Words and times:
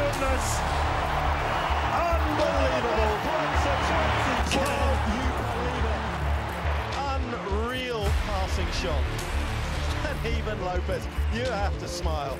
goodness. 0.00 0.46
Unbelievable. 2.10 3.14
Can 4.54 4.96
you 5.16 5.28
believe 5.40 5.86
it? 5.94 6.02
Unreal 7.12 8.04
passing 8.26 8.70
shot. 8.80 9.04
And 10.08 10.18
even 10.36 10.56
Lopez, 10.68 11.02
you 11.36 11.46
have 11.62 11.74
to 11.82 11.88
smile. 12.00 12.36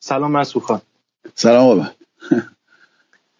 سلام 0.00 0.32
مسعود 0.32 0.64
خان 0.64 0.80
سلام 1.34 1.66
بابا 1.66 1.86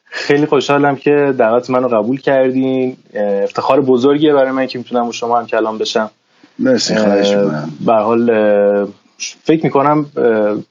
خیلی 0.04 0.46
خوشحالم 0.46 0.96
که 0.96 1.34
دعوت 1.38 1.70
منو 1.70 1.88
قبول 1.88 2.20
کردین 2.20 2.96
افتخار 3.14 3.80
بزرگیه 3.80 4.32
برای 4.32 4.50
من 4.50 4.66
که 4.66 4.78
می‌تونم 4.78 5.04
با 5.04 5.12
شما 5.12 5.38
هم 5.38 5.46
کلام 5.46 5.78
بشم 5.78 6.10
مرسی 6.58 6.94
خواهش 6.94 7.34
به 7.86 7.92
حال 7.92 8.30
فکر 9.18 9.64
می‌کنم 9.64 10.06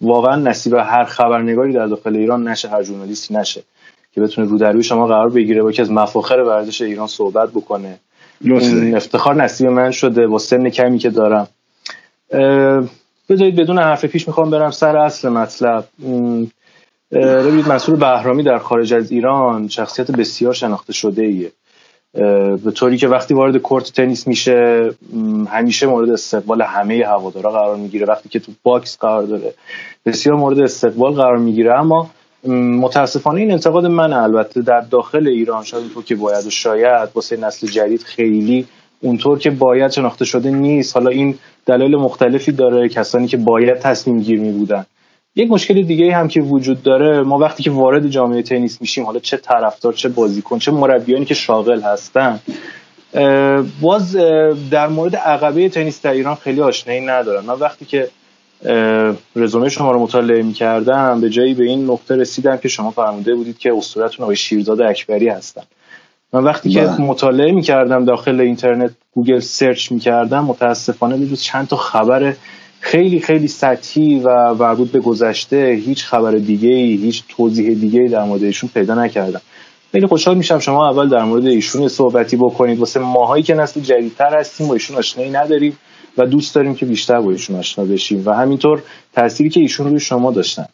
واقعا 0.02 0.36
نصیب 0.36 0.74
هر 0.74 1.04
خبرنگاری 1.04 1.74
در 1.74 1.88
داخل 1.88 2.16
ایران 2.16 2.48
نشه 2.48 2.70
هر 2.70 2.84
ژورنالیستی 2.84 3.34
نشه 3.34 3.64
که 4.12 4.22
بتونه 4.22 4.50
رو 4.50 4.58
در 4.58 4.72
روی 4.72 4.84
شما 4.84 5.08
قرار 5.08 5.30
بگیره 5.30 5.64
با 5.64 5.72
که 5.72 5.82
از 5.82 5.92
مفاخر 5.92 6.40
ورزش 6.40 6.82
ایران 6.82 7.08
صحبت 7.08 7.50
بکنه. 7.50 8.00
این 8.42 8.96
افتخار 8.96 9.36
نصیب 9.36 9.68
من 9.68 9.92
شده 9.92 10.28
با 10.28 10.38
سن 10.38 10.70
کمی 10.70 10.98
که 10.98 11.10
دارم. 11.10 11.48
بذارید 13.30 13.56
بدون 13.56 13.80
حرف 13.80 14.06
پیش 14.06 14.28
می‌خوام 14.28 14.50
برم 14.50 14.72
سر 14.72 14.98
اصل 14.98 15.30
مطلب. 15.30 15.86
ببینید 17.12 17.68
مسئول 17.68 17.96
بهرامی 17.96 18.44
در 18.44 18.58
خارج 18.58 18.94
از 18.94 19.12
ایران 19.12 19.68
شخصیت 19.68 20.12
بسیار 20.12 20.54
شناخته 20.54 20.94
شده 20.94 21.24
ایه 21.24 21.52
به 22.64 22.72
طوری 22.74 22.98
که 22.98 23.08
وقتی 23.08 23.34
وارد 23.34 23.58
court 23.58 23.92
تنیس 23.92 24.28
میشه 24.28 24.90
همیشه 25.48 25.88
مورد 25.88 26.10
استقبال 26.10 26.62
همه 26.62 27.04
هوادارا 27.08 27.52
قرار 27.52 27.76
می‌گیره. 27.76 28.06
وقتی 28.06 28.30
که 28.30 28.40
تو 28.40 28.52
box 28.64 28.98
قرار 28.98 29.24
داره 29.24 29.54
بسیار 30.06 30.36
مورد 30.36 30.60
استقبال 30.60 31.14
قرار 31.14 31.38
می‌گیره. 31.38 31.80
اما 31.80 32.10
متاسفانه 32.82 33.42
این 33.42 33.52
انتقاد 33.52 33.86
من 33.86 34.14
البته 34.14 34.62
در 34.62 34.82
داخل 34.82 35.28
ایران 35.28 35.64
شاید 35.64 35.84
اونطور 35.84 36.04
که 36.04 36.16
باید 36.16 36.46
و 36.46 36.50
شاید 36.50 37.10
واسه 37.16 37.38
نسل 37.38 37.68
جدید 37.68 38.04
خیلی 38.04 38.66
اونطور 39.02 39.40
که 39.40 39.50
باید 39.50 39.92
شناخته 39.92 40.26
شده 40.26 40.52
نیست. 40.52 40.98
حالا 40.98 41.10
این 41.10 41.36
دلایل 41.66 41.96
مختلفی 41.96 42.52
داره. 42.52 42.90
کسانی 42.90 43.28
که 43.28 43.38
باید 43.38 43.80
تصمیم 43.80 44.20
گیر 44.20 44.40
می 44.40 44.52
بودن 44.52 44.86
یک 45.36 45.52
مشکل 45.52 45.82
دیگه 45.82 46.16
هم 46.16 46.28
که 46.28 46.42
وجود 46.42 46.84
داره 46.84 47.24
ما 47.24 47.38
وقتی 47.38 47.64
که 47.64 47.72
وارد 47.72 48.08
جامعه 48.08 48.42
تنیس 48.42 48.82
میشیم 48.82 49.06
حالا 49.06 49.20
چه 49.20 49.38
طرفدار 49.38 49.94
چه 49.94 50.10
بازیکن 50.10 50.60
چه 50.60 50.72
مربیانی 50.72 51.26
که 51.26 51.34
شاغل 51.34 51.82
هستن 51.82 52.40
باز 53.82 54.16
در 54.72 54.88
مورد 54.88 55.16
عقبه 55.16 55.70
تنیس 55.70 56.02
در 56.02 56.12
ایران 56.12 56.36
خیلی 56.36 56.62
آشنایی 56.62 57.02
ندارم 57.02 57.46
من 57.46 57.54
وقتی 57.54 57.86
که 57.86 58.10
رزومه 59.36 59.70
شما 59.70 59.92
رو 59.92 60.00
مطالعه 60.00 60.42
می‌کردم 60.42 61.22
به 61.22 61.30
جایی 61.30 61.54
به 61.54 61.64
این 61.64 61.86
نقطه 61.86 62.16
رسیدم 62.16 62.58
که 62.58 62.68
شما 62.68 62.92
فرموده 62.92 63.36
بودید 63.36 63.58
که 63.58 63.74
اسطورتون 63.74 64.24
آقای 64.24 64.36
شیرزاد 64.36 64.82
اکبری 64.82 65.30
هستن 65.30 65.64
من 66.34 66.44
وقتی 66.44 66.70
که 66.70 66.82
بله. 66.82 67.02
مطالعه 67.02 67.52
می‌کردم 67.52 68.06
داخل 68.06 68.42
اینترنت 68.42 68.92
گوگل 69.12 69.40
search 69.40 69.92
می‌کردم 69.92 70.46
متاسفانه 70.46 71.18
به 71.18 71.36
چند 71.36 71.68
تا 71.68 71.76
خبر 71.76 72.34
خیلی 72.86 73.20
خیلی 73.20 73.48
سطحی 73.48 74.20
و 74.20 74.54
مربوط 74.54 74.92
به 74.92 75.00
گذشته 75.00 75.82
هیچ 75.86 76.06
خبر 76.06 76.32
دیگه 76.32 76.70
ای 76.70 76.96
هیچ 76.96 77.24
توضیح 77.30 77.74
دیگه 77.74 78.00
ای 78.00 78.08
در 78.08 78.24
مورد 78.24 78.44
ایشون 78.44 78.70
پیدا 78.74 78.96
نکردم. 78.96 79.42
خیلی 79.92 80.08
خوشحال 80.08 80.38
میشم 80.38 80.60
شما 80.60 80.90
اول 80.90 81.10
در 81.10 81.24
مورد 81.24 81.46
ایشون 81.46 81.88
صحبتی 81.88 82.36
بکنید. 82.38 82.80
واسه 82.80 83.00
ماهایی 83.00 83.44
که 83.44 83.54
نسل 83.54 83.82
جدیدتر 83.82 84.40
هستیم 84.40 84.68
با 84.68 84.74
ایشون 84.74 84.98
آشنایی 84.98 85.32
نداریم 85.32 85.78
و 86.18 86.26
دوست 86.26 86.56
داریم 86.56 86.76
که 86.76 86.86
بیشتر 86.86 87.22
با 87.22 87.32
ایشون 87.32 87.56
آشنا 87.56 87.86
بشیم. 87.86 88.24
و 88.26 88.34
همینطور 88.34 88.84
تأثیری 89.14 89.50
که 89.50 89.60
ایشون 89.60 89.88
روی 89.88 90.00
شما 90.00 90.32
داشتن. 90.32 90.66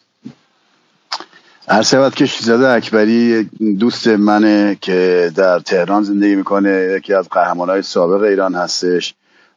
شود 1.84 2.16
که 2.16 2.26
شیزاده 2.26 2.70
اکبری 2.70 3.50
دوست 3.80 4.08
منه 4.08 4.78
که 4.82 5.32
در 5.36 5.60
تهران 5.60 6.04
زندگی 6.04 6.36
می‌کنه. 6.36 6.94
یکی 6.98 7.14
از 7.14 7.30
قهرمانهای 7.30 7.82
سابق 7.82 8.24
ایران 8.24 8.56
هستش. 8.56 9.14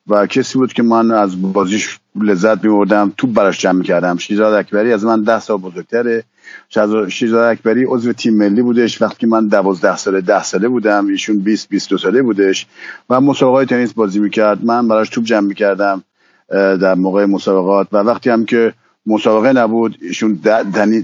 و 0.09 0.27
کسی 0.27 0.59
بود 0.59 0.73
که 0.73 0.83
من 0.83 1.11
از 1.11 1.53
بازیش 1.53 1.99
لذت 2.21 2.65
میبردم 2.65 3.13
تو 3.17 3.27
براش 3.27 3.61
جمع 3.61 3.79
می‌کردم. 3.79 4.17
شیرزاد 4.17 4.55
اکبری 4.55 4.93
از 4.93 5.05
من 5.05 5.23
ده 5.23 5.41
سال 5.41 5.57
بزرگتره. 5.57 6.25
شیرزاد 7.09 7.53
اکبری 7.53 7.85
عضو 7.85 8.13
تیم 8.13 8.37
ملی 8.37 8.63
بودش. 8.63 9.03
وقتی 9.03 9.17
که 9.19 9.27
من 9.27 9.49
دوازده 9.49 9.97
ساله 9.97 10.21
ده 10.21 10.43
ساله 10.43 10.69
بودم. 10.69 11.07
ایشون 11.07 11.39
20 11.39 11.69
22 11.69 11.99
ساله 11.99 12.23
بودش. 12.23 12.67
و 13.11 13.21
مسابقات 13.21 13.69
تنیس 13.69 13.93
بازی 13.93 14.21
می‌کرد. 14.21 14.65
من 14.65 14.89
براش 14.89 15.09
توپ 15.09 15.25
جمع 15.25 15.47
می‌کردم 15.47 16.05
در 16.51 16.95
موقع 16.95 17.25
مسابقات. 17.25 17.89
و 17.93 17.97
وقتی 17.97 18.31
هم 18.31 18.45
که 18.45 18.75
مسابقه 19.07 19.53
نبود 19.53 19.99
ایشون 20.01 20.41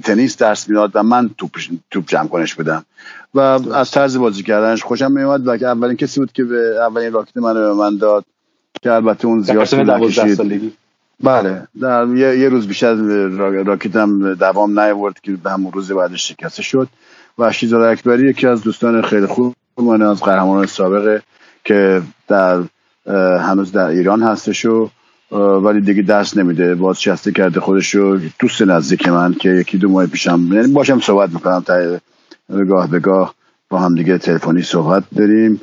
تنیس 0.02 0.36
درس 0.36 0.68
می‌داد 0.68 0.90
و 0.94 1.02
من 1.02 1.30
توپ 1.38 1.50
توپ 1.90 2.04
جمع 2.06 2.28
کنش 2.28 2.54
بودم. 2.54 2.84
و 3.34 3.40
از 3.74 3.90
طرز 3.90 4.16
بازی 4.16 4.42
کردنش 4.42 4.82
خوشم 4.82 5.12
میومد 5.12 5.48
و 5.48 5.56
که 5.56 5.66
اولین 5.66 5.96
کسی 5.96 6.20
بود 6.20 6.32
که 6.32 6.44
به 6.44 6.76
اولین 6.86 7.12
راکت 7.12 7.36
من 7.36 7.56
رو 7.56 7.74
به 7.74 7.74
من 7.74 7.96
داد. 7.96 8.24
که 8.82 8.92
البته 8.92 9.26
اون 9.26 9.42
زیاد 9.42 9.64
طول 9.64 9.90
نکشید. 9.90 10.72
بله. 11.22 11.68
در 11.80 12.06
یه, 12.06 12.38
یه 12.38 12.48
روز 12.48 12.68
بیشتر 12.68 12.94
راکتم 13.64 14.34
دوام 14.34 14.80
نیاورد 14.80 15.20
که 15.20 15.32
به 15.32 15.50
همون 15.50 15.72
روز 15.72 15.92
بعدش 15.92 16.28
شکسته 16.28 16.62
شد. 16.62 16.88
و 17.38 17.52
شیزاد 17.52 17.82
اکبری 17.82 18.30
یکی 18.30 18.46
از 18.46 18.62
دوستان 18.62 19.02
خیلی 19.02 19.26
خوب 19.26 19.54
من 19.76 20.02
از 20.02 20.20
قهرمانان 20.20 20.66
سابقه 20.66 21.22
که 21.64 22.02
در 22.28 22.62
هنوز 23.38 23.72
در 23.72 23.86
ایران 23.86 24.22
هستش 24.22 24.64
و 24.64 24.90
ولی 25.32 25.80
دیگه 25.80 26.02
دست 26.02 26.36
نمیده. 26.36 26.74
بازنشسته 26.74 27.32
کرده 27.32 27.60
خودش 27.60 27.94
رو 27.94 28.18
دوست 28.38 28.62
نزدیک 28.62 29.08
من 29.08 29.34
که 29.34 29.48
یکی 29.48 29.78
دو 29.78 29.88
ماه 29.88 30.06
پیشم 30.06 30.48
یعنی 30.52 30.72
باشم 30.72 31.00
صحبت 31.00 31.30
می‌کنم 31.30 31.60
تا 31.60 31.98
گاه 32.68 32.90
به 32.90 33.00
گاه 33.00 33.34
با 33.68 33.78
هم 33.78 33.94
دیگه 33.94 34.18
تلفنی 34.18 34.62
صحبت 34.62 35.04
داریم 35.16 35.60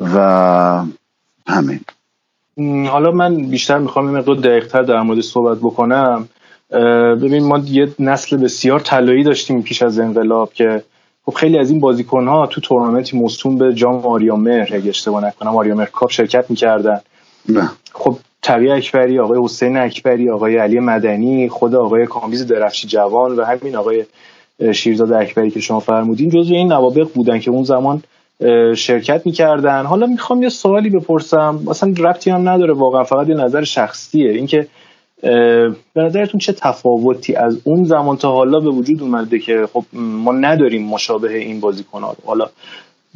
و 0.00 0.84
همین. 1.48 1.80
حالا 2.88 3.10
من 3.10 3.36
بیشتر 3.36 3.78
می‌خوام 3.78 4.06
این 4.06 4.16
مقدار 4.16 4.36
دقیقتر 4.36 4.82
در 4.82 5.02
مورد 5.02 5.20
صحبت 5.20 5.58
بکنم. 5.58 6.28
ببین 7.22 7.44
ما 7.44 7.58
یه 7.58 7.88
نسل 7.98 8.36
بسیار 8.36 8.80
طلایی 8.80 9.22
داشتیم 9.22 9.62
پیش 9.62 9.82
از 9.82 9.98
انقلاب 9.98 10.52
که 10.52 10.82
خب 11.26 11.32
خیلی 11.34 11.58
از 11.58 11.70
این 11.70 11.80
بازیکن 11.80 12.28
ها 12.28 12.46
تو 12.46 12.60
تورنمنتی 12.60 13.18
موسوم 13.18 13.58
به 13.58 13.74
جام 13.74 14.06
آریامهر 14.06 14.68
اگه 14.72 14.88
اشتباه 14.88 15.24
نکنم 15.24 15.56
آریامر 15.56 15.84
کاپ 15.84 16.10
شرکت 16.10 16.50
می‌کردن. 16.50 17.00
نه. 17.48 17.70
خب 17.92 18.16
تقی 18.42 18.70
اکبری 18.70 19.18
آقای 19.18 19.44
حسین 19.44 19.76
اکبری 19.76 20.30
آقای 20.30 20.56
علی 20.56 20.80
مدنی 20.80 21.48
خود 21.48 21.74
آقای 21.74 22.06
کامبیز 22.06 22.46
درفشی 22.46 22.88
جوان 22.88 23.36
و 23.36 23.44
همین 23.44 23.76
آقای 23.76 24.04
شیرزاد 24.72 25.12
اکبری 25.12 25.50
که 25.50 25.60
شما 25.60 25.80
فرمودین 25.80 26.30
جزو 26.30 26.54
این 26.54 26.72
نوابغ 26.72 27.08
بودن 27.14 27.38
که 27.38 27.50
اون 27.50 27.64
زمان 27.64 28.02
شرکت 28.76 29.22
می‌کردن. 29.24 29.84
حالا 29.84 30.06
می‌خوام 30.06 30.42
یه 30.42 30.48
سوالی 30.48 30.90
بپرسم. 30.90 31.60
اصلا 31.70 31.94
ربطی 31.98 32.30
هم 32.30 32.48
نداره 32.48 32.74
واقعا 32.74 33.04
فقط 33.04 33.28
یه 33.28 33.34
نظر 33.34 33.64
شخصیه. 33.64 34.30
اینکه 34.30 34.68
به 35.22 35.74
نظرتون 35.96 36.40
چه 36.40 36.52
تفاوتی 36.52 37.34
از 37.34 37.58
اون 37.64 37.84
زمان 37.84 38.16
تا 38.16 38.32
حالا 38.32 38.60
به 38.60 38.70
وجود 38.70 39.02
اومده 39.02 39.38
که 39.38 39.68
خب 39.72 39.84
ما 39.92 40.32
نداریم 40.32 40.82
مشابه 40.82 41.38
این 41.38 41.60
بازیکن 41.60 42.02
ها 42.02 42.16
حالا 42.26 42.48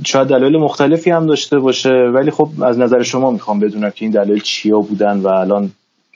شاید 0.04 0.28
دلایل 0.28 0.56
مختلفی 0.56 1.10
هم 1.10 1.26
داشته 1.26 1.58
باشه 1.58 1.90
ولی 1.90 2.30
خب 2.30 2.48
از 2.62 2.78
نظر 2.78 3.02
شما 3.02 3.30
می‌خوام 3.30 3.60
بدونم 3.60 3.90
که 3.90 4.04
این 4.04 4.10
دلایل 4.10 4.40
چیا 4.40 4.80
بودن 4.80 5.18
و 5.18 5.28
الان 5.28 5.70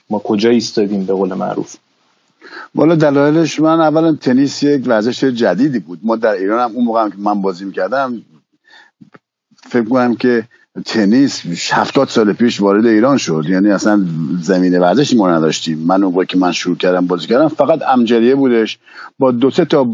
ما 0.09 0.19
کجا 0.19 0.49
ایستادیم 0.49 1.05
به 1.05 1.13
قول 1.13 1.33
معروف. 1.33 1.75
والا 2.75 2.95
دلایلش 2.95 3.59
من 3.59 3.81
اولا 3.81 4.15
تنیس 4.21 4.63
یک 4.63 4.87
ورزش 4.87 5.23
جدیدی 5.23 5.79
بود. 5.79 5.99
ما 6.03 6.15
در 6.15 6.31
ایران 6.31 6.69
هم 6.69 6.75
اون 6.75 6.85
موقع 6.85 7.01
هم 7.03 7.09
که 7.09 7.17
من 7.19 7.41
بازی 7.41 7.65
می‌کردم 7.65 8.21
فکر 9.69 9.89
کنم 9.89 10.15
که 10.15 10.43
تنیس 10.85 11.41
هفتاد 11.71 12.07
سال 12.07 12.33
پیش 12.33 12.61
وارد 12.61 12.85
ایران 12.85 13.17
شد. 13.17 13.43
یعنی 13.49 13.71
اصلا 13.71 14.05
زمین 14.41 14.79
ورزشی 14.79 15.17
ما 15.17 15.31
نداشتیم. 15.31 15.77
من 15.77 16.03
اون 16.03 16.25
که 16.25 16.37
من 16.37 16.51
شروع 16.51 16.77
کردم 16.77 17.07
بازی 17.07 17.27
کردم 17.27 17.47
فقط 17.47 17.81
امجریه 17.81 18.35
بودش. 18.35 18.79
با 19.19 19.31
دو 19.31 19.51
سه 19.51 19.65
تا 19.65 19.87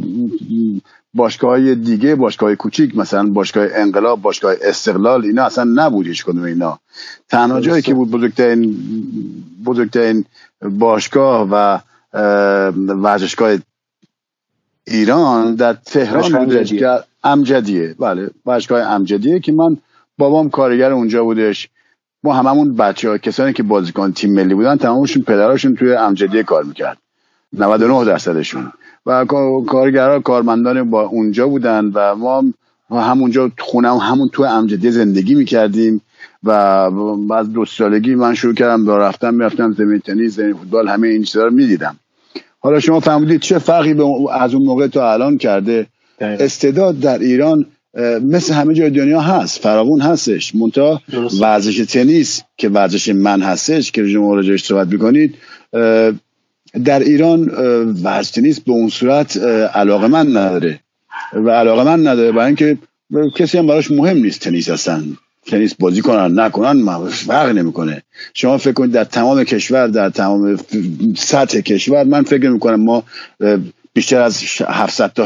باشگاه 1.14 1.50
های 1.50 1.76
دیگه 1.76 2.16
باشگاه 2.16 2.50
های 2.50 2.56
کوچیک 2.56 2.98
مثلا 2.98 3.30
باشگاه 3.30 3.68
انقلاب 3.72 4.22
باشگاه 4.22 4.56
استقلال 4.62 5.26
اینا 5.26 5.44
اصلا 5.44 5.64
نبود 5.64 6.08
هیچ 6.08 6.26
کدوم 6.26 6.44
اینا. 6.44 6.80
تنها 7.30 7.62
جایی 7.62 7.82
که 7.82 7.94
بود 7.94 8.12
بزرگترین 8.12 8.78
بزرگترین 9.66 10.26
باشگاه 10.62 11.48
و 11.52 11.80
ورزشگاه 12.88 13.58
ایران 14.88 15.56
در 15.56 15.74
تهران 15.74 16.46
بودش 16.46 16.74
که 16.74 17.00
امجدیه. 17.24 17.96
بله 18.00 18.30
باشگاه 18.44 18.82
امجدیه 18.82 19.40
که 19.40 19.52
من 19.52 19.78
بابام 20.18 20.50
کارگر 20.50 20.92
اونجا 20.92 21.24
بودش. 21.24 21.70
ما 22.24 22.34
هممون 22.34 22.76
بچه 22.76 23.10
ها 23.10 23.18
کسانی 23.18 23.54
که 23.54 23.64
بازیکن 23.64 24.12
تیم 24.12 24.34
ملی 24.34 24.54
بودن 24.54 24.76
تمامشون 24.76 25.24
پدراشون 25.24 25.76
توی 25.76 25.94
امجدیه 25.94 26.44
کار 26.44 26.64
می‌کرد. 26.64 26.98
99 27.54 28.06
درصدشون. 28.06 28.72
و 29.06 29.26
کارگرها 29.68 30.20
کارمندان 30.20 30.90
با 30.90 31.02
اونجا 31.02 31.48
بودن 31.48 31.92
و 31.94 32.16
ما 32.16 32.44
همونجا 33.02 33.52
خونه 33.60 34.00
همون 34.00 34.30
تو 34.30 34.44
امجدیه 34.44 34.92
زندگی 34.92 35.36
می‌کردیم. 35.36 36.02
و 36.44 36.90
بعد 37.30 37.52
دو 37.52 37.66
سالگی 37.66 38.16
من 38.16 38.34
شروع 38.34 38.54
کردم 38.54 38.86
با 38.86 38.98
رفتن 38.98 39.34
می‌رفتم 39.34 39.72
زمین 39.74 40.00
تنیس 40.00 40.36
زمین 40.36 40.54
فوتبال 40.54 40.90
همه 40.90 41.08
این 41.08 41.24
چیزا 41.24 41.46
رو 41.46 41.54
می‌دیدم. 41.54 41.96
حالا 42.60 42.80
شما 42.80 43.00
فهمیدید 43.00 43.42
چه 43.42 43.60
فرقی 43.60 43.94
به 43.94 44.06
از 44.32 44.54
اون 44.54 44.66
موقع 44.66 44.88
تا 44.88 45.14
الان 45.14 45.38
کرده؟ 45.38 45.88
استعداد 46.22 47.00
در 47.00 47.20
ایران 47.20 47.66
مثل 48.22 48.54
همه 48.54 48.74
جای 48.74 48.90
دنیا 48.90 49.22
هست. 49.22 49.60
فراوون 49.60 50.02
هستش. 50.02 50.56
منتها 50.56 51.02
ورزش 51.40 51.78
تنیس 51.78 52.42
که 52.58 52.70
ورزش 52.70 53.10
من 53.10 53.42
هستش 53.42 53.92
که 53.92 54.08
شما 54.08 54.36
راجعش 54.36 54.64
صحبت 54.64 54.88
می‌کنید 54.88 55.36
در 56.86 57.00
ایران 57.00 57.48
ورزش 58.04 58.32
تنیس 58.32 58.60
به 58.60 58.72
اون 58.72 58.90
صورت 58.90 59.38
علاقه 59.76 60.08
من 60.08 60.28
نداره. 60.28 60.80
و 61.34 61.50
علاقه 61.50 61.84
من 61.84 62.08
نداره 62.08 62.32
برای 62.32 62.46
اینکه 62.46 62.78
کسی 63.38 63.58
هم 63.58 63.68
براش 63.68 63.92
مهم 63.92 64.18
نیست 64.18 64.40
تنیس 64.40 64.70
هستن. 64.70 65.04
تنیس 65.48 65.74
بازی 65.74 66.02
کنن 66.02 66.40
نکنن 66.40 67.10
فرق 67.10 67.50
نمی‌کنه. 67.50 68.04
شما 68.34 68.58
فکر 68.58 68.74
کنید 68.74 68.92
در 68.92 69.04
تمام 69.04 69.44
کشور 69.44 69.88
در 69.88 70.10
تمام 70.10 70.60
سطح 71.18 71.60
کشور 71.60 72.04
من 72.04 72.24
فکر 72.24 72.50
می‌کنم 72.50 72.84
ما 72.84 73.04
بیشتر 73.94 74.22
از 74.22 74.44
700 74.68 75.14
تا 75.14 75.26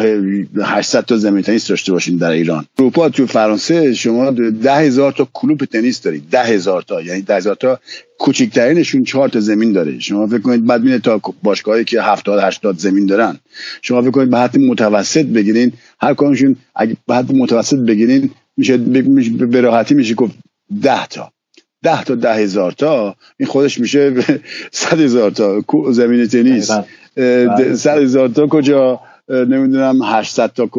800 0.63 1.05
تا 1.05 1.17
زمین 1.17 1.41
تنیس 1.41 1.67
داشته 1.67 1.91
باشیم 1.91 2.17
در 2.17 2.31
ایران. 2.31 2.65
اروپا 2.79 3.09
تو 3.09 3.27
فرانسه 3.27 3.93
شما 3.93 4.31
ده 4.31 4.75
هزار 4.75 5.11
تا 5.11 5.27
کلوب 5.33 5.65
تنیس 5.65 6.01
دارید. 6.01 6.29
ده 6.31 6.43
هزار 6.43 6.81
تا. 6.81 7.01
یعنی 7.01 7.21
ده 7.21 7.35
هزار 7.35 7.55
تا 7.55 7.79
کوچکترینشون 8.19 9.03
چهار 9.03 9.29
تا 9.29 9.39
زمین 9.39 9.71
داره. 9.71 9.99
شما 9.99 10.27
فکر 10.27 10.39
کنید 10.39 10.65
بعد 10.65 10.83
میره 10.83 10.99
تا 10.99 11.21
باشگاهی 11.43 11.83
که 11.83 12.01
70 12.01 12.39
80 12.43 12.77
زمین 12.77 13.05
دارن. 13.05 13.39
شما 13.81 14.01
فکر 14.01 14.11
کنید 14.11 14.29
به 14.29 14.37
حد 14.37 14.57
متوسط 14.57 15.25
بگیرین. 15.25 15.73
هر 16.01 16.13
کدومشون 16.13 16.55
اگه 16.75 16.97
به 17.07 17.15
حد 17.15 17.35
متوسط 17.35 17.77
بگیرین 17.77 18.31
میشه 18.57 18.77
به 18.77 19.61
راحتی 19.61 19.93
میشه 19.93 20.13
گفت 20.13 20.33
10 20.81 21.07
تا. 21.07 21.31
ده 21.83 22.03
تا 22.03 22.15
ده 22.15 22.33
هزار 22.33 22.71
تا. 22.71 23.15
این 23.37 23.47
خودش 23.49 23.79
میشه 23.79 24.13
صد 24.71 24.99
هزار 24.99 25.31
تا. 25.31 25.63
زمین 25.91 26.27
تنیس. 26.27 26.71
صد 27.75 27.97
هزار 28.01 28.27
تا 28.27 28.47
کجا؟ 28.47 28.99
نمی‌دونم 29.29 29.99
800 30.03 30.51
تا 30.53 30.69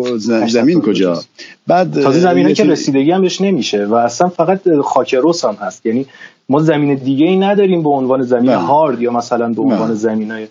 زمین 0.46 0.80
کجا؟ 0.80 1.22
بعد 1.66 2.02
تازه 2.02 2.20
زمین 2.20 2.54
که 2.54 2.64
رسیدگی 2.64 3.10
هم 3.10 3.22
بهش 3.22 3.40
نمیشه 3.40 3.84
و 3.84 3.94
اصلا 3.94 4.28
فقط 4.28 4.60
خاکروس 4.84 5.44
هم 5.44 5.54
هست. 5.54 5.86
یعنی 5.86 6.06
ما 6.48 6.60
زمین 6.60 6.94
دیگه 6.94 7.26
ای 7.26 7.36
نداریم 7.36 7.82
به 7.82 7.88
عنوان 7.88 8.22
زمین 8.22 8.50
هارد 8.50 9.02
یا 9.02 9.12
مثلا 9.12 9.48
به 9.48 9.62
عنوان 9.62 9.94
زمین 9.94 10.30
های 10.30 10.46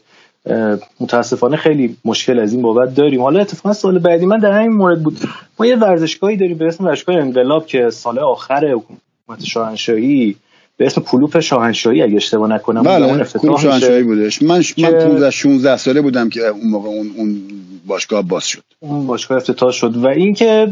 متاسفانه 1.00 1.58
خیلی 1.58 1.98
مشکل 2.06 2.40
از 2.40 2.54
این 2.54 2.62
بابت 2.62 2.96
داریم. 2.96 3.22
حالا 3.22 3.40
اتفاقا 3.40 3.74
سال 3.74 4.00
بعدی 4.00 4.26
من 4.26 4.40
در 4.40 4.52
همین 4.52 4.72
مورد 4.72 5.04
بود. 5.04 5.18
ما 5.60 5.66
یه 5.66 5.76
ورزشگاهی 5.76 6.38
داریم 6.38 6.58
به 6.58 6.66
اسم 6.66 6.86
ورزشگاه 6.86 7.16
انقلاب 7.16 7.66
که 7.66 7.90
سال 7.90 8.20
آخر 8.20 8.68
حکومت 8.68 9.44
شاهنشاهی 9.44 10.36
به 10.78 10.86
اسم 10.86 11.02
کلوپ 11.02 11.40
شاهنشاهی 11.40 12.02
اگه 12.02 12.16
اشتباه 12.16 12.50
نکنم 12.50 12.84
بله 12.84 13.06
اون 13.06 13.24
کلوپ 13.24 13.60
شاهنشاهی 13.60 14.04
بودش. 14.04 14.42
من 14.42 14.64
من 14.78 14.92
15 14.92 15.32
16 15.32 15.78
ساله 15.78 16.02
بودم 16.02 16.30
که 16.30 16.42
اون 16.48 16.70
موقع 16.70 16.90
اون, 16.90 17.12
اون 17.18 17.42
باشگاه 17.88 18.22
باز 18.22 18.48
شد. 18.48 18.64
اون 18.80 19.08
باشگاه 19.08 19.38
افتتاح 19.38 19.72
شد. 19.72 19.98
و 19.98 20.08
اینکه 20.08 20.68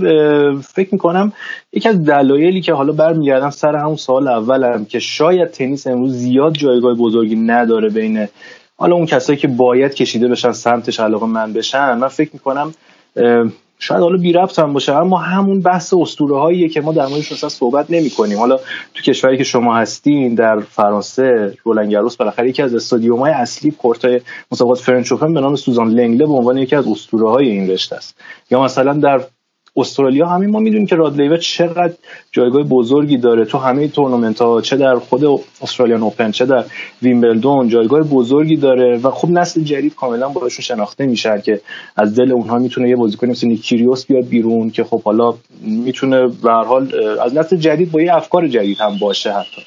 فکر 0.73 0.89
می‌کنم 0.91 1.33
یکی 1.73 1.89
از 1.89 2.05
دلایلی 2.05 2.61
که 2.61 2.73
حالا 2.73 2.93
برمیگردم 2.93 3.49
سر 3.49 3.75
همون 3.75 3.95
سال 3.95 4.27
اولم 4.27 4.85
که 4.85 4.99
شاید 4.99 5.51
تنیس 5.51 5.87
امروز 5.87 6.13
زیاد 6.13 6.53
جایگاه 6.53 6.95
بزرگی 6.95 7.35
نداره 7.35 7.89
بین 7.89 8.27
حالا 8.77 8.95
اون 8.95 9.05
کسایی 9.05 9.39
که 9.39 9.47
باید 9.47 9.93
کشیده 9.93 10.27
بشن 10.27 10.51
سمتش 10.51 10.99
علاقه 10.99 11.25
من 11.25 11.53
بشن 11.53 11.97
من 11.97 12.07
فکر 12.07 12.29
می‌کنم 12.33 12.73
شاید 13.79 14.01
حالا 14.01 14.17
بی 14.17 14.33
ربط 14.33 14.59
هم 14.59 14.73
باشه 14.73 14.95
اما 14.95 15.17
همون 15.17 15.61
بحث 15.61 15.93
اسطوره 15.93 16.37
هاییه 16.37 16.69
که 16.69 16.81
ما 16.81 16.93
در 16.93 17.05
موردش 17.05 17.31
اصلا 17.31 17.49
صحبت 17.49 17.85
نمی 17.89 18.09
کنیم 18.09 18.37
حالا 18.37 18.57
تو 18.93 19.03
کشوری 19.03 19.37
که 19.37 19.43
شما 19.43 19.75
هستین 19.75 20.35
در 20.35 20.59
فرانسه 20.59 21.57
رولان 21.63 21.89
گاروس 21.89 22.15
بالاخره 22.15 22.49
یکی 22.49 22.61
از 22.61 22.75
استادیوم 22.75 23.19
های 23.19 23.31
اصلی 23.31 23.71
court 23.71 24.21
مسابقات 24.51 24.79
French 24.79 25.11
Open 25.11 25.33
به 25.33 25.41
نام 25.41 25.55
سوزان 25.55 25.89
لنگلن 25.89 26.25
به 26.25 26.33
عنوان 26.33 26.57
یکی 26.57 26.75
از 26.75 26.87
اسطوره 26.87 27.29
های 27.29 27.49
این 27.49 27.69
رشته 27.69 27.95
است. 27.95 28.17
یا 28.51 28.63
مثلا 28.63 28.93
در 28.93 29.21
استرالیا 29.75 30.27
همین 30.27 30.49
ما 30.49 30.59
می‌دونیم 30.59 30.85
که 30.87 30.95
راد 30.95 31.37
چقدر 31.37 31.93
جایگاه 32.31 32.63
بزرگی 32.63 33.17
داره. 33.17 33.45
تو 33.45 33.57
همه 33.57 33.87
تورنمنت 33.87 34.41
ها 34.41 34.61
چه 34.61 34.77
در 34.77 34.95
خود 34.95 35.23
Australian 35.61 36.03
Open 36.03 36.31
چه 36.31 36.45
در 36.45 36.63
ویمبلدون 37.01 37.69
جایگاه 37.69 38.01
بزرگی 38.03 38.55
داره 38.55 38.97
و 38.97 39.11
خب 39.11 39.29
نسل 39.29 39.61
جدید 39.61 39.95
کاملا 39.95 40.29
باشون 40.29 40.63
شناخته 40.63 41.05
میشه. 41.05 41.41
که 41.45 41.61
از 41.95 42.15
دل 42.15 42.31
اونها 42.31 42.57
می‌تونه 42.57 42.89
یه 42.89 42.95
بازیکن 42.95 43.27
مثل 43.27 43.47
نیکیریوس 43.47 44.05
بیاد 44.05 44.25
بیرون 44.25 44.69
که 44.69 44.83
خب 44.83 45.01
حالا 45.01 45.33
می‌تونه 45.61 46.27
به 46.27 46.51
هر 46.51 46.63
حال 46.63 46.91
از 47.21 47.35
نسل 47.35 47.55
جدید 47.55 47.91
با 47.91 48.01
یه 48.01 48.15
افکار 48.15 48.47
جدید 48.47 48.81
هم 48.81 48.97
باشه 48.97 49.31
حتی. 49.33 49.61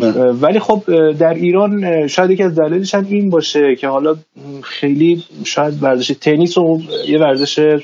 بله. 0.00 0.32
ولی 0.32 0.58
خب 0.58 0.82
در 1.12 1.34
ایران 1.34 2.06
شاید 2.06 2.30
یکی 2.30 2.42
از 2.42 2.54
دلایلش 2.54 2.94
هم 2.94 3.06
این 3.08 3.30
باشه 3.30 3.76
که 3.76 3.88
حالا 3.88 4.16
خیلی 4.62 5.24
شاید 5.44 5.82
ورزش 5.82 6.08
تنیس 6.08 6.58
و 6.58 6.80
یه 7.08 7.18
ورزش 7.18 7.80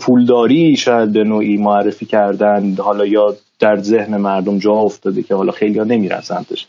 پولداری 0.00 0.76
شاید 0.76 1.12
به 1.12 1.24
نوعی 1.24 1.56
معرفی 1.56 2.06
کردن 2.06 2.74
حالا 2.74 3.06
یا 3.06 3.36
در 3.58 3.82
ذهن 3.82 4.16
مردم 4.16 4.58
جا 4.58 4.72
افتاده 4.72 5.22
که 5.22 5.34
حالا 5.34 5.52
خیلی 5.52 5.78
ها 5.78 5.84
نمیرن 5.84 6.20
سمتش. 6.20 6.66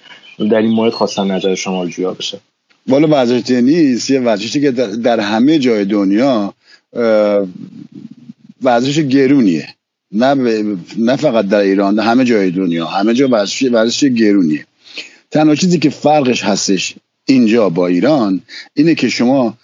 در 0.51 0.57
این 0.57 0.71
مورد 0.71 0.93
خواستم 0.93 1.31
نظر 1.31 1.55
شما 1.55 1.85
جویا 1.85 2.13
بشه. 2.13 2.39
والا 2.87 3.07
ورزش 3.07 3.41
تنیس 3.41 4.09
یه 4.09 4.19
ورزشی 4.19 4.61
که 4.61 4.71
در 4.71 5.19
همه 5.19 5.59
جای 5.59 5.85
دنیا 5.85 6.53
ورزش 8.61 8.99
گرونیه. 8.99 9.67
نه, 10.11 10.33
نه 10.97 11.15
فقط 11.15 11.47
در 11.47 11.59
ایران 11.59 11.95
در 11.95 12.03
همه 12.03 12.25
جای 12.25 12.51
دنیا. 12.51 12.85
همه 12.85 13.13
جا 13.13 13.27
ورزش, 13.27 13.63
ورزش 13.63 14.03
گرونیه. 14.03 14.65
تنها 15.31 15.55
چیزی 15.55 15.79
که 15.79 15.89
فرقش 15.89 16.43
هستش 16.43 16.95
اینجا 17.25 17.69
با 17.69 17.87
ایران 17.87 18.41
اینه 18.73 18.95
که 18.95 19.09
شما 19.09 19.57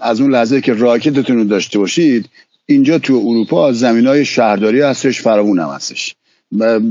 از 0.00 0.20
اون 0.20 0.30
لحظه 0.30 0.60
که 0.60 0.74
راکتتون 0.74 1.36
رو 1.36 1.44
داشته 1.44 1.78
باشید 1.78 2.28
اینجا 2.66 2.98
تو 2.98 3.14
اروپا 3.26 3.72
زمین 3.72 4.06
های 4.06 4.24
شهرداری 4.24 4.80
هستش 4.80 5.20
فراوون 5.20 5.58
هم 5.58 5.68
هستش. 5.68 6.14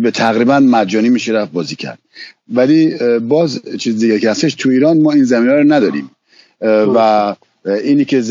به 0.01 0.11
تقریبا 0.11 0.59
مجانی 0.59 1.09
میشه 1.09 1.31
رفت 1.31 1.51
بازی 1.51 1.75
کرد. 1.75 1.99
ولی 2.53 2.97
باز 3.19 3.61
چیز 3.79 3.99
دیگه 3.99 4.19
که 4.19 4.31
هستش 4.31 4.55
تو 4.55 4.69
ایران 4.69 5.01
ما 5.01 5.11
این 5.11 5.23
زمین 5.23 5.49
ها 5.49 5.55
رو 5.55 5.73
نداریم. 5.73 6.11
و 6.95 7.35
اینی 7.65 8.05
که 8.05 8.21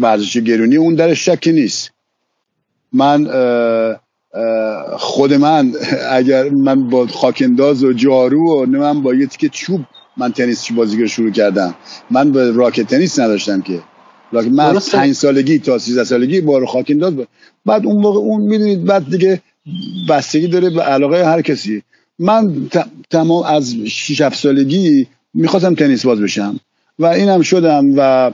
ورزش 0.00 0.36
گرونی 0.36 0.76
اون 0.76 0.94
در 0.94 1.14
شکی 1.14 1.52
نیست. 1.52 1.90
من 2.92 3.24
خود 4.96 5.34
من 5.34 5.72
اگر 6.10 6.48
من 6.48 6.88
با 6.88 7.06
خاکنداز 7.06 7.84
و 7.84 7.92
جارو 7.92 8.62
و 8.62 8.66
من 8.66 9.02
با 9.02 9.14
یه 9.14 9.26
تیکه 9.26 9.48
چوب 9.48 9.80
من 10.16 10.32
تنیس 10.32 10.72
بازیگر 10.72 11.06
شروع 11.06 11.30
کردم. 11.30 11.74
من 12.10 12.32
به 12.32 12.50
راکت 12.50 12.86
تنیس 12.86 13.18
نداشتم 13.18 13.60
که. 13.60 13.80
من 14.32 14.76
از 14.76 14.90
5 14.90 15.12
سالگی 15.12 15.58
تا 15.58 15.78
13 15.78 16.04
سالگی 16.04 16.40
بار 16.40 16.66
خاک 16.66 16.86
انداز 16.88 17.14
بعد 17.66 17.86
اون 17.86 18.02
موقع 18.02 18.18
اون 18.18 18.42
می‌دونید 18.42 18.84
بعد 18.84 19.10
دیگه 19.10 19.40
بستگی 20.08 20.48
داره 20.48 20.70
به 20.70 20.82
علاقه 20.82 21.24
هر 21.24 21.42
کسی. 21.42 21.82
من 22.18 22.68
تمام 23.10 23.42
از 23.42 23.74
6 23.74 24.20
7 24.20 24.38
سالگی 24.38 25.06
می‌خواستم 25.34 25.74
تنیس 25.74 26.06
باز 26.06 26.20
بشم. 26.20 26.60
و 26.98 27.06
اینم 27.06 27.42
شدم 27.42 27.84
و 27.96 28.30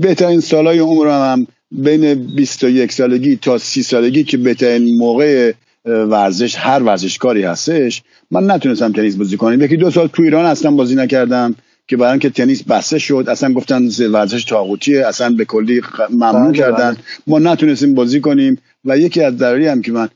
بهترین 0.00 0.40
سالهای 0.40 0.78
عمرم 0.78 1.32
هم 1.32 1.46
بین 1.70 2.14
21 2.14 2.92
سالگی 2.92 3.36
تا 3.36 3.58
30 3.58 3.82
سالگی 3.82 4.24
که 4.24 4.36
بهترین 4.36 4.98
موقع 4.98 5.52
ورزش 5.84 6.56
هر 6.56 6.82
ورزشکاری 6.82 7.42
هستش 7.42 8.02
من 8.32 8.50
نتونستم 8.50 8.92
تنیس 8.92 9.16
بازی 9.16 9.36
کنم. 9.36 9.62
یکی 9.62 9.76
دو 9.76 9.90
سال 9.90 10.06
تو 10.06 10.22
ایران 10.22 10.44
اصلا 10.44 10.70
بازی 10.70 10.94
نکردم 10.94 11.54
که 11.88 11.96
برای 11.96 12.18
که 12.18 12.30
تنیس 12.30 12.62
بسته 12.62 12.98
شد. 12.98 13.24
اصلا 13.28 13.52
گفتن 13.52 13.88
ورزش 14.12 14.44
تاغوتیه. 14.44 15.06
اصلا 15.06 15.30
به 15.30 15.44
کلی 15.44 15.80
ممنوع 16.10 16.48
بله، 16.48 16.58
کردن. 16.58 16.90
بله. 16.90 16.98
ما 17.26 17.38
نتونستیم 17.38 17.94
بازی 17.94 18.20
کنیم 18.20 18.58
و 18.84 18.98
یکی 18.98 19.22
از 19.22 19.38
دلایلی 19.38 19.66
هم 19.66 19.82
که 19.82 19.92
من 19.92 20.08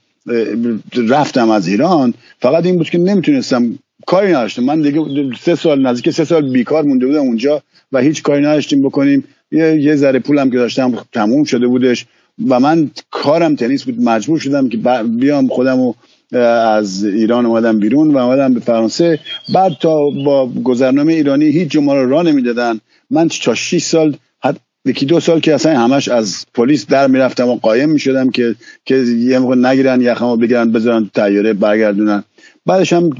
رفتم 1.08 1.50
از 1.50 1.68
ایران 1.68 2.14
فقط 2.40 2.66
این 2.66 2.76
بود 2.76 2.90
که 2.90 2.98
نمی‌تونستم. 2.98 3.78
کاری 4.06 4.32
نداشتم. 4.32 4.62
من 4.62 4.82
دیگه 4.82 5.00
سه 5.40 5.54
سال 5.54 5.86
نزدیک 5.86 6.14
سه 6.14 6.24
سال 6.24 6.52
بیکار 6.52 6.82
مونده 6.82 7.06
بودم 7.06 7.18
اونجا 7.18 7.62
و 7.92 7.98
هیچ 7.98 8.22
کاری 8.22 8.42
نداشتیم 8.42 8.82
بکنیم. 8.82 9.24
یه, 9.52 9.80
یه 9.80 9.96
ذره 9.96 10.18
پولم 10.18 10.50
که 10.50 10.56
داشتم 10.56 10.98
تموم 11.12 11.44
شده 11.44 11.66
بودش 11.66 12.06
و 12.48 12.60
من 12.60 12.90
کارم 13.10 13.56
تنیس 13.56 13.84
بود. 13.84 14.00
مجبور 14.00 14.38
شدم 14.38 14.68
که 14.68 14.76
بیام 15.18 15.48
خودم 15.48 15.94
از 16.32 17.04
ایران 17.04 17.46
اومدم 17.46 17.78
بیرون 17.78 18.10
و 18.10 18.16
اومدم 18.16 18.54
به 18.54 18.60
فرانسه. 18.60 19.20
بعد 19.54 19.72
تا 19.72 20.10
با 20.24 20.46
گذرنامه 20.64 21.12
ایرانی 21.12 21.44
هیچ 21.46 21.68
جمعه 21.68 21.94
رو 21.94 22.10
راه 22.10 22.22
نمی‌دادن. 22.22 22.80
من 23.10 23.28
تا 23.28 23.54
6 23.54 23.82
سال 23.82 24.16
حد 24.42 24.60
یکی 24.84 25.06
دو 25.06 25.20
سال 25.20 25.40
که 25.40 25.54
اصلا 25.54 25.80
همش 25.80 26.08
از 26.08 26.46
پلیس 26.54 26.86
در 26.86 27.06
می‌رفتم 27.06 27.48
و 27.48 27.56
قایم 27.56 27.90
می‌شدم 27.90 28.30
که 28.30 28.54
که 28.84 28.96
یه 28.96 29.38
موقع 29.38 29.56
نگیرن 29.56 30.00
یخمو 30.00 30.36
بگیرن 30.36 30.72
بذارن 30.72 31.10
تیاره 31.14 31.52
برگردونن. 31.52 32.24
بعدش 32.66 32.92
هم 32.92 33.10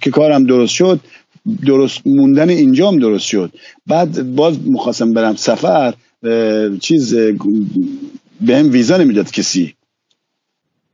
که 0.00 0.10
کارم 0.10 0.44
درست 0.44 0.74
شد 0.74 1.00
درست 1.66 2.06
موندن 2.06 2.48
اینجام 2.48 2.98
درست 2.98 3.26
شد. 3.26 3.52
بعد 3.86 4.34
باز 4.34 4.58
مخواستم 4.66 5.12
برم 5.12 5.36
سفر 5.36 5.94
چیز 6.80 7.14
به 8.40 8.56
هم 8.56 8.70
ویزا 8.70 8.96
نمی‌داد 8.96 9.30
کسی. 9.30 9.74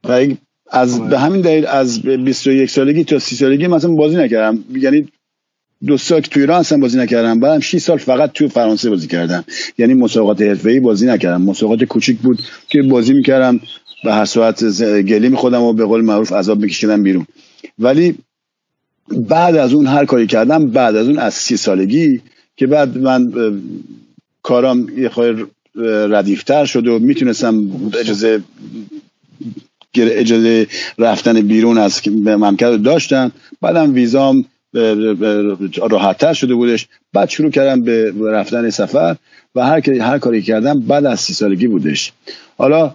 و 0.04 0.26
از 0.70 1.00
به 1.00 1.18
همین 1.18 1.40
دلیل 1.40 1.66
از 1.66 2.02
21 2.02 2.70
سالگی 2.70 3.04
تا 3.04 3.18
30 3.18 3.36
سالگی 3.36 3.66
مثلا 3.66 3.90
بازی 3.90 4.16
نکردم. 4.16 4.64
یعنی 4.74 5.08
دو 5.86 5.96
سال 5.96 6.20
که 6.20 6.30
تو 6.30 6.40
ایران 6.40 6.60
اصلا 6.60 6.78
بازی 6.78 6.98
نکردم. 6.98 7.40
بعدم 7.40 7.60
6 7.60 7.78
سال 7.78 7.98
فقط 7.98 8.32
تو 8.32 8.48
فرانسه 8.48 8.90
بازی 8.90 9.06
کردم. 9.06 9.44
یعنی 9.78 9.94
مسابقات 9.94 10.42
حرفه‌ای 10.42 10.80
بازی 10.80 11.06
نکردم. 11.06 11.42
مسابقات 11.42 11.84
کوچیک 11.84 12.18
بود 12.18 12.38
که 12.68 12.82
بازی 12.82 13.12
می‌کردم. 13.12 13.60
به 14.04 14.12
هر 14.14 14.24
صورت 14.24 14.64
گلی 15.00 15.28
میخودم 15.28 15.62
و 15.62 15.72
به 15.72 15.84
قول 15.84 16.00
معروف 16.00 16.32
عذاب 16.32 16.60
میکشیدم 16.60 17.02
بیرون. 17.02 17.26
ولی 17.78 18.14
بعد 19.08 19.56
از 19.56 19.72
اون 19.72 19.86
هر 19.86 20.04
کاری 20.04 20.26
کردم 20.26 20.70
بعد 20.70 20.96
از 20.96 21.08
اون 21.08 21.18
از 21.18 21.34
سی 21.34 21.56
سالگی 21.56 22.20
که 22.56 22.66
بعد 22.66 22.98
من 22.98 23.32
کارام 24.42 24.98
یه 24.98 25.08
خواهی 25.08 25.44
ردیفتر 26.10 26.64
شد 26.64 26.86
و 26.86 26.98
می‌تونستم 26.98 27.70
اجازه 28.00 28.42
اجازه 29.96 30.66
رفتن 30.98 31.40
بیرون 31.40 31.78
از 31.78 32.00
مملکت 32.08 32.76
داشتم 32.76 33.32
بعدم 33.60 33.94
ویزام 33.94 34.44
راحتتر 35.90 36.32
شده 36.32 36.54
بودش. 36.54 36.88
بعد 37.12 37.28
شروع 37.28 37.50
کردم 37.50 37.82
به 37.82 38.12
رفتن 38.22 38.70
سفر 38.70 39.16
و 39.54 39.66
هر 39.66 39.90
هر 39.90 40.18
کاری 40.18 40.42
کردم 40.42 40.80
بعد 40.80 41.06
از 41.06 41.20
سی 41.20 41.34
سالگی 41.34 41.66
بودش. 41.66 42.12
حالا 42.58 42.92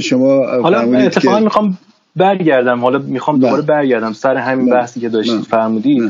شما 0.00 0.46
حالا 0.46 0.98
اتفاقا 0.98 1.40
می‌خوام 1.40 1.78
برگردم. 2.16 2.80
حالا 2.80 2.98
می‌خوام 2.98 3.38
بله. 3.38 3.48
دوباره 3.48 3.62
برگردم 3.62 4.12
سر 4.12 4.36
همین 4.36 4.66
بله. 4.66 4.74
بحثی 4.74 5.00
که 5.00 5.08
داشتید 5.08 5.36
بله. 5.36 5.44
فرمودی 5.44 6.02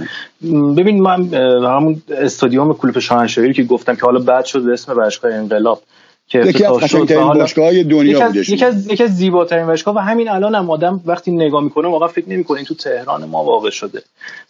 ببین 0.76 1.02
من 1.02 1.34
همون 1.64 2.02
استادیوم 2.18 2.72
کلوپ 2.72 2.98
شاهنشاهی 2.98 3.52
که 3.52 3.62
گفتم 3.62 3.94
که 3.94 4.02
حالا 4.02 4.18
بعد 4.18 4.44
شد 4.44 4.68
اسم 4.72 4.92
ورزشگاه 4.96 5.34
انقلاب. 5.34 5.82
که 6.26 6.38
یکی 6.38 6.64
از 6.64 6.72
قشنگترین 6.72 7.88
دنیا 7.88 8.30
یکی 8.34 8.64
از 8.64 8.86
یکی 8.86 9.04
از 9.04 9.16
زیباترین 9.16 9.66
باشگاه 9.66 9.96
و 9.96 9.98
همین 9.98 10.28
الان 10.28 10.54
هم 10.54 10.70
آدم 10.70 11.00
وقتی 11.06 11.30
نگاه 11.30 11.64
می‌کنه 11.64 11.88
واقعا 11.88 12.08
فکر 12.08 12.28
نمی‌کنه 12.28 12.56
این 12.56 12.66
تو 12.66 12.74
تهران 12.74 13.24
ما 13.24 13.44
واقع 13.44 13.70
شده. 13.70 14.02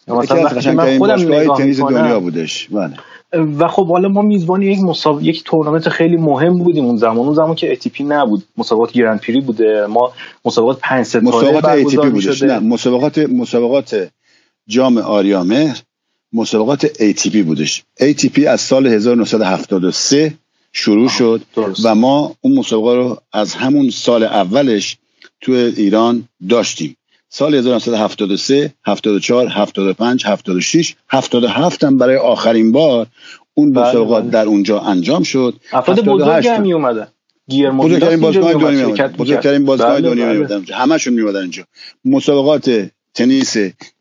مثلا 0.07 0.23
یکی 0.23 0.45
از 0.45 0.53
قشنگترین 0.53 0.99
باشگاه 0.99 1.57
تنیس 1.57 1.79
دنیا 1.79 2.19
بودش. 2.19 2.67
بله. 2.71 2.93
و 3.57 3.67
خب 3.67 3.87
حالا 3.87 4.09
ما 4.09 4.21
میزبان 4.21 4.61
یک 4.61 4.79
مسابقه 4.79 5.23
یک 5.25 5.43
تورنمنت 5.43 5.89
خیلی 5.89 6.17
مهم 6.17 6.57
بودیم 6.57 6.85
اون 6.85 6.97
زمان. 6.97 7.17
اون 7.17 7.33
زمان 7.33 7.55
که 7.55 7.71
ATP 7.71 8.03
نبود. 8.03 8.43
مسابقات 8.57 8.91
Grand 8.91 9.21
Prix 9.21 9.41
بوده. 9.41 9.85
ما 9.85 10.13
مسابقات 10.45 10.79
پنج 10.81 11.05
ستاره 11.05 11.25
مسابقات 11.25 11.65
ATP 11.65 12.09
بودش. 12.09 12.43
نه 12.43 12.59
مسابقات 12.59 13.17
مسابقات 13.17 14.09
جام 14.67 14.97
آریامهر 14.97 15.81
مسابقات 16.33 16.85
ATP 16.87 17.37
بودش. 17.37 17.83
ATP 18.01 18.43
از 18.43 18.61
سال 18.61 18.87
1973 18.87 20.33
شروع 20.73 21.09
شد 21.09 21.41
و 21.83 21.95
ما 21.95 22.35
اون 22.41 22.57
مسابقه 22.57 22.95
رو 22.95 23.17
از 23.33 23.53
همون 23.53 23.89
سال 23.89 24.23
اولش 24.23 24.97
تو 25.41 25.51
ایران 25.51 26.27
داشتیم. 26.49 26.97
سال 27.29 27.55
1973 27.55 28.73
74 28.85 29.47
75 29.47 30.25
76 30.25 30.95
77 31.09 31.83
هم 31.83 31.97
برای 31.97 32.17
آخرین 32.17 32.71
بار 32.71 33.07
اون 33.53 33.73
بله، 33.73 33.89
مسابقات 33.89 34.23
بله. 34.23 34.31
در 34.31 34.45
اونجا 34.45 34.79
انجام 34.79 35.23
شد. 35.23 35.53
افراد 35.73 36.05
بزرگی 36.05 36.47
هم 36.47 36.61
می 36.61 36.73
اومدن 36.73 37.07
بزرگترین 37.49 38.19
بازگاه 38.19 38.53
دنیا 38.53 39.07
بزرگترین 39.07 39.65
بازگاه 39.65 40.01
بله، 40.01 40.09
دنیا 40.09 40.59
می 40.59 40.65
همشون 40.73 41.13
می 41.13 41.37
اینجا. 41.37 41.63
مسابقات 42.05 42.89
تنیس 43.13 43.55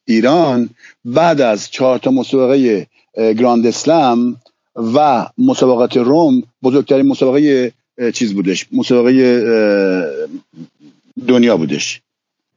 ایران 0.05 0.71
بعد 1.05 1.41
از 1.41 1.71
چهار 1.71 1.99
تا 1.99 2.11
مسابقه 2.11 2.87
گراند 3.17 3.67
اسلم 3.67 4.37
و 4.77 5.27
مسابقات 5.39 5.97
روم 5.97 6.43
بزرگترین 6.63 7.07
مسابقه 7.07 7.73
چیز 8.15 8.35
بودش. 8.35 8.67
مسابقه 8.73 9.13
دنیا 11.29 11.57
بودش. 11.57 12.01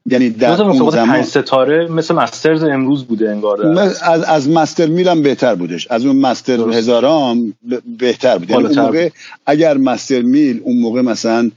یعنی 0.05 0.29
در 0.29 0.61
اون 0.61 0.89
زمان 0.89 1.23
ستاره 1.23 1.87
مثل 1.87 2.15
مسترز 2.15 2.63
امروز 2.63 3.03
بوده 3.03 3.29
انگار. 3.29 3.79
از 4.01 4.23
از 4.23 4.49
مستر 4.49 4.85
میلم 4.85 5.21
بهتر 5.21 5.55
بودش. 5.55 5.87
از 5.87 6.05
اون 6.05 6.15
مستر 6.15 6.57
درست. 6.57 6.77
هزارام 6.77 7.53
بهتر 7.97 8.37
بود. 8.37 8.49
یعنی 8.49 8.63
اون 8.63 8.79
موقع 8.79 9.09
اگر 9.45 9.77
مستر 9.77 10.21
میل 10.21 10.61
اون 10.63 10.77
موقع 10.77 11.01
مثلا 11.01 11.51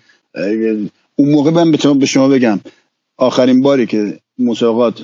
اون 1.17 1.31
موقع 1.31 1.51
من 1.51 1.71
به 1.99 2.07
شما 2.07 2.29
بگم 2.29 2.61
آخرین 3.17 3.61
باری 3.61 3.87
که 3.87 4.19
مسابقات 4.39 5.03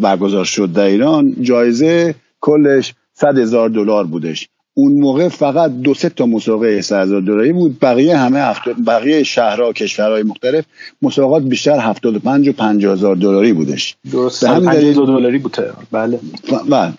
برگزار 0.00 0.44
شد 0.44 0.72
در 0.72 0.84
ایران 0.84 1.36
جایزه 1.40 2.14
کلش 2.40 2.94
صد 3.14 3.38
هزار 3.38 3.68
دلار 3.68 4.06
بودش. 4.06 4.48
اون 4.78 4.92
موقع 4.92 5.28
فقط 5.28 5.70
دو 5.70 5.94
سه 5.94 6.08
تا 6.08 6.26
مسابقه 6.26 6.66
1000 6.66 7.20
دلاری 7.20 7.52
بود. 7.52 7.80
بقیه 7.80 8.16
همه 8.16 8.54
بقیه 8.86 9.22
شهرها 9.22 9.72
کشورهای 9.72 10.22
مختلف 10.22 10.64
مسابقات 11.02 11.42
بیشتر 11.42 11.78
75 11.78 12.48
و 12.48 12.52
50 12.52 12.92
هزار 12.92 13.16
دلاری 13.16 13.52
بودش. 13.52 13.96
درست. 14.12 14.44
همین 14.44 14.72
دلیل 14.72 14.94
دلاری 14.94 15.38
بوده 15.38 15.72
بله. 15.92 16.20
بله. 16.68 16.92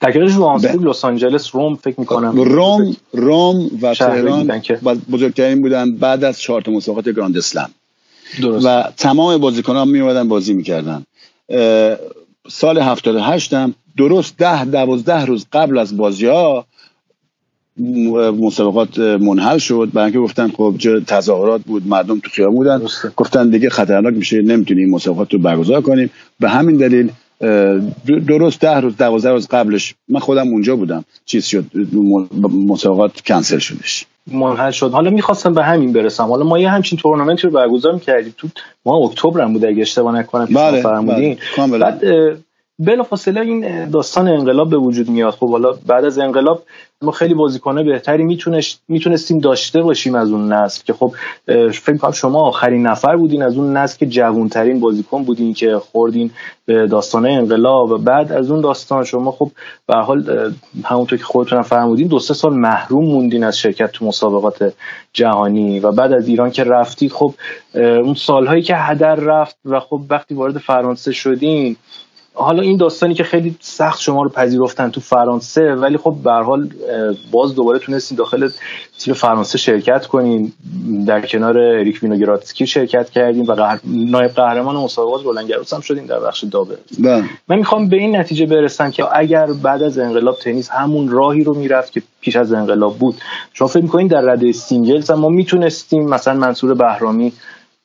تکرارش 0.00 0.32
رو 0.32 0.90
لس 0.90 1.04
آنجلس 1.04 1.54
روم 1.54 1.74
فکر 1.74 2.00
می‌کنم. 2.00 2.40
روم 2.40 2.96
روم 3.12 3.70
و 3.82 3.94
تهران 3.94 4.62
بزرگترین 5.12 5.62
بودن 5.62 5.96
بعد 5.96 6.24
از 6.24 6.40
چهار 6.40 6.62
تا 6.62 6.72
مسابقات 6.72 7.08
گراند 7.08 7.36
اسلم. 7.36 7.70
درست. 8.42 8.66
و 8.66 8.82
تمام 8.96 9.38
بازیکنان 9.38 9.88
می 9.88 10.00
اومدن 10.00 10.28
بازی 10.28 10.54
می‌کردن. 10.54 11.04
سال 12.48 12.78
78 12.78 13.54
هم 13.54 13.74
درست 13.96 14.38
ده 14.38 14.64
دوازده 14.64 15.24
روز 15.24 15.46
قبل 15.52 15.78
از 15.78 15.96
بازی 15.96 16.26
ها 16.26 16.66
مسابقات 18.40 18.98
منحل 18.98 19.58
شد. 19.58 19.88
برای 19.92 20.04
اینکه 20.04 20.18
گفتن 20.18 20.48
خب 20.48 20.74
تظاهرات 21.06 21.60
بود 21.60 21.88
مردم 21.88 22.18
تو 22.18 22.30
خیابون 22.30 22.56
بودن. 22.56 22.82
گفتن 23.16 23.50
دیگه 23.50 23.70
خطرناک 23.70 24.14
میشه 24.14 24.42
نمی‌تونیم 24.42 24.90
مسابقات 24.90 25.32
رو 25.32 25.38
برگزار 25.38 25.80
کنیم. 25.80 26.10
به 26.40 26.48
همین 26.48 26.76
دلیل 26.76 27.10
درست 28.26 28.60
ده 28.60 28.80
روز 28.80 28.96
دوازده 28.96 29.30
روز 29.30 29.48
قبلش 29.48 29.94
من 30.08 30.20
خودم 30.20 30.48
اونجا 30.48 30.76
بودم. 30.76 31.04
چیز 31.24 31.46
شد 31.46 31.64
مسابقات 32.66 33.20
کنسل 33.20 33.58
شدش. 33.58 34.06
منحل 34.32 34.70
شد. 34.70 34.90
حالا 34.90 35.10
می‌خواستم 35.10 35.54
به 35.54 35.64
همین 35.64 35.92
برسم. 35.92 36.24
حالا 36.24 36.44
ما 36.44 36.58
یه 36.58 36.70
همچین 36.70 36.98
تورنمنتی 36.98 37.42
رو 37.42 37.50
برگزار 37.50 37.94
می‌کردیم. 37.94 38.34
تو 38.38 38.48
ما 38.86 38.96
اکتبر 38.96 39.40
هم 39.40 39.52
بود 39.52 39.64
اگه 39.64 39.82
اشتباه 39.82 40.18
نکنم 40.18 40.44
بله, 40.44 40.82
بله. 40.82 41.78
بعد 41.78 42.02
بلافاصله 42.78 43.40
این 43.40 43.90
داستان 43.90 44.28
انقلاب 44.28 44.70
به 44.70 44.76
وجود 44.76 45.08
میاد. 45.10 45.32
خب 45.32 45.50
حالا 45.50 45.72
بعد 45.86 46.04
از 46.04 46.18
انقلاب 46.18 46.62
ما 47.02 47.12
خیلی 47.12 47.34
بازیکنه 47.34 47.82
بهتری 47.82 48.24
می‌تونستیم 48.88 49.38
داشته 49.38 49.82
باشیم 49.82 50.14
از 50.14 50.30
اون 50.30 50.52
نسل 50.52 50.82
که 50.84 50.92
خب 50.92 51.12
فکر 51.72 51.96
کنم 51.96 52.10
شما 52.10 52.40
آخرین 52.40 52.86
نفر 52.86 53.16
بودین 53.16 53.42
از 53.42 53.56
اون 53.58 53.76
نسل 53.76 53.98
که 53.98 54.06
جوانترین 54.06 54.80
بازیکن 54.80 55.22
بودین 55.24 55.54
که 55.54 55.78
خوردین 55.78 56.30
به 56.66 56.86
داستان 56.86 57.26
انقلاب. 57.26 57.90
و 57.90 57.98
بعد 57.98 58.32
از 58.32 58.50
اون 58.50 58.60
داستان 58.60 59.04
شما 59.04 59.30
خب 59.30 59.50
به 59.86 59.94
حال 59.94 60.52
همونطور 60.84 61.18
که 61.18 61.24
خودتون 61.24 61.62
فرمودین 61.62 62.08
دو 62.08 62.18
سه 62.18 62.34
سال 62.34 62.54
محروم 62.54 63.04
موندین 63.04 63.44
از 63.44 63.58
شرکت 63.58 63.92
تو 63.92 64.06
مسابقات 64.06 64.74
جهانی. 65.12 65.80
و 65.80 65.92
بعد 65.92 66.12
از 66.12 66.28
ایران 66.28 66.50
که 66.50 66.64
رفتید 66.64 67.12
خب 67.12 67.34
اون 67.74 68.14
سالهایی 68.14 68.62
که 68.62 68.76
هدر 68.76 69.14
رفت 69.14 69.56
و 69.64 69.80
خب 69.80 70.00
وقتی 70.10 70.34
وارد 70.34 70.58
فرانسه 70.58 71.12
شدین 71.12 71.76
حالا 72.36 72.62
این 72.62 72.76
داستانی 72.76 73.14
که 73.14 73.24
خیلی 73.24 73.56
سخت 73.60 74.00
شما 74.00 74.22
رو 74.22 74.28
پذیرفتن 74.28 74.90
تو 74.90 75.00
فرانسه 75.00 75.74
ولی 75.74 75.96
خب 75.96 76.16
به 76.24 76.32
حال 76.32 76.68
باز 77.30 77.54
دوباره 77.54 77.78
تونستین 77.78 78.18
داخل 78.18 78.48
تیم 78.98 79.14
فرانسه 79.14 79.58
شرکت 79.58 80.06
کنین 80.06 80.52
در 81.06 81.26
کنار 81.26 81.58
اریک 81.58 82.02
وینوگرادسکی 82.02 82.66
شرکت 82.66 83.10
کردیم 83.10 83.44
و 83.44 83.52
قهر... 83.52 83.80
نایب 83.84 84.30
قهرمان 84.30 84.76
مسابقات 84.76 85.24
رولند 85.24 85.48
گروس 85.48 85.72
هم 85.72 85.80
شدیم 85.80 86.06
در 86.06 86.20
بخش 86.20 86.44
double 86.44 86.76
بله. 86.98 87.24
من 87.48 87.56
می‌خوام 87.56 87.88
به 87.88 87.96
این 87.96 88.16
نتیجه 88.16 88.46
برسم 88.46 88.90
که 88.90 89.18
اگر 89.18 89.46
بعد 89.52 89.82
از 89.82 89.98
انقلاب 89.98 90.38
تنیس 90.38 90.70
همون 90.70 91.08
راهی 91.08 91.44
رو 91.44 91.54
می‌رفت 91.54 91.92
که 91.92 92.02
پیش 92.20 92.36
از 92.36 92.52
انقلاب 92.52 92.98
بود 92.98 93.14
شما 93.52 93.68
فکر 93.68 93.82
می‌کنین 93.82 94.06
در 94.06 94.20
رده 94.20 94.52
singles 94.52 95.10
ما 95.10 95.28
می‌تونستیم 95.28 96.08
مثلا 96.08 96.34
منصور 96.34 96.74
بهرامی 96.74 97.32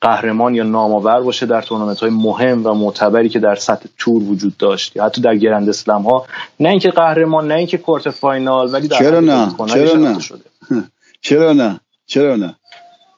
قهرمان 0.01 0.55
یا 0.55 0.63
نامآور 0.63 1.21
باشه 1.21 1.45
در 1.45 1.61
تورنمنت 1.61 1.99
های 1.99 2.09
مهم 2.09 2.65
و 2.65 2.73
معتبری 2.73 3.29
که 3.29 3.39
در 3.39 3.55
سطح 3.55 3.89
tour 3.97 4.23
وجود 4.23 4.57
داشت. 4.57 4.95
یا 4.95 5.05
حتی 5.05 5.21
در 5.21 5.35
Grand 5.35 5.69
Slam 5.69 6.01
ها 6.01 6.25
نه 6.59 6.69
اینکه 6.69 6.89
قهرمان 6.89 7.47
نه 7.47 7.53
اینکه 7.53 7.77
quarter 7.77 8.09
final 8.09 8.73
ولی 8.73 8.87
در 8.87 8.97
چرا 9.03 9.19
نه؟ 9.19 9.55
چرا 9.67 9.97
نه؟ 9.97 10.17
چرا 11.21 11.53
نه؟ 11.53 11.79
چرا 12.05 12.35
نه؟ 12.35 12.55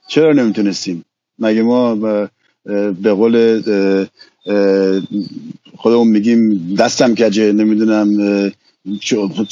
چرا 0.07 0.33
نمی‌تونستیم؟ 0.33 1.05
مگه 1.39 1.61
ما 1.61 1.95
به 3.01 3.13
قول 3.13 3.61
خودمون 5.77 6.07
میگیم 6.07 6.75
دستم 6.75 7.15
کجه؟ 7.15 7.51
نمی‌دونم 7.51 8.07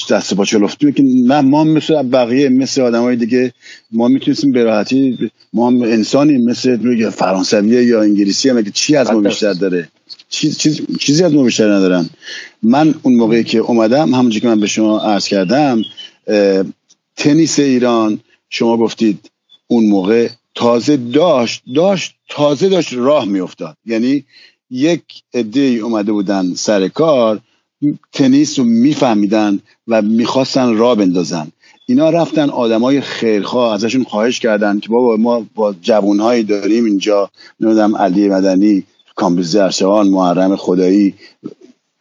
دست 0.10 0.34
با 0.34 0.46
چلفتی 0.46 0.92
که 0.92 1.04
نه 1.04 1.42
ما 1.42 1.64
مثل 1.64 2.04
بقیه 2.04 2.50
مثل 2.50 2.82
آدم 2.82 3.02
های 3.02 3.16
دیگه 3.16 3.54
ما 3.92 4.08
می‌تونستیم 4.08 4.52
به 4.52 4.64
راحتی 4.64 5.32
ما 5.54 5.68
هم 5.68 5.82
انسانیم 5.82 6.46
مثل 6.46 7.10
فرانسویه 7.10 7.84
یا 7.86 8.02
انگلیسی 8.02 8.50
هم 8.50 8.64
که 8.64 8.72
چی 8.72 8.96
از 8.96 9.12
ما 9.12 9.20
بیشتر 9.20 9.54
داره؟ 9.54 9.90
چیز، 10.30 10.58
چیز، 10.58 10.82
چیزی 11.00 11.24
از 11.24 11.34
ما 11.34 11.44
بیشتر 11.44 11.72
ندارن. 11.72 12.10
من 12.64 12.96
اون 13.04 13.16
موقعی 13.16 13.44
که 13.44 13.58
اومدم 13.58 14.14
همونجور 14.14 14.42
که 14.42 14.48
من 14.48 14.60
به 14.60 14.68
شما 14.68 15.00
عرض 15.00 15.28
کردم 15.28 15.82
تنیس 17.16 17.60
ایران 17.60 18.20
شما 18.50 18.78
گفتید 18.78 19.32
اون 19.68 19.88
موقع 19.88 20.30
تازه 20.56 20.98
داشت 20.98 21.64
داشت 21.76 22.16
تازه 22.30 22.70
داشت 22.70 22.94
راه 22.94 23.26
میافتاد. 23.26 23.78
یعنی 23.86 24.26
یک 24.72 25.04
عده 25.34 25.60
اومده 25.62 26.12
بودن 26.12 26.54
سر 26.54 26.88
کار 26.88 27.40
تنیس 28.14 28.60
رو 28.60 28.66
میفهمیدن 28.66 29.60
و 29.88 30.02
می‌خواستن 30.02 30.78
راه 30.78 30.96
بندازن. 30.96 31.48
اینا 31.86 32.10
رفتن 32.10 32.50
آدمای 32.50 33.02
خیرخواه 33.02 33.74
ازشون 33.74 34.04
خواهش 34.04 34.40
کردن 34.40 34.80
که 34.80 34.90
بابا 34.90 35.18
ما 35.18 35.46
با 35.56 35.76
جوانهایی 35.82 36.44
داریم 36.44 36.86
اینجا. 36.86 37.30
نمی‌دونم 37.60 37.96
علی 37.96 38.30
مدنی 38.30 38.84
کامبیز 39.16 39.56
ارشوان 39.56 40.08
محرم 40.08 40.56
خدایی 40.56 41.14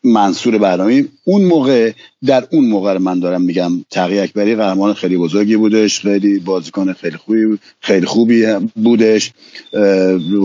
منصور 0.04 0.58
برنامه 0.58 1.04
اون 1.24 1.44
موقع 1.44 1.92
در 2.26 2.48
اون 2.52 2.64
موقع 2.68 2.98
من 2.98 3.20
دارم 3.20 3.42
میگم. 3.42 3.84
تقی 3.90 4.18
اکبری 4.18 4.54
قهرمان 4.56 4.94
خیلی 4.94 5.16
بزرگی 5.16 5.56
بودش 5.56 6.00
خیلی 6.00 6.38
بازیکن 6.38 6.92
خیلی 6.92 7.16
خوبی 7.16 7.58
خیلی 7.80 8.06
خوبی 8.06 8.46
بودش. 8.74 9.32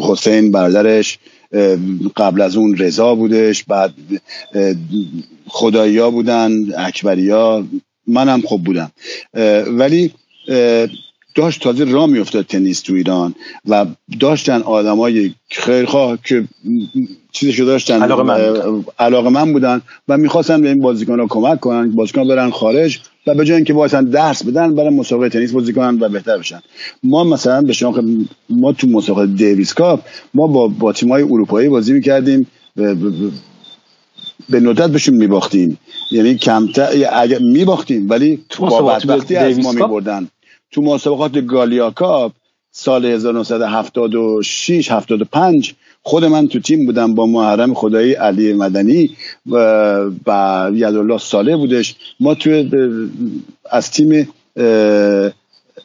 حسین 0.02 0.52
برادرش. 0.52 1.20
قبل 2.18 2.42
از 2.42 2.56
اون 2.56 2.78
رضا 2.78 3.16
بودش 3.16 3.64
بعد 3.64 3.94
خدایی 5.48 5.98
ها 5.98 6.12
بودن 6.12 6.52
اکبری 6.78 7.30
ها 7.30 7.64
منم 8.08 8.42
خوب 8.42 8.64
بودم. 8.64 8.92
ولی 9.68 10.12
داشت 11.36 11.64
تازه 11.64 11.84
را 11.84 12.08
میافتاد 12.08 12.46
تنیس 12.46 12.82
تو 12.82 12.94
ایران 12.94 13.36
و 13.70 13.86
داشتن 14.20 14.62
آدمای 14.62 15.34
خیرخواه 15.50 16.18
که 16.26 16.48
چیزشو 17.32 17.64
داشتن 17.64 18.02
علاقه 19.00 19.30
من, 19.30 19.54
بودن. 19.54 19.82
و 20.08 20.18
می‌خواستن 20.18 20.62
به 20.62 20.70
این 20.70 20.82
بازیکن 20.82 21.20
ها 21.20 21.28
کمک 21.28 21.60
کنن 21.60 21.92
بازیکن 21.92 22.28
برن 22.28 22.50
خارج. 22.50 23.00
و 23.28 23.34
به 23.34 23.46
جای 23.46 23.56
اینکه 23.56 23.74
واسه 23.74 24.02
درس 24.02 24.46
بدن 24.46 24.76
برن 24.76 24.94
مسابقه 24.94 25.30
تنیس 25.30 25.52
بازی 25.52 25.74
کنن 25.74 26.00
و 26.00 26.10
بهتر 26.10 26.38
بشن. 26.38 26.62
ما 27.04 27.24
مثلا 27.24 27.62
به 27.62 27.74
شما 27.74 28.04
ما 28.50 28.72
تو 28.72 28.88
مسابقه 28.88 29.28
دیویس 29.28 29.74
کاپ 29.74 30.00
ما 30.34 30.48
با 30.48 30.68
با 30.68 30.94
تیمای 30.94 31.24
اروپایی 31.24 31.70
بازی 31.70 31.94
می‌کردیم. 31.94 32.48
به 34.50 34.60
ندرت 34.60 34.90
بهشون 34.90 35.16
میباختیم. 35.16 35.80
یعنی 36.12 36.36
کمتر 36.36 37.10
اگر 37.14 37.40
میباختیم 37.40 38.10
ولی 38.10 38.44
با 38.60 38.82
بدبختی 38.82 39.36
از 39.36 39.60
ما 39.60 39.72
میبردن. 39.72 40.28
تو 40.72 40.82
مسابقات 40.82 41.46
گالیا 41.46 41.92
کاپ 41.92 42.32
سال 42.72 43.06
1976 43.06 44.92
75 44.92 45.74
خود 46.04 46.26
من 46.26 46.48
تو 46.48 46.60
تیم 46.60 46.86
بودم 46.86 47.16
با 47.16 47.26
محرم 47.26 47.74
خدایی 47.74 48.14
علی 48.14 48.54
مدنی 48.54 49.10
و, 49.46 49.58
و 50.28 50.72
یدالله 50.74 51.18
ساله 51.18 51.58
بودش. 51.58 51.96
ما 52.20 52.36
تو 52.36 52.64
از 53.72 53.92
تیم 53.92 54.30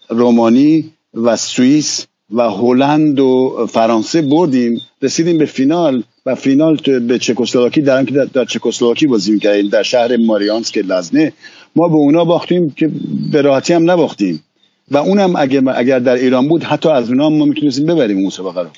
رومانی 0.08 0.90
و 1.14 1.36
سوئیس 1.36 2.06
و 2.32 2.50
هلند 2.50 3.20
و 3.20 3.66
فرانسه 3.70 4.22
بردیم. 4.22 4.80
رسیدیم 5.02 5.38
به 5.38 5.44
فینال 5.44 6.02
و 6.26 6.34
فینال 6.34 6.76
تو 6.76 7.00
به 7.00 7.18
چکسلواکی 7.18 7.82
در 7.82 8.04
که 8.04 8.26
در, 8.34 8.44
چکسلواکی 8.44 9.06
بازی 9.06 9.32
می‌کردیم 9.32 9.68
در 9.68 9.82
شهر 9.82 10.16
ماریانسک 10.16 10.78
لزنه. 10.78 11.32
ما 11.76 11.88
به 11.88 11.94
اونا 11.94 12.24
باختیم 12.24 12.70
که 12.70 12.90
به 13.32 13.42
راحتی 13.42 13.72
هم 13.72 13.90
نباختیم. 13.90 14.44
و 14.90 14.96
اونم 14.96 15.36
اگر, 15.36 15.62
اگر 15.74 15.98
در 15.98 16.14
ایران 16.14 16.48
بود 16.48 16.64
حتی 16.64 16.88
از 16.88 17.08
اونا 17.08 17.30
ما 17.30 17.44
می‌تونستیم 17.44 17.86
ببریم 17.86 18.16
اون 18.16 18.26
مسابقه 18.26 18.60
رو. 18.60 18.68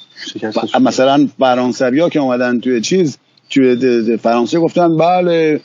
مثلا 0.81 1.29
فرانسوی 1.39 2.01
ها 2.01 2.09
که 2.09 2.21
اومدن 2.21 2.61
توی 2.61 2.81
چیز 2.81 3.19
توی 3.51 4.17
فرانسه 4.17 4.59
گفتن 4.59 4.97
بله 4.97 5.61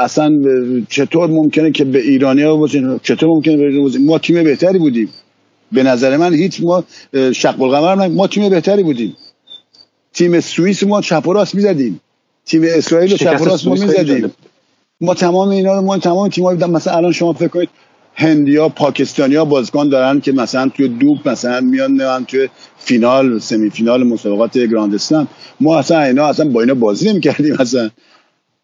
اصلا 0.00 0.42
چطور 0.88 1.30
ممکنه 1.30 1.70
که 1.70 1.84
به 1.84 2.00
ایرانی 2.00 2.42
ها 2.42 2.56
بازین 2.56 3.00
چطور 3.02 3.28
ممکنه 3.28 3.56
به 3.56 3.98
ما 4.00 4.18
تیم 4.18 4.44
بهتری 4.44 4.78
بودیم. 4.78 5.08
به 5.72 5.82
نظر 5.82 6.16
من 6.16 6.34
هیچ 6.34 6.60
ما 6.62 6.84
شق 7.32 7.62
القمر 7.62 8.08
ما 8.08 8.26
تیم 8.26 8.48
بهتری 8.48 8.82
بودیم. 8.82 9.16
تیم 10.12 10.40
سوئیس 10.40 10.82
ما 10.82 11.00
چپ 11.00 11.28
و 11.28 11.32
راست 11.32 11.54
می‌زدیم. 11.54 12.00
تیم 12.46 12.62
اسرائیل 12.64 13.16
چپ 13.16 13.40
و 13.40 13.44
راست 13.44 13.66
ما 13.66 13.74
می‌زدیم. 13.74 14.32
ما 15.00 15.14
تمام 15.14 15.48
اینا 15.48 15.74
رو 15.74 15.82
ما 15.82 15.98
تمام 15.98 16.28
تیم‌ها 16.28 16.54
مثلا 16.54 16.96
الان 16.96 17.12
شما 17.12 17.32
فکر 17.32 17.48
کنید 17.48 17.68
هندیا 18.20 18.68
پاکستانیا 18.68 19.44
بازیکن 19.44 19.88
دارن 19.88 20.20
که 20.20 20.32
مثلا 20.32 20.68
توی 20.68 20.88
دوب 20.88 21.28
مثلا 21.28 21.60
میان 21.60 21.92
میان 21.92 22.24
توی 22.24 22.48
فینال 22.78 23.38
سمی 23.38 23.70
فینال 23.70 24.04
مسابقات 24.04 24.58
گراند 24.58 24.94
اسلم 24.94 25.28
ما 25.60 25.78
اصلا 25.78 26.00
اینا 26.00 26.26
اصلا 26.26 26.48
با 26.48 26.60
اینا 26.60 26.74
بازی 26.74 27.10
نمی‌کردیم 27.10 27.56
مثلا 27.60 27.90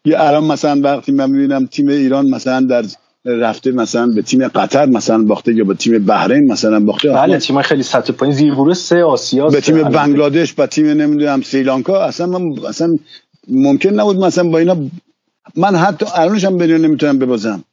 یه 0.05 0.19
الان 0.19 0.43
مثلا 0.43 0.81
وقتی 0.83 1.11
من 1.11 1.29
می‌بینم 1.29 1.65
تیم 1.65 1.87
ایران 1.87 2.29
مثلا 2.29 2.61
در 2.61 2.83
رفته 3.25 3.71
مثلا 3.71 4.07
به 4.07 4.21
تیم 4.21 4.47
قطر 4.47 4.85
مثلا 4.85 5.23
باخته 5.23 5.53
یا 5.53 5.63
به 5.63 5.73
تیم 5.73 6.05
بحرین 6.05 6.51
مثلا 6.51 6.79
باخته 6.79 7.09
بله 7.09 7.37
تیم 7.37 7.61
خیلی 7.61 7.83
سطح 7.83 8.13
پایین 8.13 8.35
زیر 8.35 8.73
سه 8.73 9.03
آسیا 9.03 9.47
به 9.47 9.61
تیم 9.61 9.83
بنگلادش 9.83 10.53
و 10.57 10.65
تیم 10.65 10.87
نمی‌دونم 10.87 11.41
سریلانکا 11.41 12.03
اصلا 12.03 12.27
من 12.27 12.65
اصلا 12.67 12.97
ممکن 13.47 13.89
نبود 13.89 14.17
مثلا 14.17 14.49
با 14.49 14.57
اینا 14.57 14.77
من 15.55 15.75
حتی 15.75 16.05
الانش 16.15 16.45
هم 16.45 16.57
بدون 16.57 16.81
نمی‌تونم 16.81 17.19
ببازم. 17.19 17.63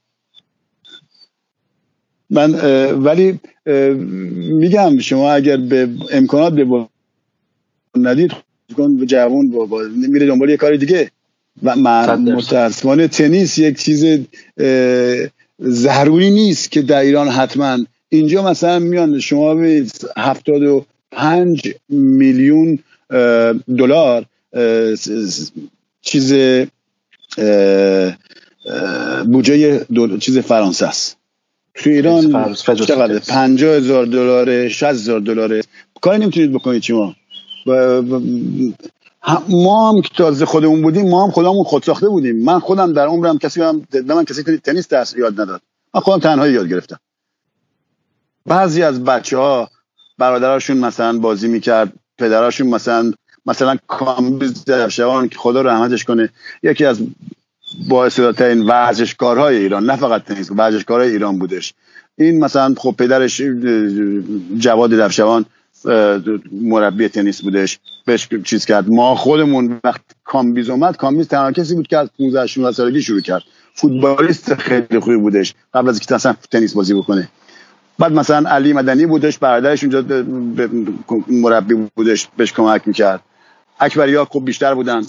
من 2.30 2.54
ولی 2.90 3.40
میگم 4.37 4.98
شما 4.98 5.32
اگر 5.32 5.56
به 5.56 5.88
امکانات 6.10 6.52
به 6.54 6.87
ندید 7.96 8.30
کن 8.76 9.06
جوان 9.06 9.50
با 9.50 9.80
میره 10.08 10.26
دنبال 10.26 10.50
یه 10.50 10.56
کار 10.56 10.76
دیگه. 10.76 11.10
و 11.62 11.76
متاسفانه 11.76 13.08
تنیس 13.08 13.58
یک 13.58 13.78
چیز 13.78 14.04
ضروری 15.60 16.30
نیست 16.30 16.70
که 16.70 16.82
در 16.82 17.00
ایران 17.00 17.28
حتما. 17.28 17.78
اینجا 18.08 18.50
مثلا 18.50 18.78
میان 18.78 19.20
شما 19.20 19.54
به 19.54 19.87
هفتاد 20.16 20.62
و 20.62 20.84
پنج 21.12 21.74
میلیون 21.88 22.78
دلار 23.78 24.24
چیز 26.02 26.34
بودجه 29.26 29.87
چیز 30.20 30.38
فرانسه 30.38 30.87
است. 30.87 31.16
تو 31.74 31.90
ایران 31.90 32.54
چقدر 32.54 33.18
50 33.18 33.74
هزار 33.74 34.06
دلار 34.06 34.68
60 34.68 34.82
هزار 34.84 35.20
دلار 35.20 35.60
کاری 36.00 36.18
نمی‌تونید 36.22 36.52
بکنید 36.52 36.82
شما 36.82 37.14
ما؟ 39.48 39.90
هم 39.90 40.02
که 40.02 40.08
تازه 40.16 40.46
خودمون 40.46 40.82
بودیم 40.82 41.08
ما 41.08 41.24
هم 41.24 41.30
خودمون 41.30 41.64
خود 41.64 41.82
ساخته 41.82 42.08
بودیم. 42.08 42.44
من 42.44 42.58
خودم 42.58 42.92
در 42.92 43.06
عمرم 43.06 43.38
کسی 43.38 43.62
هم 43.62 43.87
من 44.06 44.24
کسی 44.24 44.42
تنیس 44.42 44.88
درس 44.88 45.16
یاد 45.16 45.40
نداد. 45.40 45.60
من 45.94 46.00
خودم 46.00 46.18
تنهایی 46.18 46.54
یاد 46.54 46.68
گرفتم. 46.68 46.98
بعضی 48.46 48.82
از 48.82 49.04
بچه 49.04 49.37
ها 49.37 49.70
برادراشون 50.18 50.76
مثلا 50.76 51.18
بازی 51.18 51.48
می‌کرد 51.48 51.92
پدراشون 52.18 52.66
مثلا 52.66 53.12
مثلا 53.46 53.76
کامبیز 53.87 54.64
درفشوان 54.64 55.28
که 55.28 55.38
خدا 55.38 55.60
رحمتش 55.60 56.04
کنه 56.04 56.28
یکی 56.62 56.84
از 56.84 56.98
با 57.88 58.08
این 58.40 58.66
ورزشکارهای 58.66 59.56
ایران 59.56 59.84
نه 59.84 59.96
فقط 59.96 60.24
تنیس 60.24 60.50
ورزشکارهای 60.50 61.10
ایران 61.10 61.38
بودش. 61.38 61.74
این 62.16 62.44
مثلا 62.44 62.74
خب 62.76 62.94
پدرش 62.98 63.42
جواد 64.58 64.90
درفشی‌جوان 64.90 65.46
مربی 66.52 67.08
تنیس 67.08 67.42
بودش. 67.42 67.78
بهش 68.06 68.28
چیز 68.44 68.64
کرد. 68.64 68.88
ما 68.88 69.14
خودمون 69.14 69.80
وقت 69.84 70.00
کامبیز 70.24 70.70
اومد 70.70 70.96
کامبیز 70.96 71.28
تنها 71.28 71.52
کسی 71.52 71.74
بود 71.74 71.87
که 71.87 71.98
از 71.98 72.08
15 72.18 72.46
16 72.46 72.72
سالگی 72.72 73.02
شروع 73.02 73.20
کرد. 73.20 73.42
فوتبالیست 73.74 74.54
خیلی 74.54 74.98
خوبی 75.00 75.16
بودش. 75.16 75.54
قبل 75.74 75.88
از 75.88 75.94
اینکه 75.94 76.14
اصلا 76.14 76.34
تنیس 76.50 76.74
بازی 76.74 76.94
بکنه. 76.94 77.28
بعد 77.98 78.12
مثلا 78.12 78.50
علی 78.50 78.72
مدنی 78.72 79.06
بودش 79.06 79.38
برادرش 79.38 79.84
اونجا 79.84 80.24
مربی 81.28 81.74
بودش 81.94 82.28
بهش 82.37 82.52
کمک 82.52 82.88
می‌کرد. 82.88 83.20
اکبری 83.80 84.14
ها 84.14 84.24
خوب 84.24 84.44
بیشتر 84.44 84.74
بودن. 84.74 85.02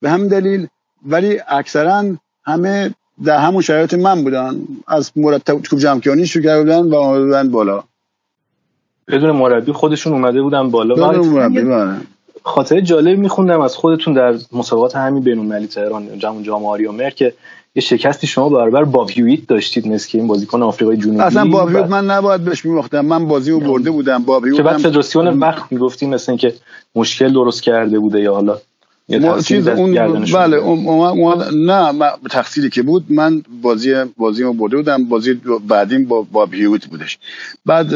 به 0.00 0.10
هم 0.10 0.28
دلیل 0.28 0.66
ولی 1.06 1.38
اکثرا 1.48 2.04
همه 2.44 2.94
در 3.24 3.38
همون 3.38 3.62
شرایط 3.62 3.94
من 3.94 4.24
بودن. 4.24 4.60
از 4.88 5.12
مرتب 5.16 5.66
کوب 5.70 5.78
جمعکیانی 5.78 6.26
شروع 6.26 6.44
کرده 6.44 6.62
بودن 6.62 6.80
و 6.80 6.94
آمده 6.94 7.48
بالا. 7.48 7.82
بدون 9.08 9.30
مربی 9.30 9.72
خودشون 9.72 10.12
اومده 10.12 10.42
بودن 10.42 10.70
بالا. 10.70 10.94
بدون 10.94 11.28
مربی 11.28 11.60
بله. 11.60 11.96
خاطر 12.42 12.80
جالب 12.80 13.18
میخوندم 13.18 13.60
از 13.60 13.76
خودتون 13.76 14.14
در 14.14 14.34
مسابقات 14.52 14.96
همین 14.96 15.22
بین‌المللی 15.22 15.66
تهران 15.66 16.18
جام 16.18 16.42
جام 16.42 16.66
آریامر 16.66 17.10
که 17.10 17.34
یه 17.74 17.82
شکستی 17.82 18.26
شما 18.26 18.48
برابر 18.48 18.84
با 18.84 19.06
هیویت 19.06 19.46
داشتید 19.46 19.88
مثل 19.88 20.08
که 20.08 20.18
این 20.18 20.26
بازیکن 20.26 20.62
آفریقای 20.62 20.96
جنوبی. 20.96 21.20
اصلا 21.20 21.44
با 21.44 21.64
من 21.64 22.10
نباید 22.10 22.44
بهش 22.44 22.64
میباختم 22.64 23.00
من 23.00 23.28
بازی 23.28 23.50
رو 23.50 23.60
برده 23.60 23.90
بودم. 23.90 24.22
با 24.22 24.40
که 24.56 24.62
بعد 24.62 24.76
فدراسیون 24.76 25.28
وقت 25.28 25.72
می‌گفتی 25.72 26.06
مثل 26.06 26.36
که 26.36 26.54
مشکل 26.94 27.32
درست 27.32 27.62
کرده 27.62 27.98
بوده 27.98 28.20
یا 28.20 28.34
حالا 28.34 28.58
چیز 29.46 29.68
اون 29.68 29.94
بله 30.32 30.56
اون 30.56 31.44
نه 31.66 32.10
تقصیری 32.30 32.70
که 32.70 32.82
بود 32.82 33.04
من 33.08 33.42
بازی 33.62 33.94
بازی 34.16 34.42
رو 34.42 34.52
برده 34.52 34.76
بودم. 34.76 35.04
بازی 35.04 35.40
بعدیم 35.68 36.04
با 36.04 36.22
با 36.22 36.46
هیویت 36.46 36.86
بودش. 36.86 37.18
بعد 37.66 37.94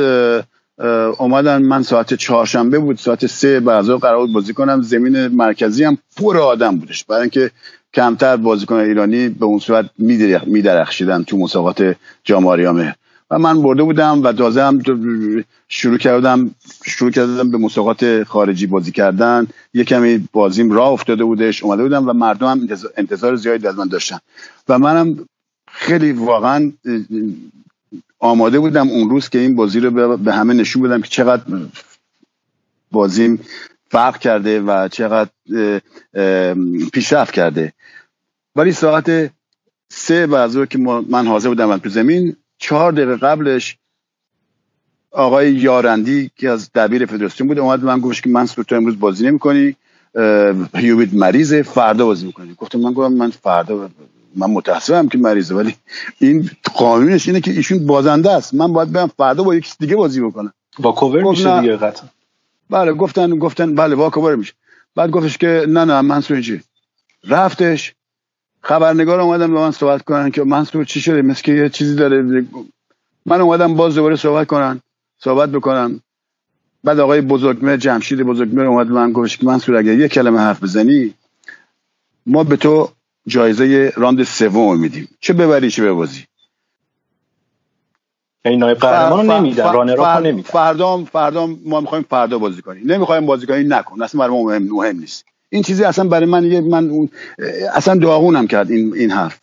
اومدن 1.18 1.62
من 1.62 1.82
ساعت 1.82 2.14
چهارشنبه 2.14 2.78
بود. 2.78 2.98
ساعت 2.98 3.26
سه 3.26 3.60
بعضا 3.60 3.98
قرار 3.98 4.18
بود 4.18 4.32
بازی 4.32 4.52
کنم. 4.52 4.82
زمین 4.82 5.26
مرکزی 5.26 5.84
هم 5.84 5.98
پر 6.16 6.38
آدم 6.38 6.76
بودش. 6.78 7.04
برای 7.04 7.20
اینکه 7.20 7.50
کمتر 7.94 8.36
بازیکن 8.36 8.74
ایرانی 8.74 9.28
به 9.28 9.44
اون 9.46 9.58
صورت 9.58 9.90
میدرخشیدن 10.46 11.22
تو 11.22 11.38
مسابقات 11.38 11.96
جام 12.24 12.46
آریامه 12.46 12.94
من 13.38 13.62
برده 13.62 13.82
بودم 13.82 14.22
و 14.22 14.32
تازه 14.32 14.62
هم 14.62 14.82
شروع 15.68 15.98
کردم 15.98 16.54
شروع 16.84 17.10
کردم 17.10 17.50
به 17.50 17.58
مسابقات 17.58 18.22
خارجی 18.22 18.66
بازی 18.66 18.92
کردن. 18.92 19.46
یه 19.74 19.84
کمی 19.84 20.28
بازیم 20.32 20.72
راه 20.72 20.88
افتاده 20.88 21.24
بودش 21.24 21.62
اومده 21.62 21.82
بودم 21.82 22.08
و 22.08 22.12
مردم 22.12 22.46
هم 22.46 22.68
انتظار 22.96 23.36
زیادی 23.36 23.66
از 23.66 23.78
من 23.78 23.88
داشتن. 23.88 24.18
و 24.68 24.78
منم 24.78 25.26
خیلی 25.68 26.12
واقعا 26.12 26.72
آماده 28.18 28.58
بودم 28.58 28.88
اون 28.88 29.10
روز 29.10 29.28
که 29.28 29.38
این 29.38 29.56
بازی 29.56 29.80
رو 29.80 30.16
به 30.16 30.34
همه 30.34 30.54
نشون 30.54 30.82
بدم 30.82 31.00
که 31.00 31.08
چقدر 31.08 31.42
بازیم 32.90 33.40
فرق 33.90 34.18
کرده 34.18 34.60
و 34.60 34.88
چقدر 34.88 35.30
پیشرفت 36.92 37.32
کرده. 37.34 37.72
ولی 38.56 38.72
ساعت 38.72 39.30
سه 39.88 40.26
بعد 40.26 40.68
که 40.68 40.78
من 41.08 41.26
حاضر 41.26 41.48
بودم 41.48 41.76
تو 41.76 41.88
زمین 41.88 42.36
چهار 42.64 42.92
دقیقه 42.92 43.16
قبلش 43.16 43.76
آقای 45.10 45.52
یارندی 45.52 46.30
که 46.36 46.50
از 46.50 46.70
دبیر 46.74 47.06
فدراسیون 47.06 47.48
بود 47.48 47.58
اومد 47.58 47.84
من 47.84 48.00
گفتش 48.00 48.20
که 48.20 48.30
من 48.30 48.46
تو 48.46 48.74
امروز 48.76 49.00
بازی 49.00 49.26
نمی‌کنی 49.26 49.76
هیوبید 50.74 51.14
مریضه 51.14 51.62
فردا 51.62 52.06
بازی 52.06 52.26
می‌کنی. 52.26 52.54
گفتم 52.54 52.78
من 52.78 52.92
گفتم 52.92 53.12
من 53.12 53.30
فردا 53.30 53.90
من 54.36 54.50
متاسفم 54.50 55.08
که 55.08 55.18
مریضه 55.18 55.54
ولی 55.54 55.74
این 56.18 56.50
قانونش 56.74 57.28
اینه 57.28 57.40
که 57.40 57.50
ایشون 57.50 57.86
بازنده 57.86 58.30
است. 58.30 58.54
من 58.54 58.72
باید 58.72 58.92
برم 58.92 59.10
فردا 59.16 59.42
با 59.42 59.54
یکی 59.54 59.72
دیگه 59.78 59.96
بازی 59.96 60.20
بکنم. 60.20 60.52
با 60.78 60.92
کوور 60.92 61.22
میشه 61.22 61.60
دیگه 61.60 61.76
قطعا. 61.76 62.08
بله 62.70 62.92
گفتن 62.92 63.38
گفتن 63.38 63.74
بله 63.74 63.94
با 63.94 64.10
کوور 64.10 64.36
میشه. 64.36 64.52
بعد 64.94 65.10
گفتش 65.10 65.38
که 65.38 65.66
نه 65.68 65.84
نه 65.84 66.00
منصور 66.00 66.40
چی 66.40 66.60
رفتش 67.28 67.94
خبرنگار 68.64 69.20
اومدن 69.20 69.52
با 69.52 69.60
من 69.60 69.70
صحبت 69.70 70.02
کنن 70.02 70.30
که 70.30 70.44
منصور 70.44 70.84
چی 70.84 71.00
شده؟ 71.00 71.22
مثل 71.22 71.42
که 71.42 71.52
یه 71.52 71.68
چیزی 71.68 71.96
داره. 71.96 72.46
من 73.26 73.40
اومدم 73.40 73.74
باز 73.74 73.94
دوباره 73.94 74.16
صحبت 74.16 74.46
کنن 74.46 74.80
صحبت 75.18 75.48
بکنم 75.48 76.00
بعد 76.84 77.00
آقای 77.00 77.20
بزرگمه 77.20 77.78
جمشید 77.78 78.22
بزرگمه 78.22 78.62
اومد 78.62 78.86
من 78.86 79.12
گفتش 79.12 79.38
که 79.38 79.46
منصور 79.46 79.76
اگه 79.76 79.96
یه 79.96 80.08
کلمه 80.08 80.38
حرف 80.38 80.62
بزنی 80.62 81.14
ما 82.26 82.44
به 82.44 82.56
تو 82.56 82.88
جایزه 83.26 83.92
راند 83.96 84.22
سوم 84.22 84.80
میدیم. 84.80 85.08
چه 85.20 85.32
ببری 85.32 85.70
چه 85.70 85.84
ببازی. 85.84 86.24
این 88.44 88.58
نایب 88.58 88.78
قهرمان 88.78 89.26
رو 89.26 89.32
نمیدن 89.32 89.72
رانر 89.72 89.94
رو 89.94 90.26
نمیدن. 90.26 90.48
فردا 90.48 91.04
فردا 91.04 91.46
ما 91.46 91.80
می‌خوایم 91.80 92.04
فردا 92.10 92.38
بازی 92.38 92.62
کنیم. 92.62 92.92
نمی‌خوایم 92.92 93.26
بازی 93.26 93.46
کنیم 93.46 93.74
نکن. 93.74 94.02
اصلا 94.02 94.18
برای 94.18 94.32
ما 94.32 94.42
مهم, 94.42 94.62
مهم 94.62 94.98
نیست. 94.98 95.24
این 95.54 95.62
چیزی 95.62 95.84
اصلا 95.84 96.08
برای 96.08 96.26
من 96.26 96.44
یه 96.44 96.60
من 96.60 97.08
اصلا 97.74 97.94
داغونم 97.94 98.46
کرد 98.46 98.70
این 98.70 98.94
این 98.94 99.10
حرف. 99.10 99.40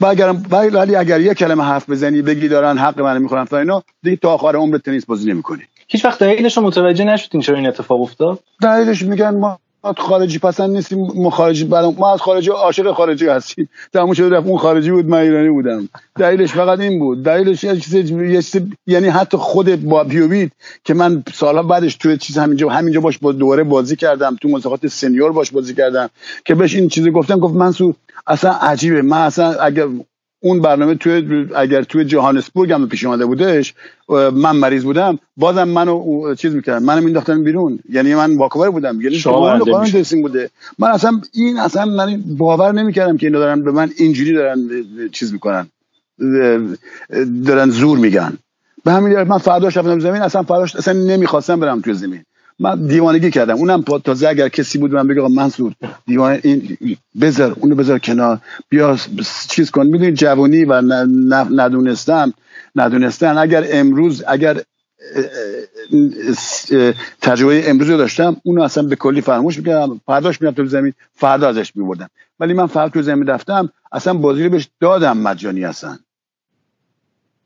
و 0.00 0.06
اگر 0.06 0.34
ولی 0.50 0.96
اگر 0.96 1.20
یه 1.20 1.34
کلمه 1.34 1.64
حرف 1.64 1.90
بزنی 1.90 2.22
بگی 2.22 2.48
دارن 2.48 2.78
حق 2.78 3.00
من 3.00 3.22
می‌خورن 3.22 3.44
تا 3.44 3.58
اینا 3.58 3.82
دیگه 4.02 4.16
تا 4.16 4.30
آخر 4.30 4.56
عمر 4.56 4.78
تنیس 4.78 5.04
بازی 5.06 5.30
نمی‌کنی. 5.30 5.62
هیچ 5.88 6.04
وقت 6.04 6.18
دلیلش 6.18 6.56
رو 6.56 6.62
متوجه 6.62 7.04
نشدین 7.04 7.40
چرا 7.40 7.56
این 7.56 7.66
اتفاق 7.66 8.00
افتاد؟ 8.02 8.38
دلیلش 8.62 9.02
میگن 9.02 9.34
ما 9.36 9.58
خارجی 9.98 10.38
پسند 10.38 10.70
نیستیم 10.70 10.98
ما 11.14 11.30
خارجی 11.30 11.64
برام 11.64 11.94
ما 11.98 12.12
از 12.12 12.20
خارجی 12.20 12.50
عاشق 12.50 12.92
خارجی 12.92 13.26
هستیم. 13.28 13.68
تموم 13.92 14.12
شده 14.12 14.36
رفت 14.36 14.46
اون 14.46 14.58
خارجی 14.58 14.90
بود 14.90 15.06
من 15.06 15.18
ایرانی 15.18 15.48
بودم. 15.48 15.88
دلیلش 16.18 16.52
فقط 16.52 16.80
این 16.80 16.98
بود. 16.98 17.22
دلیلش 17.22 17.64
یه 17.64 17.76
چیز 17.76 18.62
یعنی 18.86 19.08
حتی 19.08 19.36
خود 19.36 19.84
با 19.84 20.04
بیوبید 20.04 20.52
که 20.84 20.94
من 20.94 21.22
سالها 21.34 21.62
بعدش 21.62 21.96
توی 21.96 22.16
چیز 22.16 22.38
همینجا 22.38 22.68
همینجا 22.68 23.00
باش 23.00 23.18
با 23.18 23.32
دوره 23.32 23.64
بازی 23.64 23.96
کردم 23.96 24.36
تو 24.42 24.48
مسابقات 24.48 24.86
سنیور 24.86 25.32
باش 25.32 25.50
بازی 25.50 25.74
کردم 25.74 26.10
که 26.44 26.54
بهش 26.54 26.74
این 26.74 26.88
چیزی 26.88 27.10
گفتم 27.10 27.38
گفت 27.38 27.54
منصور 27.54 27.94
اصلا 28.26 28.50
عجیبه. 28.50 29.02
من 29.02 29.18
اصلا 29.18 29.52
اگر 29.52 29.86
اون 30.40 30.60
برنامه 30.60 30.94
توی 30.94 31.46
اگر 31.56 31.82
توی 31.82 32.04
جهانسبورگ 32.04 32.72
هم 32.72 32.88
پیش 32.88 33.04
اومده 33.04 33.26
بودش 33.26 33.74
من 34.32 34.56
مریض 34.56 34.84
بودم 34.84 35.18
بازم 35.36 35.64
منو 35.68 36.34
چیز 36.34 36.54
می‌کردن 36.54 36.84
منو 36.84 37.00
مینداختن 37.00 37.44
بیرون. 37.44 37.78
یعنی 37.90 38.14
من 38.14 38.36
واکاور 38.36 38.70
بودم 38.70 39.00
یعنی 39.00 39.18
شما 39.18 39.58
بوده. 40.22 40.50
من 40.78 40.88
اصلا 40.88 41.20
این 41.32 41.58
اصلا 41.58 41.84
من 41.84 42.22
باور 42.38 42.72
نمی‌کردم 42.72 43.16
که 43.16 43.26
اینا 43.26 43.38
دارن 43.38 43.62
به 43.62 43.70
من 43.70 43.90
اینجوری 43.96 44.32
دارن 44.32 44.58
چیز 45.12 45.32
می‌کنن 45.32 45.66
دارن 47.46 47.70
زور 47.70 47.98
میگن. 47.98 48.38
به 48.84 48.92
همین 48.92 49.22
من 49.22 49.38
فرداش 49.38 49.76
رفتم 49.76 50.00
زمین 50.00 50.22
اصلا 50.22 50.42
فرداش 50.42 50.76
اصلا 50.76 50.94
نمی‌خواستم 50.94 51.60
برم 51.60 51.80
توی 51.80 51.94
زمین. 51.94 52.24
من 52.60 52.86
دیوانگی 52.86 53.30
کردم. 53.30 53.56
اونم 53.56 53.82
تازه 53.82 54.28
اگر 54.28 54.48
کسی 54.48 54.78
بود 54.78 54.92
من 54.92 55.06
بگم 55.06 55.32
منصور 55.32 55.72
دیوانه 56.06 56.40
این 56.44 56.76
بذار 57.20 57.56
اونو 57.60 57.74
بذار 57.74 57.98
کنار. 57.98 58.38
بیا 58.68 58.98
چیز 59.48 59.70
کن. 59.70 59.86
می‌دونی 59.86 60.12
جوانی 60.12 60.64
و 60.64 60.82
ندونستم 61.50 62.32
ندونستن. 62.76 63.38
اگر 63.38 63.66
امروز 63.72 64.24
اگر 64.28 64.60
تجربه 67.22 67.70
امروز 67.70 67.90
رو 67.90 67.96
داشتم 67.96 68.36
اونو 68.44 68.62
اصلا 68.62 68.82
به 68.82 68.96
کلی 68.96 69.20
فراموش 69.20 69.58
می‌کردم. 69.58 70.00
فرداش 70.06 70.42
میرم 70.42 70.54
تو 70.54 70.66
زمین 70.66 70.92
فردا 71.14 71.48
ازش 71.48 71.76
میبردم. 71.76 72.10
ولی 72.40 72.54
من 72.54 72.66
فردا 72.66 72.88
تو 72.88 73.02
زمین 73.02 73.26
رفتم 73.26 73.70
اصلا 73.92 74.14
بازی 74.14 74.44
رو 74.44 74.50
بهش 74.50 74.68
دادم 74.80 75.18
مجانی 75.18 75.64
اصلا 75.64 75.98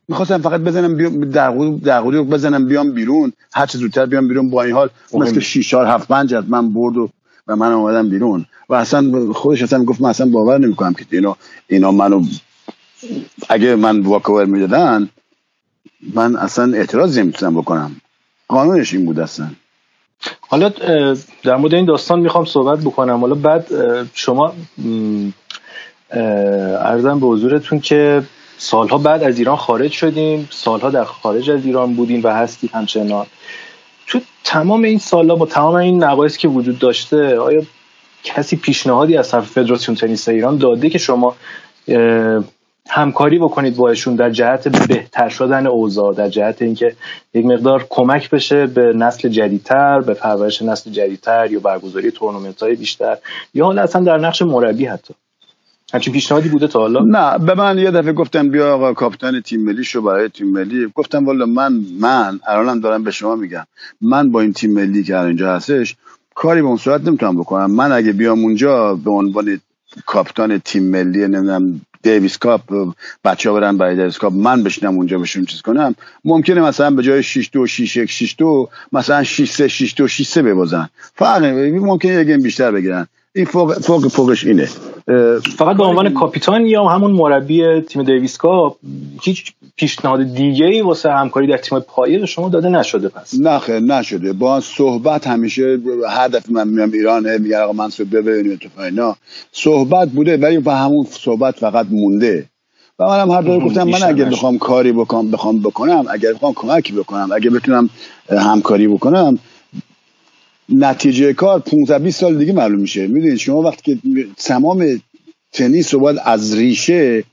می‌خواستم 0.07 0.37
فقط 0.37 0.61
بزنم 0.61 0.95
بیام 0.95 1.25
در 1.25 1.51
در 1.83 2.01
بزنم 2.01 2.65
بیام 2.67 2.91
بیرون. 2.91 3.33
هر 3.53 3.65
چه 3.65 3.77
زودتر 3.77 4.05
بیام 4.05 4.27
بیرون 4.27 4.49
با 4.49 4.63
این 4.63 4.73
حال. 4.73 4.89
مثل 5.13 5.33
که 5.33 5.39
6 5.39 5.69
4 5.69 5.85
7 5.87 6.07
5 6.07 6.33
از 6.33 6.43
من 6.47 6.73
برد 6.73 6.97
و 6.97 7.09
و 7.47 7.55
من 7.55 7.71
اومدم 7.71 8.09
بیرون. 8.09 8.45
و 8.69 8.73
اصلا 8.73 9.33
خودش 9.33 9.61
اصلا 9.61 9.83
گفت 9.83 10.01
من 10.01 10.09
اصلا 10.09 10.27
باور 10.29 10.57
نمی‌کنم 10.57 10.93
که 10.93 11.05
اینا 11.11 11.37
اینا 11.67 11.91
منو 11.91 12.23
اگه 13.49 13.75
من 13.75 13.99
واکاور 13.99 14.45
می‌دادن 14.45 15.09
من 16.13 16.35
اصلا 16.35 16.73
اعتراض 16.73 17.17
نمی‌تونم 17.17 17.55
بکنم. 17.55 17.95
قانونش 18.47 18.93
این 18.93 19.05
بود 19.05 19.19
اصلا. 19.19 19.47
حالا 20.41 20.69
در 21.43 21.55
مورد 21.55 21.73
این 21.73 21.85
داستان 21.85 22.19
می‌خوام 22.19 22.45
صحبت 22.45 22.79
بکنم. 22.79 23.19
حالا 23.19 23.35
بعد 23.35 23.67
شما 24.13 24.53
ارزم 26.11 27.19
به 27.19 27.27
حضورتون 27.27 27.79
که 27.79 28.23
سالها 28.57 28.97
بعد 28.97 29.23
از 29.23 29.37
ایران 29.37 29.55
خارج 29.55 29.91
شدیم. 29.91 30.47
سالها 30.51 30.89
در 30.89 31.03
خارج 31.03 31.51
از 31.51 31.65
ایران 31.65 31.93
بودیم 31.93 32.21
و 32.23 32.27
هستیم 32.27 32.69
همچنان. 32.73 33.25
تو 34.07 34.19
تمام 34.43 34.83
این 34.83 34.99
سالها 34.99 35.35
با 35.35 35.45
تمام 35.45 35.75
این 35.75 36.03
نقایص 36.03 36.37
که 36.37 36.47
وجود 36.47 36.79
داشته 36.79 37.39
آیا 37.39 37.61
کسی 38.23 38.55
پیشنهادی 38.55 39.17
از 39.17 39.31
طرف 39.31 39.45
فدراسیون 39.45 39.95
تنیس 39.95 40.27
ایران 40.27 40.57
داده 40.57 40.89
که 40.89 40.97
شما 40.97 41.35
همکاری 42.89 43.39
بکنید 43.39 43.75
باشون 43.75 44.15
در 44.15 44.29
جهت 44.29 44.87
بهتر 44.87 45.29
شدن 45.29 45.67
اوضاع 45.67 46.13
در 46.13 46.29
جهت 46.29 46.61
اینکه 46.61 46.95
یک 47.33 47.45
مقدار 47.45 47.85
کمک 47.89 48.29
بشه 48.29 48.67
به 48.67 48.93
نسل 48.93 49.29
جدیدتر 49.29 50.01
به 50.01 50.13
پرورش 50.13 50.61
نسل 50.61 50.91
جدیدتر 50.91 51.51
یا 51.51 51.59
برگزاری 51.59 52.11
تورنمنت 52.11 52.63
های 52.63 52.75
بیشتر 52.75 53.17
یا 53.53 53.65
حالا 53.65 53.81
اصلا 53.81 54.03
در 54.03 54.17
نقش 54.17 54.41
مربی 54.41 54.85
حتی؟ 54.85 55.13
همچین 55.93 56.13
پیشنهادی 56.13 56.49
بوده 56.49 56.67
تا 56.67 56.79
حالا؟ 56.79 57.03
نه 57.03 57.45
به 57.45 57.53
من 57.53 57.77
یه 57.77 57.91
دفعه 57.91 58.13
گفتم 58.13 58.49
بیا 58.49 58.73
آقا 58.73 58.93
کاپیتان 58.93 59.41
تیم 59.41 59.61
ملی 59.61 59.83
شو 59.83 60.01
برای 60.01 60.29
تیم 60.29 60.47
ملی. 60.47 60.91
گفتم 60.95 61.25
والا 61.25 61.45
من 61.45 61.81
من 61.99 62.39
الانم 62.47 62.79
دارم 62.79 63.03
به 63.03 63.11
شما 63.11 63.35
میگم. 63.35 63.67
من 64.01 64.31
با 64.31 64.41
این 64.41 64.53
تیم 64.53 64.73
ملی 64.73 65.03
که 65.03 65.19
اینجا 65.19 65.55
هستش 65.55 65.95
کاری 66.35 66.61
به 66.61 66.67
اون 66.67 66.77
صورت 66.77 67.07
نمی‌تونم 67.07 67.37
بکنم. 67.37 67.71
من 67.71 67.91
اگه 67.91 68.11
بیام 68.11 68.39
اونجا 68.39 68.95
به 68.95 69.11
عنوان 69.11 69.61
کاپیتان 70.05 70.57
تیم 70.57 70.83
ملی 70.83 71.27
نمی‌دونم 71.27 71.81
دیویس 72.03 72.37
کاپ 72.37 72.61
بچه 73.23 73.49
ها 73.49 73.59
برن 73.59 73.77
برای 73.77 73.95
دیویس 73.95 74.17
کاپ 74.17 74.33
من 74.33 74.63
بشینم 74.63 74.95
اونجا 74.95 75.19
بهشون 75.19 75.45
چیز 75.45 75.61
کنم. 75.61 75.95
ممکنه 76.25 76.61
مثلا 76.61 76.91
به 76.91 77.03
جای 77.03 77.23
6 77.23 77.49
2 77.53 77.67
6 77.67 77.97
1 77.97 78.11
6 78.11 78.35
2 78.37 78.69
مثلا 78.91 79.23
6 79.23 79.51
3 79.51 79.67
6 79.67 79.93
2 79.93 80.07
6 80.07 80.27
3 80.27 80.41
ببازن. 80.41 80.89
فرق 81.15 81.43
ممکنه 81.43 82.11
یه 82.11 82.23
گیم 82.23 82.41
بیشتر 82.41 82.71
بگیرن. 82.71 83.07
این 83.35 83.45
فوق 83.45 83.73
فوق 83.79 84.07
فوقش 84.07 84.45
اینه. 84.45 84.69
فقط 85.57 85.77
به 85.77 85.83
عنوان 85.83 86.13
کاپیتان 86.13 86.65
یا 86.65 86.83
همون 86.83 87.11
مربی 87.11 87.81
تیم 87.81 88.03
دیویس 88.03 88.37
کاپ 88.37 88.77
هیچ 89.21 89.53
پیشنهاد 89.75 90.23
دیگه 90.33 90.65
ای 90.65 90.81
واسه 90.81 91.11
همکاری 91.11 91.47
در 91.47 91.57
تیم 91.57 91.79
پایه 91.79 92.25
شما 92.25 92.49
داده 92.49 92.69
نشده 92.69 93.09
پس؟ 93.09 93.33
نه 93.39 93.59
خیر 93.59 93.79
نشده. 93.79 94.33
با 94.33 94.59
صحبت 94.59 95.27
همیشه 95.27 95.79
هر 96.09 96.27
دفعه 96.27 96.53
من 96.53 96.67
میام 96.67 96.91
ایران 96.91 97.37
میگم 97.37 97.57
آقا 97.57 97.73
من 97.73 97.89
صحبت 97.89 98.09
ببینیم 98.09 98.55
تو 98.57 98.81
اینا 98.81 99.15
صحبت 99.51 100.09
بوده 100.09 100.37
ولی 100.37 100.57
با 100.59 100.75
همون 100.75 101.05
صحبت 101.11 101.59
فقط 101.59 101.85
مونده. 101.89 102.45
و 102.99 103.05
منم 103.05 103.31
هر 103.31 103.41
دفعه 103.41 103.59
گفتم 103.59 103.83
من 103.83 104.03
اگه 104.03 104.25
بخوام 104.25 104.57
کاری 104.57 104.91
بکنم 104.91 105.31
بخوام 105.31 105.59
بکنم 105.59 106.05
اگر 106.09 106.33
بخوام 106.33 106.53
کمکی 106.53 106.93
بکنم 106.93 107.29
اگه 107.35 107.49
بتونم 107.49 107.89
همکاری 108.29 108.87
بکنم 108.87 109.39
نتیجه 110.69 111.33
کار 111.33 111.59
15 111.59 111.99
20 111.99 112.19
سال 112.19 112.37
دیگه 112.37 112.53
معلوم 112.53 112.79
میشه. 112.79 113.07
می‌دونید 113.07 113.37
شما 113.37 113.61
وقتی 113.61 113.95
که 113.95 113.99
تمام 114.37 115.01
تنیس 115.53 115.93
رو 115.93 115.99
باید 115.99 116.19
از 116.25 116.55
ریشه 116.57 117.23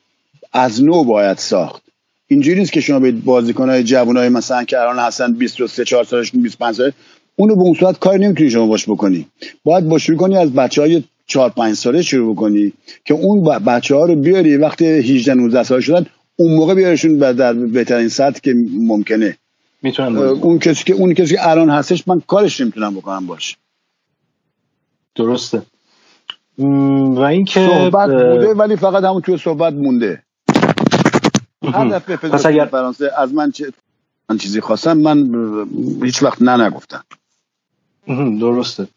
از 0.53 0.85
نو 0.85 1.05
باید 1.05 1.39
ساخت. 1.39 1.83
اینجوری 2.29 2.59
نیست 2.59 2.73
که 2.73 2.81
شما 2.81 2.99
به 2.99 3.13
بازیکن‌های 3.13 3.85
جوانای 3.85 4.29
مثلا 4.29 4.65
که 4.65 4.81
الان 4.81 4.99
هستن 4.99 5.33
23 5.33 5.85
4 5.85 6.05
سالشون 6.05 6.43
25 6.43 6.75
سال 6.75 6.93
اونو 7.37 7.57
به 7.57 7.63
اون 7.63 7.75
صورت 7.75 7.99
کاری 7.99 8.25
نمی‌تونی 8.25 8.51
شما 8.51 8.67
باش 8.67 8.89
بکنی. 8.89 9.27
باید 9.65 9.89
با 9.89 9.99
شروع 9.99 10.19
کنی 10.19 10.37
از 10.37 10.53
بچه 10.53 10.81
های 10.81 11.03
4 11.27 11.51
5 11.51 11.75
ساله 11.75 12.03
شروع 12.03 12.35
بکنی 12.35 12.73
که 13.05 13.15
اون 13.15 13.59
بچه 13.59 13.95
ها 13.95 14.05
رو 14.05 14.17
بیاری 14.17 14.57
وقتی 14.57 14.85
18 14.85 15.35
19 15.35 15.63
سال 15.63 15.81
شدن 15.81 16.07
اون 16.37 16.55
موقع 16.55 16.75
بیارشون 16.75 17.19
در 17.19 17.53
بهترین 17.53 18.09
سطح 18.09 18.41
که 18.41 18.55
ممکنه. 18.73 19.37
می‌تونن 19.83 20.17
اون 20.17 20.59
کسی 20.59 20.85
که 20.85 20.93
اون 20.95 21.15
کسی 21.15 21.35
که 21.35 21.49
الان 21.49 21.71
هستش 21.71 22.09
من 22.09 22.21
کارش 22.21 22.61
نمی‌تونم 22.61 22.95
بکنم 22.95 23.27
باش. 23.27 23.57
درسته. 25.15 25.63
و 26.59 27.21
اینکه 27.21 27.69
صحبت 27.69 28.11
بوده 28.11 28.55
ولی 28.55 28.77
فقط 28.77 29.05
همون 29.05 29.21
توی 29.23 29.39
صحبت 29.39 29.73
مونده. 29.73 30.23
هر 31.63 31.89
دفعه 31.89 32.17
پس 32.17 32.47
اگر 32.47 32.65
فرانسه 32.65 33.11
از 33.19 33.35
من 33.35 33.51
چه 33.51 33.73
من 34.29 34.39
چیزی 34.39 34.61
خواستم 34.61 34.99
من 34.99 35.31
هیچ 36.03 36.23
وقت 36.23 36.43
نه 36.43 36.67
نگفتم. 36.67 37.05
درسته. 38.41 38.89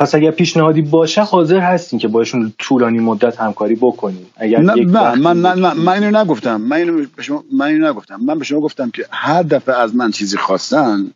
پس 0.00 0.14
اگر 0.14 0.30
پیشنهادی 0.30 0.82
باشه 0.82 1.22
حاضر 1.22 1.60
هستین 1.60 1.98
که 1.98 2.08
باشون 2.08 2.52
طولانی 2.58 2.98
مدت 2.98 3.40
همکاری 3.40 3.74
بکنیم 3.74 4.26
اگر 4.36 4.60
نه, 4.60 4.74
نه 4.74 5.14
من 5.14 5.42
نه, 5.42 5.54
نه 5.54 5.74
من 5.74 6.02
اینو 6.02 6.18
نگفتم. 6.18 6.60
من 6.60 6.76
اینو 6.76 7.06
به 7.16 7.22
شما 7.22 7.44
من 7.52 7.66
اینو 7.66 7.88
نگفتم. 7.88 8.20
من 8.24 8.38
به 8.38 8.44
شما 8.44 8.60
گفتم 8.60 8.90
که 8.90 9.06
هر 9.10 9.42
دفعه 9.42 9.74
از 9.74 9.96
من 9.96 10.10
چیزی 10.10 10.36
خواستن 10.36 11.10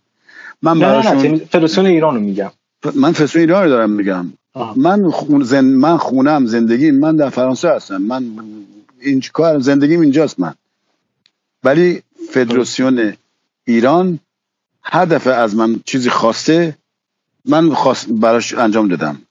من 0.63 0.79
براشون 0.79 1.17
نه 1.17 1.29
نه 1.29 1.37
فدراسیون 1.37 1.87
ایرانو 1.87 2.21
میگم. 2.21 2.51
من 2.95 3.13
فدراسیون 3.13 3.45
ایران 3.45 3.65
رو 3.65 3.71
دارم 3.71 3.91
میگم. 3.91 4.33
من 4.77 5.11
خون 5.11 5.43
زن... 5.43 5.65
من 5.65 5.97
خونم 5.97 6.47
زندگی 6.47 6.91
من 6.91 7.17
در 7.17 7.31
فرانسه 7.31 7.69
هستم. 7.69 7.97
من 7.97 8.25
این 9.01 9.23
کار 9.33 9.59
زندگیم 9.59 10.01
اینجاست 10.01 10.41
من. 10.41 10.55
ولی 11.65 12.03
فدراسیون 12.31 13.13
ایران 13.65 14.19
هر 14.83 15.05
دفعه 15.05 15.35
از 15.35 15.57
من 15.57 15.81
چیزی 15.85 16.11
خواسته 16.11 16.77
من 17.45 17.75
خواست 17.75 18.09
براش 18.09 18.55
انجام 18.55 18.89
دادم. 18.89 19.23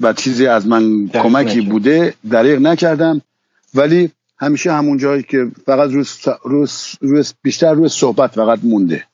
و 0.00 0.12
چیزی 0.12 0.46
از 0.46 0.66
من 0.66 1.08
کمکی 1.08 1.60
بوده 1.60 2.14
دریغ 2.30 2.58
نکردم. 2.60 3.22
ولی 3.74 4.10
همیشه 4.38 4.72
همون 4.72 4.98
جایی 4.98 5.22
که 5.22 5.50
فقط 5.66 5.90
روز, 6.44 7.34
بیشتر 7.42 7.74
روی 7.74 7.88
صحبت 7.88 8.34
فقط 8.34 8.58
مونده. 8.62 9.06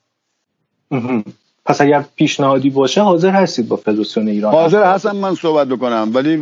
پس 1.69 1.81
اگر 1.81 2.05
پیشنهادی 2.15 2.69
باشه 2.69 3.01
حاضر 3.01 3.29
هستید 3.29 3.67
با 3.67 3.75
فدراسیون 3.75 4.27
ایران 4.27 4.53
حاضر 4.53 4.83
هستم 4.83 5.15
من 5.15 5.35
صحبت 5.35 5.67
بکنم 5.67 6.11
ولی 6.13 6.35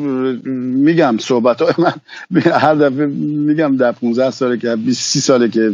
میگم 0.83 1.17
صحبت 1.17 1.61
های 1.61 1.73
من 1.77 1.93
هر 2.63 2.75
دفعه 2.75 3.05
میگم 3.05 3.77
در 3.77 3.91
15 3.91 4.31
ساله 4.31 4.57
که 4.57 4.75
20 4.75 5.17
ساله 5.17 5.49
که 5.49 5.71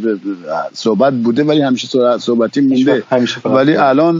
صحبت 0.73 1.13
بوده 1.13 1.43
ولی 1.43 1.61
همیشه 1.61 2.17
صحبتی 2.17 2.61
مونده. 2.61 3.03
همیشه 3.09 3.41
ولی 3.41 3.75
الان 3.75 4.15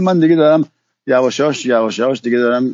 من 0.00 0.18
دیگه 0.18 0.36
دارم 0.36 0.64
یواشاش 1.08 1.66
یواش 1.66 2.20
دیگه 2.22 2.38
دارم 2.38 2.70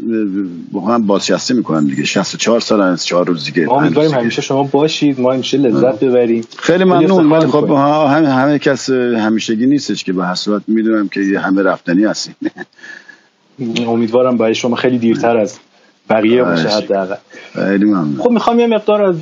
بخوام 0.74 1.06
بازنشسته 1.06 1.54
می‌کنم 1.54 1.86
دیگه. 1.86 2.04
64 2.04 2.60
سال 2.60 2.80
از 2.80 3.06
4 3.06 3.26
روز 3.26 3.44
دیگه 3.44 3.66
ما 3.66 3.80
امیدواریم 3.80 4.10
همیشه 4.10 4.42
شما 4.42 4.62
باشید. 4.62 5.20
ما 5.20 5.32
همیشه 5.32 5.58
لذت 5.58 6.00
ببریم. 6.04 6.44
خیلی 6.58 6.84
ممنون. 6.84 7.32
ولی 7.32 7.46
خب 7.46 7.70
همه 7.70 8.28
همه 8.28 8.58
کس 8.58 8.90
همیشگی 8.90 9.66
نیستش 9.66 10.04
که 10.04 10.12
به 10.12 10.24
هر 10.24 10.34
صورت 10.34 10.62
می‌دونم 10.66 11.08
که 11.08 11.20
همه 11.38 11.62
رفتنی 11.62 12.04
هستیم. 12.04 12.36
امیدوارم 13.88 14.38
برای 14.38 14.54
شما 14.54 14.76
خیلی 14.76 14.98
دیرتر 14.98 15.36
از 15.36 15.58
بقیه 16.10 16.44
باشه 16.44 16.68
حداقل. 16.68 17.16
خیلی 17.54 17.84
ممنون. 17.84 18.16
خب 18.18 18.30
می‌خوام 18.30 18.60
یه 18.60 18.66
مقدار 18.66 19.02
از 19.02 19.16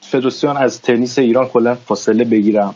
فدراسیون 0.00 0.56
از 0.56 0.82
تنیس 0.82 1.18
ایران 1.18 1.46
کلا 1.46 1.74
فاصله 1.74 2.24
بگیرم. 2.24 2.74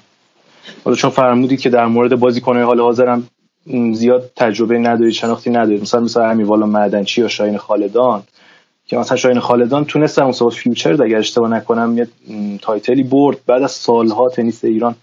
حالا 0.85 0.97
چون 0.97 1.11
فرمودید 1.11 1.61
که 1.61 1.71
در 1.71 1.87
مورد 1.87 2.17
بازیکن‌های 2.21 2.63
حال 2.63 2.81
حاضرم 2.81 3.27
زیاد 3.93 4.31
تجربه 4.37 4.79
ندارید 4.79 5.13
شناختی 5.13 5.51
ندارید 5.51 5.83
مثلا 5.83 6.01
مثلا 6.01 6.31
همین 6.31 6.47
والا 6.47 6.67
معدنچی 6.67 7.21
یا 7.21 7.29
شاهین 7.29 7.59
خالدان 7.59 8.23
که 8.87 8.97
مثلا 8.97 9.17
شاهین 9.17 9.41
خالدان 9.41 9.85
تونستن 9.85 10.23
مسابقات 10.23 10.59
فیوچر 10.59 11.03
اگر 11.03 11.19
اشتباه 11.19 11.51
نکنم 11.51 11.99
یه 11.99 12.09
title 12.63 12.96
ی 12.96 13.03
برد. 13.03 13.37
بعد 13.47 13.63
از 13.63 13.71
سالها 13.71 14.29
تنیس 14.29 14.65
ایران 14.65 14.95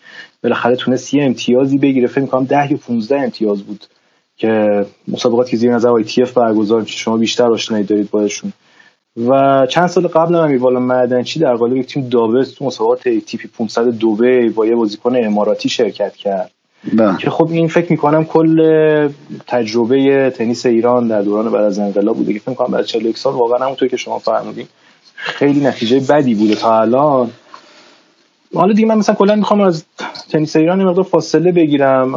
بالاخره 0.43 0.75
تونست 0.75 1.13
یه 1.13 1.23
امتیازی 1.23 1.77
بگیره. 1.77 2.07
فکر 2.07 2.21
می‌کنم 2.21 2.43
10 2.43 2.71
یا 2.71 2.77
15 2.77 3.19
امتیاز 3.19 3.63
بود 3.63 3.85
که 4.37 4.85
مسابقاتی 5.07 5.51
که 5.51 5.57
زیر 5.57 5.73
نظر 5.73 5.89
اف 5.89 6.33
برگزار 6.33 6.81
میشه. 6.81 6.97
شما 6.97 7.17
بیشتر 7.17 7.51
آشنایی 7.51 7.83
دارید 7.83 8.11
باشون 8.11 8.53
و 9.27 9.65
چند 9.69 9.87
سال 9.87 10.07
قبل 10.07 10.35
هم 10.35 10.57
والا 10.57 10.79
معدنچی 10.79 11.39
در 11.39 11.55
قالب 11.55 11.75
یک 11.75 11.87
تیم 11.87 12.09
دابلز 12.09 12.53
تو 12.53 12.65
مسابقات 12.65 13.09
تیپی 13.09 13.47
500 13.47 13.87
دبی 13.87 14.49
با 14.49 14.65
یه 14.65 14.75
بازیکن 14.75 15.15
اماراتی 15.15 15.69
شرکت 15.69 16.15
کرد. 16.15 16.51
بله. 16.93 17.17
که 17.17 17.30
خب 17.30 17.50
این 17.52 17.67
فکر 17.67 17.91
می‌کنم 17.91 18.26
کل 18.26 19.10
تجربه 19.47 20.30
تنیس 20.30 20.65
ایران 20.65 21.08
در 21.08 21.21
دوران 21.21 21.52
بعد 21.52 21.63
از 21.63 21.80
انقلاب 21.80 22.17
بوده 22.17 22.34
که 22.34 22.39
فکر 22.39 22.50
می‌کنم 22.50 22.67
بعد 22.67 22.86
41 22.86 23.17
سال 23.17 23.34
واقعا 23.34 23.65
همونطور 23.65 23.88
که 23.88 23.97
شما 23.97 24.19
فرمودین 24.19 24.67
خیلی 25.15 25.60
نتیجه 25.60 26.00
بدی 26.00 26.36
بوده. 26.36 26.56
تا 26.56 26.82
الان 26.82 27.30
حالا 28.56 28.73
دیگه 28.73 28.88
من 28.88 28.97
مثلا 28.97 29.15
کلا 29.15 29.36
می‌خوام 29.36 29.62
از 29.62 29.84
تنیس 30.30 30.56
ایران 30.56 30.84
مقدار 30.84 31.04
فاصله 31.04 31.52
بگیرم. 31.52 32.10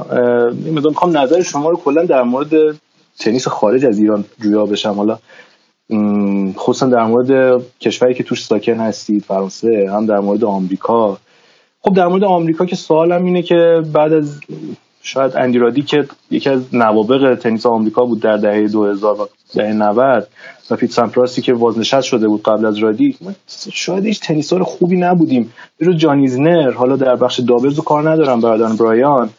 مقدار 0.72 0.90
می‌خوام 0.90 1.18
نظر 1.18 1.42
شما 1.42 1.70
رو 1.70 1.76
کلا 1.76 2.04
در 2.04 2.22
مورد 2.22 2.76
تنیس 3.18 3.48
خارج 3.48 3.86
از 3.86 3.98
ایران 3.98 4.24
جویا 4.40 4.66
بشم. 4.66 4.92
حالا 4.92 5.18
خصوصا 6.56 6.86
در 6.86 7.04
مورد 7.04 7.62
کشوری 7.80 8.14
که 8.14 8.22
توش 8.22 8.44
ساکن 8.44 8.80
هستید 8.80 9.24
فرانسه 9.24 9.90
هم 9.92 10.06
در 10.06 10.20
مورد 10.20 10.44
آمریکا. 10.44 11.18
خب 11.82 11.94
در 11.94 12.06
مورد 12.06 12.24
آمریکا 12.24 12.66
که 12.66 12.76
سوالم 12.76 13.24
اینه 13.24 13.42
که 13.42 13.82
بعد 13.92 14.12
از 14.12 14.40
شاید 15.02 15.36
اندیرادی 15.36 15.82
که 15.82 16.08
یکی 16.30 16.50
از 16.50 16.74
نوابق 16.74 17.34
تنیس 17.34 17.66
آمریکا 17.66 18.04
بود 18.04 18.20
در 18.20 18.36
دهه 18.36 18.68
2000 18.68 19.20
و 19.20 19.28
دهه 19.54 19.72
90 19.72 20.28
و 20.70 20.76
پیت 20.76 20.90
سامپراسی 20.90 21.42
که 21.42 21.54
بازنشست 21.54 22.06
شده 22.06 22.28
بود 22.28 22.42
قبل 22.42 22.66
از 22.66 22.76
رادی 22.76 23.16
شاید 23.72 24.06
هیچ 24.06 24.20
تنیسار 24.20 24.62
خوبی 24.62 24.96
نبودیم. 24.96 25.52
رو 25.80 25.92
جانیزنر 25.92 26.70
حالا 26.70 26.96
در 26.96 27.16
بخش 27.16 27.40
دابلز 27.40 27.74
رو 27.76 27.82
کار 27.82 28.10
ندارم 28.10 28.40
برادران 28.40 28.76
برایان. 28.76 29.30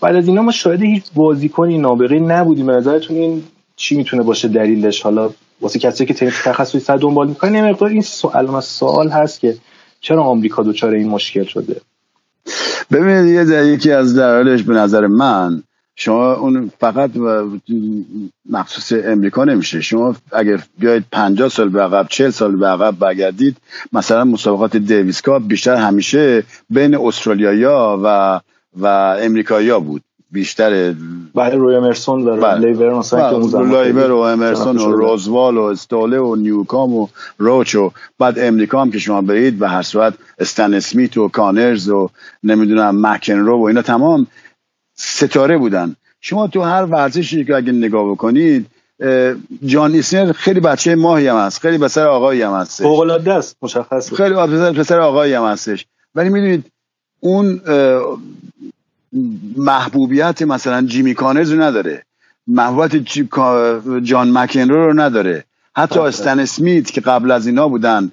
بعد 0.00 0.16
از 0.16 0.28
اینا 0.28 0.42
ما 0.42 0.52
شاید 0.52 0.82
هیچ 0.82 1.04
بازیکنی 1.14 1.78
نابغه 1.78 2.18
نبودیم. 2.18 2.66
به 2.66 2.72
نظرتون 2.72 3.16
این 3.16 3.42
چی 3.76 3.96
می‌تونه 3.96 4.22
باشه 4.22 4.48
دلیلش؟ 4.48 5.02
حالا 5.02 5.30
واسه 5.60 5.78
کسی 5.78 6.06
که 6.06 6.14
تنیس 6.14 6.42
تخصصی 6.44 6.80
صد 6.80 6.98
دنبال 6.98 7.28
می‌کنه 7.28 7.62
مقدار 7.62 7.88
این 7.88 8.02
سوال 8.02 8.60
سوال 8.60 9.08
هست 9.08 9.40
که 9.40 9.56
چرا 10.04 10.22
آمریکا 10.22 10.62
دچار 10.62 10.94
این 10.94 11.08
مشکل 11.08 11.44
شده؟ 11.44 11.80
ببینید 12.92 13.34
یه 13.34 13.44
در 13.44 13.64
یکی 13.64 13.92
از 13.92 14.16
دلایلش 14.16 14.62
به 14.62 14.74
نظر 14.74 15.06
من 15.06 15.62
شما 15.96 16.32
اون 16.32 16.70
فقط 16.80 17.10
مخصوص 18.50 18.92
امریکا 19.04 19.44
نمیشه. 19.44 19.80
شما 19.80 20.16
اگر 20.32 20.60
بیاید 20.78 21.04
50 21.12 21.48
سال 21.48 21.68
به 21.68 21.82
عقب 21.82 22.06
40 22.10 22.30
سال 22.30 22.56
به 22.56 22.66
عقب 22.66 22.98
برگردید 22.98 23.56
مثلا 23.92 24.24
مسابقات 24.24 24.76
دیویس 24.76 25.22
بیشتر 25.28 25.76
همیشه 25.76 26.44
بین 26.70 26.94
استرالیا 26.94 28.00
و 28.04 28.40
و 28.76 28.86
امریکایی‌ها 29.20 29.80
بود. 29.80 30.02
بیشتر 30.34 30.94
بله 31.34 31.54
روی 31.54 31.76
امرسون 31.76 32.28
و 32.28 32.36
بله. 32.36 32.66
لیور 32.66 32.94
مثلا 32.94 33.38
بله. 33.38 33.84
لیور 33.84 34.10
و 34.10 34.18
امرسون 34.18 34.78
و 34.78 34.92
روزوال 34.92 35.56
و 35.56 35.62
استوله 35.62 36.18
و 36.18 36.34
نیوکام 36.34 36.94
و 36.94 37.08
روچ 37.38 37.74
و 37.74 37.90
بعد 38.18 38.38
امریکا 38.38 38.80
هم 38.80 38.90
که 38.90 38.98
شما 38.98 39.20
برید 39.20 39.58
به 39.58 39.68
هر 39.68 39.82
صورت 39.82 40.14
استن 40.38 40.74
اسمیت 40.74 41.16
و 41.16 41.28
کانرز 41.28 41.88
و 41.88 42.10
نمی‌دونم 42.42 43.06
مکنرو 43.06 43.58
و 43.58 43.62
اینا 43.62 43.82
تمام 43.82 44.26
ستاره 44.94 45.58
بودن. 45.58 45.96
شما 46.20 46.46
تو 46.46 46.60
هر 46.62 46.84
ورزشی 46.84 47.44
که 47.44 47.56
اگه 47.56 47.72
نگاه 47.72 48.10
بکنید 48.10 48.66
جان 49.66 49.92
ایسنر 49.92 50.32
خیلی 50.32 50.60
بچه 50.60 50.94
ماهی 50.94 51.28
هم 51.28 51.36
هست 51.36 51.60
خیلی 51.60 51.78
پسر 51.78 52.06
آقایی 52.06 52.42
هم 52.42 52.52
هست 52.52 52.82
فوق 52.82 53.28
است 53.28 53.56
مشخص 53.62 54.12
خیلی 54.12 54.34
پسر 54.72 55.00
آقایی 55.00 55.34
هم 55.34 55.44
هستش. 55.44 55.86
ولی 56.14 56.28
می‌دونید 56.28 56.64
اون 57.20 57.60
محبوبیت 59.56 60.42
مثلا 60.42 60.82
جیمی 60.82 61.14
کانرز 61.14 61.52
رو 61.52 61.62
نداره. 61.62 62.02
محبوبیت 62.46 62.96
جان 64.02 64.38
مکنرو 64.38 64.86
رو 64.86 65.00
نداره. 65.00 65.44
حتی 65.76 65.98
بله. 65.98 66.08
استن 66.08 66.40
اسمیت 66.40 66.90
که 66.90 67.00
قبل 67.00 67.30
از 67.30 67.46
اینا 67.46 67.68
بودن 67.68 68.10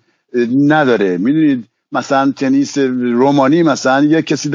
نداره. 0.68 1.18
می‌دونید 1.18 1.66
مثلا 1.92 2.32
تنیس 2.32 2.78
رومانی 2.78 3.64
مثلا 3.64 4.04
یک 4.04 4.26
کسی 4.26 4.50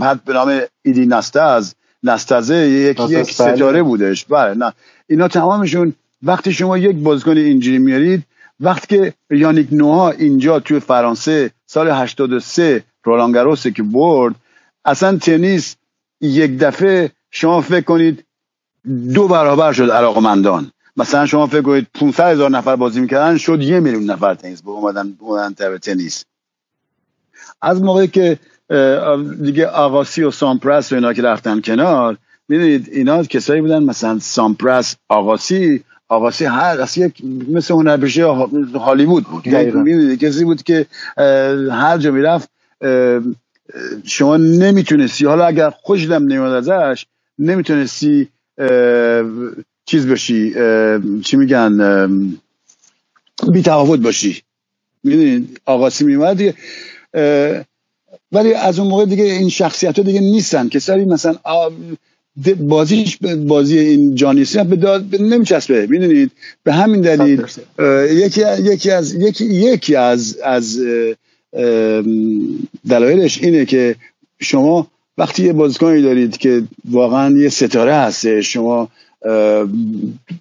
حد 0.00 0.24
به 0.24 0.32
نام 0.32 0.60
ایدی 0.82 1.06
نستاز 1.06 1.74
نستازه 2.02 2.56
یک 2.56 3.00
یک 3.08 3.30
ستاره 3.30 3.82
بودش. 3.82 4.24
بله 4.24 4.54
نه. 4.54 4.72
اینا 5.06 5.28
تمامشون 5.28 5.94
وقتی 6.22 6.52
شما 6.52 6.78
یک 6.78 6.96
بازیکن 6.96 7.36
اینجوری 7.36 7.78
میارید 7.78 8.22
وقتی 8.60 8.86
که 8.86 9.14
یانیک 9.30 9.68
نوها 9.72 10.10
اینجا 10.10 10.60
توی 10.60 10.80
فرانسه 10.80 11.50
سال 11.66 11.90
83 11.90 12.84
رولانگاروسه 13.04 13.70
که 13.70 13.82
برد 13.82 14.34
اصلا 14.84 15.18
تنیس 15.18 15.76
یک 16.20 16.58
دفعه 16.58 17.10
شما 17.30 17.60
فکر 17.60 17.84
کنید 17.84 18.24
دو 19.14 19.28
برابر 19.28 19.72
شد 19.72 19.90
علاقمندان. 19.90 20.72
مثلا 20.96 21.26
شما 21.26 21.46
فکر 21.46 21.62
کنید 21.62 21.86
500 21.94 22.32
هزار 22.32 22.50
نفر 22.50 22.76
بازی 22.76 23.00
می‌کردن 23.00 23.36
شد 23.36 23.62
یه 23.62 23.80
میلیون 23.80 24.10
نفر 24.10 24.34
تنیس 24.34 24.62
با 24.62 24.72
اومدن 24.72 25.16
اومدن 25.18 25.78
تنیس. 25.78 26.24
از 27.62 27.82
موقعی 27.82 28.08
که 28.08 28.38
دیگه 29.42 29.66
آقاسی 29.66 30.22
و 30.22 30.30
سامپرس 30.30 30.92
و 30.92 30.94
اینا 30.94 31.12
که 31.12 31.22
رفتن 31.22 31.60
کنار 31.60 32.16
می‌دونید 32.48 32.88
اینا 32.92 33.24
کسایی 33.24 33.60
بودن 33.60 33.82
مثلا 33.82 34.18
سامپرس 34.18 34.96
آقاسی 35.08 35.84
آقاسی 36.08 36.44
هر 36.44 36.80
از 36.80 36.98
یک 36.98 37.24
مثل 37.48 37.74
هنرپیشه 37.74 38.26
هالیوود 38.74 39.24
بود. 39.24 39.42
کسی 40.16 40.44
بود 40.44 40.62
که 40.62 40.86
هر 41.70 41.98
جا 41.98 42.10
می‌رفت 42.10 42.50
شما 44.04 44.36
نمی‌تونستی 44.36 45.26
حالا 45.26 45.46
اگر 45.46 45.70
خوشدم 45.70 46.22
نمیاد 46.22 46.68
ازش 46.68 47.06
نمی‌تونستی 47.38 48.28
چیز 49.84 50.08
باشی 50.08 50.54
چی 51.24 51.36
میگن 51.36 51.78
بی 53.52 53.62
تفاوت 53.62 54.00
باشی. 54.00 54.42
می‌دونید 55.04 55.60
آقاسی 55.66 56.04
میومد 56.04 56.36
دیگه. 56.36 56.54
ولی 58.32 58.54
از 58.54 58.78
اون 58.78 58.88
موقع 58.88 59.04
دیگه 59.04 59.24
این 59.24 59.48
شخصیت 59.48 59.96
ها 59.98 60.04
دیگه 60.04 60.20
نیستن. 60.20 60.68
کسایی 60.68 61.04
مثلا 61.04 61.36
بازیش 62.60 63.18
بازی 63.46 63.78
این 63.78 64.14
جانیسی 64.14 64.64
به 64.64 64.76
داد 64.76 65.16
نمیچسبه. 65.20 65.86
می‌دونید؟ 65.86 66.30
به 66.64 66.72
همین 66.72 67.00
دلیل 67.00 67.44
یکی 68.10 68.42
یکی 68.62 68.90
از 68.90 69.14
یکی 69.14 69.44
یکی 69.44 69.96
از 69.96 70.38
از 70.44 70.80
دلایلش 72.88 73.42
اینه 73.42 73.64
که 73.64 73.96
شما 74.40 74.86
وقتی 75.18 75.44
یه 75.44 75.52
بازیکنی 75.52 76.02
دارید 76.02 76.36
که 76.36 76.62
واقعا 76.90 77.38
یه 77.38 77.48
ستاره 77.48 77.94
هسته 77.94 78.42
شما 78.42 78.88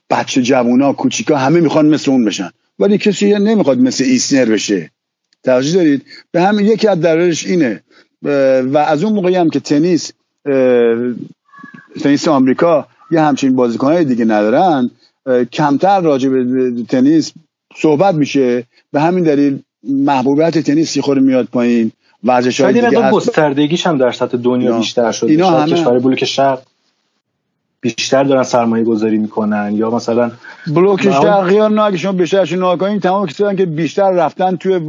بچه 0.09 0.41
جوونا 0.41 0.93
کوچیکا 0.93 1.37
همه 1.37 1.59
می‌خوان 1.59 1.85
مثل 1.89 2.11
اون 2.11 2.25
بشن. 2.25 2.49
ولی 2.79 2.97
کسی 2.97 3.33
نمی‌خواد 3.33 3.79
مثل 3.79 4.03
ایسنر 4.03 4.45
بشه. 4.45 4.91
توجه 5.43 5.73
دارید؟ 5.73 6.05
به 6.31 6.41
همین 6.41 6.65
یکی 6.65 6.87
از 6.87 7.01
دلایلش 7.01 7.45
اینه. 7.45 7.83
و 8.71 8.77
از 8.77 9.03
اون 9.03 9.13
موقعی 9.13 9.35
هم 9.35 9.49
که 9.49 9.59
تنیس 9.59 10.11
تنیس 12.01 12.27
آمریکا 12.27 12.87
یه 13.11 13.21
همچین 13.21 13.55
بازیکنهای 13.55 14.05
دیگه 14.05 14.25
ندارن 14.25 14.91
کمتر 15.51 16.01
راجع 16.01 16.29
به 16.29 16.71
تنیس 16.89 17.31
صحبت 17.77 18.15
میشه. 18.15 18.63
به 18.91 19.01
همین 19.01 19.23
دلیل 19.23 19.59
محبوبیت 19.87 20.57
تنیس 20.57 20.97
خود 20.97 21.17
میاد 21.17 21.45
پایین. 21.45 21.91
ورزش 22.23 22.61
های 22.61 22.73
دیگه 22.73 23.11
گستردگیش 23.11 23.87
هم 23.87 23.97
در 23.97 24.11
سطح 24.11 24.37
دنیا 24.37 24.77
بیشتر 24.77 25.11
شده. 25.11 25.31
اینا 25.31 25.49
همه 25.49 25.71
کشور 25.71 25.99
بلوک 25.99 26.25
شرق 26.25 26.61
بیشتر 27.81 28.23
دارن 28.23 28.43
سرمایه 28.43 28.83
گذاری 28.83 29.17
می‌کنن 29.17 29.71
یا 29.75 29.89
مثلا 29.89 30.31
بلوک 30.67 31.03
شرقی 31.03 31.57
ها 31.57 31.67
نه 31.67 31.81
اگه 31.81 31.97
شما 31.97 32.11
بیشترشون 32.11 32.57
نگاه 32.57 32.77
کنید 32.77 33.01
تمام 33.01 33.27
کسایی 33.27 33.57
که 33.57 33.65
بیشتر 33.65 34.11
رفتن 34.11 34.55
توی 34.55 34.79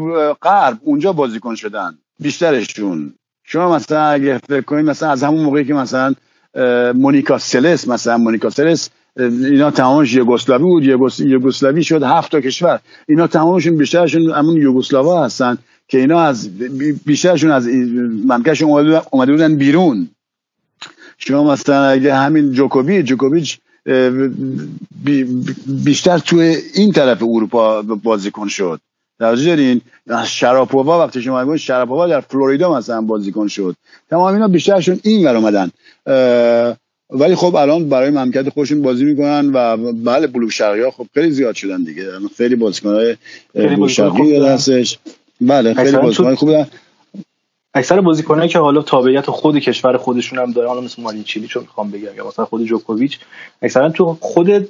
غرب 0.42 0.78
اونجا 0.84 1.12
بازیکن 1.12 1.54
شدن. 1.54 1.98
بیشترشون. 2.20 3.14
شما 3.44 3.74
مثلا 3.74 4.04
اگه 4.06 4.38
فکر 4.38 4.61
کنید 4.61 4.87
مثلا 4.87 5.11
از 5.11 5.22
همون 5.22 5.40
موقعی 5.40 5.64
که 5.64 5.74
مثلا 5.74 6.14
مونیکا 6.94 7.38
سلس 7.38 7.88
مثلا 7.88 8.18
مونیکا 8.18 8.50
سلس 8.50 8.90
اینا 9.18 9.70
تمامش 9.70 10.14
یوگسلاوی 10.14 10.64
بود. 10.64 10.85
یوگسلاوی 11.20 11.85
شد 11.85 12.02
هفت 12.02 12.33
تا 12.33 12.40
کشور. 12.40 12.81
اینا 13.09 13.26
تمامشون 13.26 13.76
بیشترشون 13.76 14.31
همون 14.31 14.57
یوگسلاوا 14.57 15.24
هستن 15.24 15.59
که 15.88 15.98
اینا 15.98 16.20
از 16.20 16.59
بیشترشون 17.04 17.50
از 17.50 17.68
مملکتشون 18.26 18.70
اومده 19.11 19.33
بودن 19.33 19.57
بیرون. 19.57 20.09
شما 21.18 21.52
مثلا 21.52 21.85
اگه 21.85 22.14
همین 22.14 22.52
جوکوویچ 22.52 23.07
جوکوویچ 23.07 23.59
بیشتر 25.66 26.18
توی 26.18 26.57
این 26.74 26.92
طرف 26.92 27.22
اروپا 27.22 27.83
بازیکن 27.83 28.48
شد. 28.48 28.81
توجه 29.18 29.46
دارین؟ 29.46 29.81
شراپووا 30.26 31.07
وقتی 31.07 31.22
شما 31.22 31.44
میگن 31.44 31.57
شراپووا 31.57 32.09
در 32.09 32.20
فلوریدا 32.20 32.76
مثلا 32.76 33.00
بازیکن 33.00 33.48
شد. 33.48 33.76
تمام 34.11 34.35
اینا 34.35 34.48
بیشترشون 34.48 35.00
این 35.02 35.26
ور 35.26 35.37
اومدن 35.37 35.70
ولی 37.11 37.35
خب 37.35 37.57
الان 37.57 37.88
برای 37.88 38.11
مملکت 38.11 38.49
خودشون 38.49 38.83
بازی 38.83 39.05
می‌کنن 39.05 39.51
و 39.53 39.77
بله 39.92 40.27
بلوک 40.27 40.53
شرقی 40.53 40.81
ها 40.81 40.90
خب 40.90 41.07
خیلی 41.14 41.31
زیاد 41.31 41.55
شدن 41.55 41.85
دیگه. 41.85 42.05
خیلی 42.37 42.57
بازیکن 42.57 42.88
های 42.88 43.16
بلوک 43.55 43.90
شرقی 43.90 44.37
هستش 44.37 44.99
بله 45.40 45.75
خیلی 45.75 45.97
بازیکن 45.97 46.35
خوب 46.35 46.66
اکثر 47.75 48.01
بازیکنایی 48.01 48.49
که 48.49 48.59
حالا 48.59 48.83
تابعیت 48.83 49.31
خود 49.31 49.59
کشور 49.59 49.97
خودشون 49.97 50.38
هم 50.38 50.53
داره 50.53 50.68
حالا 50.68 50.81
مثل 50.81 51.03
مارین 51.03 51.25
چیلی 51.25 51.47
چون 51.47 51.62
می‌خوام 51.62 51.90
بگم 51.90 52.16
یا 52.16 52.29
مثلا 52.29 52.44
خود 52.44 52.64
جوکوویچ 52.64 53.18
اکثرا 53.62 53.90
تو 53.90 54.16
خود 54.21 54.68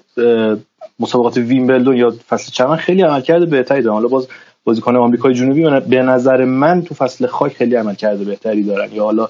مسابقات 1.01 1.37
ویمبلدون 1.37 1.97
یا 1.97 2.15
فصل 2.29 2.53
چمن 2.53 2.77
خیلی 2.77 3.03
عملکرد 3.03 3.51
بهتری 3.51 3.83
دارن. 3.83 3.95
حالا 3.95 4.09
باز 4.09 4.29
بازیکن 4.69 4.97
آمریکای 4.97 5.35
جنوبی 5.35 5.63
به 5.89 6.03
نظر 6.03 6.45
من 6.45 6.83
تو 6.83 6.95
فصل 6.95 7.27
خاک 7.27 7.57
خیلی 7.57 7.75
عملکرد 7.75 8.19
بهتری 8.19 8.63
دارن. 8.63 8.93
یا 8.93 9.05
حالا 9.05 9.29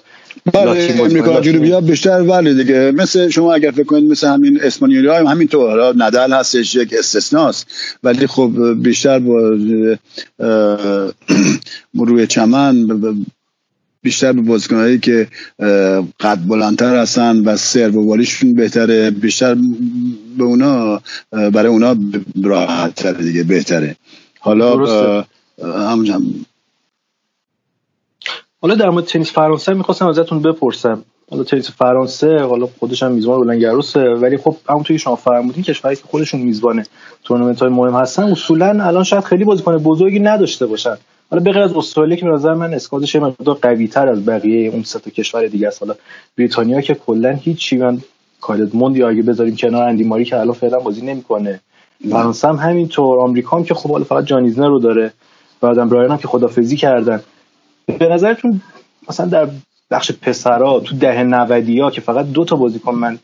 بله 0.53 0.97
امریکا 1.01 1.41
جنوبی 1.41 1.71
ها 1.71 1.81
بیشتر 1.81 2.23
ولی 2.23 2.55
دیگه. 2.55 2.91
مثل 2.91 3.29
شما 3.29 3.55
اگر 3.55 3.71
فکر 3.71 3.85
کنید 3.85 4.11
مثل 4.11 4.29
همین 4.29 4.61
اسپانیولی 4.63 5.09
همین 5.09 5.49
تو 5.49 5.93
ندل 5.97 6.33
هستش 6.33 6.75
یک 6.75 6.95
استثناست. 6.99 7.67
ولی 8.03 8.27
خب 8.27 8.53
بیشتر 8.83 9.19
با 11.95 12.05
روی 12.07 12.27
چمن 12.27 12.87
بیشتر 14.03 14.33
به 14.33 14.43
بازیکنهایی 14.43 14.99
که 14.99 15.29
قد 16.21 16.39
بلندتر 16.49 16.97
هستن 16.97 17.45
و 17.45 17.57
سرو 17.57 17.93
و 17.93 18.09
والیشون 18.09 18.55
بهتره. 18.55 19.11
بیشتر 19.11 19.57
به 20.39 20.45
اونا 20.45 21.01
برای 21.31 21.67
اونا 21.67 21.97
راحت 22.45 22.95
تر 22.95 23.13
دیگه 23.13 23.43
بهتره. 23.45 23.97
حالا 24.49 25.25
همونجا 25.63 26.21
حالا 28.63 28.75
در 28.75 28.91
مورد 28.91 29.05
تنیس 29.05 29.33
فرانسه 29.33 29.75
می‌خواستم 29.75 30.07
ازتون 30.07 30.43
بپرسم. 30.43 31.05
حالا 31.31 31.45
تنیس 31.45 31.71
فرانسه 31.71 32.39
حالا 32.39 32.69
خودش 32.79 33.03
هم 33.03 33.13
میزبان 33.13 33.41
بلند 33.41 33.61
گروسه 33.61 34.01
ولی 34.01 34.37
خب 34.37 34.57
همونطوری 34.69 34.99
که 34.99 35.03
شما 35.03 35.17
فرمودین 35.17 35.63
کشوری 35.63 35.97
که 35.97 36.03
خودشون 36.07 36.41
میزبان 36.41 36.85
تورنمنت 37.25 37.61
های 37.61 37.71
مهم 37.71 37.95
هستن 37.95 38.23
اصولا 38.23 38.67
الان 38.67 39.05
شاید 39.05 39.25
خیلی 39.25 39.45
بازیکن 39.45 39.79
بزرگی 39.79 40.19
نداشته 40.19 40.67
باشن. 40.67 40.97
حالا 41.31 41.43
به 41.43 41.53
غیر 41.53 41.63
از 41.63 41.73
استرالیا 41.73 42.17
که 42.17 42.25
به 42.25 42.31
نظر 42.31 42.55
من 42.55 42.75
اسکوادش 42.75 43.15
یه 43.15 43.21
مقدار 43.21 43.55
قوی 43.63 43.89
تر 43.89 44.09
از 44.09 44.27
بقیه 44.27 44.71
اون 44.71 44.83
سه 44.83 44.99
تا 44.99 45.11
کشور 45.11 45.47
دیگه 45.47 45.69
است. 45.69 45.83
حالا 45.83 45.95
بریتانیا 46.39 46.81
که 46.81 46.95
کلا 46.95 47.31
هیچی 47.31 47.77
من 47.77 47.99
کالد 48.41 48.77
موند 48.77 48.97
یا 48.97 49.09
اگه 49.09 49.23
بذاریم 49.23 49.57
کنار 49.57 49.89
اندی 49.89 50.05
ماری 50.05 50.25
که 50.25 50.37
الان 50.37 50.55
فعلا 50.55 50.79
بازی 50.79 51.07
نمی‌کنه. 51.07 51.61
فرانسه 52.11 52.49
هم 52.49 52.57
همینطور. 52.57 53.21
آمریکا 53.21 53.57
هم 53.57 53.65
که 53.65 53.75
خب 53.75 53.91
حالا 53.91 54.05
فقط 54.05 54.25
جانیزنر 54.25 54.69
رو 54.69 54.79
داره. 54.79 55.13
بعدم 55.61 55.89
برایان 55.89 56.11
هم 56.11 56.19
که 56.19 56.29
خدافزی 56.29 56.77
کردن. 56.77 57.21
به 57.99 58.09
نظرتون 58.09 58.61
مثلا 59.09 59.27
در 59.27 59.49
بخش 59.91 60.13
پسرا 60.13 60.81
تو 60.81 60.97
ده 60.97 61.23
90 61.23 61.69
ها 61.69 61.91
که 61.91 62.01
فقط 62.01 62.27
دو 62.27 62.45
تا 62.45 62.57
بازیکن 62.57 62.95
من 62.95 63.19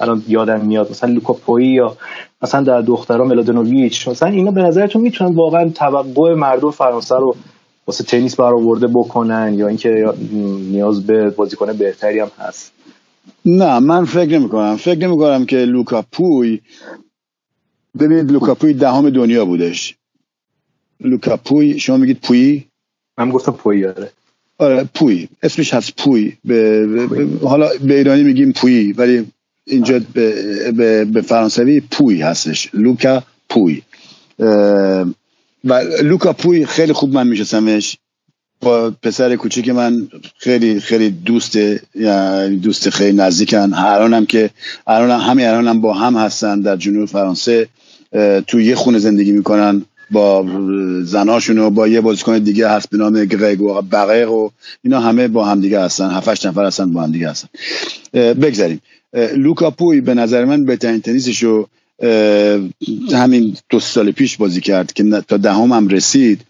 الان 0.00 0.22
یادم 0.28 0.60
میاد 0.60 0.90
مثلا 0.90 1.12
لوکا 1.12 1.60
یا 1.60 1.96
مثلا 2.42 2.62
در 2.62 2.80
دخترها 2.80 3.24
ملادونوویچ 3.24 4.08
مثلا 4.08 4.28
اینا 4.28 4.50
به 4.50 4.62
نظرتون 4.62 5.02
می‌تونن 5.02 5.34
واقعا 5.34 5.68
توقع 5.68 6.34
مردم 6.34 6.70
فرانسه 6.70 7.16
رو 7.16 7.36
واسه 7.86 8.04
تنیس 8.04 8.36
برآورده 8.36 8.86
بکنن 8.86 9.54
یا 9.54 9.68
اینکه 9.68 10.12
نیاز 10.70 11.06
به 11.06 11.30
بازیکن 11.30 11.72
بهتری 11.72 12.20
هم 12.20 12.30
هست؟ 12.38 12.72
نه 13.44 13.78
من 13.78 14.04
فکر 14.04 14.38
نمی 14.38 14.48
کنم 14.48 14.76
فکر 14.76 15.06
نمی 15.06 15.16
کنم 15.16 15.46
که 15.46 15.56
لوکا 15.56 16.04
پوی 16.12 16.60
ببینید 18.00 18.30
لوکا 18.32 18.54
پوی 18.54 18.72
دهم 18.72 19.10
دنیا 19.10 19.44
بودش. 19.44 19.94
لوکا 21.00 21.36
پوی 21.36 21.78
شما 21.78 21.96
میگید 21.96 22.20
پوی 22.20 22.64
من 23.18 23.30
گفتم 23.30 23.52
پوی 23.52 23.86
آره. 23.86 24.10
آره 24.58 24.84
پوی 24.94 25.28
اسمش 25.42 25.74
هست 25.74 25.96
پوی 25.96 26.36
به, 26.44 26.86
حالا 27.42 27.68
به 27.80 27.96
ایرانی 27.96 28.22
میگیم 28.22 28.52
پوی 28.52 28.92
ولی 28.92 29.26
اینجا 29.64 30.00
به, 30.14 30.72
به, 30.72 31.04
به 31.04 31.20
فرانسوی 31.20 31.80
پوی 31.80 32.22
هستش. 32.22 32.70
لوکا 32.74 33.22
پوی 33.48 33.82
و 35.64 35.82
لوکا 36.02 36.32
پوی 36.32 36.66
خیلی 36.66 36.92
خوب 36.92 37.14
من 37.14 37.26
میشستمش 37.26 37.98
با 38.60 38.90
پسر 39.02 39.36
کوچیک 39.36 39.68
من 39.68 40.08
خیلی 40.36 40.80
خیلی 40.80 41.10
دوست 41.10 41.56
یعنی 41.94 42.56
دوست 42.56 42.90
خیلی 42.90 43.16
نزدیکن. 43.16 43.72
هران 43.72 44.14
هم 44.14 44.26
که 44.26 44.50
هم 44.86 45.10
همین 45.10 45.46
هران 45.46 45.68
هم 45.68 45.80
با 45.80 45.94
هم 45.94 46.16
هستن 46.16 46.60
در 46.60 46.76
جنوب 46.76 47.08
فرانسه. 47.08 47.68
تو 48.46 48.60
یه 48.60 48.74
خونه 48.74 48.98
زندگی 48.98 49.32
می‌کنن 49.32 49.82
با 50.10 50.46
زناشون 51.02 51.58
و 51.58 51.70
با 51.70 51.88
یه 51.88 52.00
بازیکن 52.00 52.38
دیگه 52.38 52.68
هست 52.68 52.90
به 52.90 52.96
نام 52.96 53.24
گرگ 53.24 53.62
و 53.62 53.82
بقیق 53.82 54.30
و 54.30 54.50
اینا 54.84 55.00
همه 55.00 55.28
با 55.28 55.44
هم 55.44 55.60
دیگه 55.60 55.80
هستن. 55.80 56.10
هفتش 56.10 56.46
نفر 56.46 56.64
هستن 56.64 56.92
با 56.92 57.02
هم 57.02 57.12
دیگه 57.12 57.30
هستن. 57.30 57.48
بگذاریم. 58.14 58.80
لوکا 59.36 59.70
پوی 59.70 60.00
به 60.00 60.14
نظر 60.14 60.44
من 60.44 60.64
بهترین 60.64 61.00
تنیسش 61.00 61.42
رو 61.42 61.68
همین 63.12 63.56
دو 63.70 63.80
سال 63.80 64.10
پیش 64.10 64.36
بازی 64.36 64.60
کرد 64.60 64.92
که 64.92 65.04
تا 65.28 65.36
دهم 65.36 65.72
هم 65.72 65.88
رسید 65.88 66.40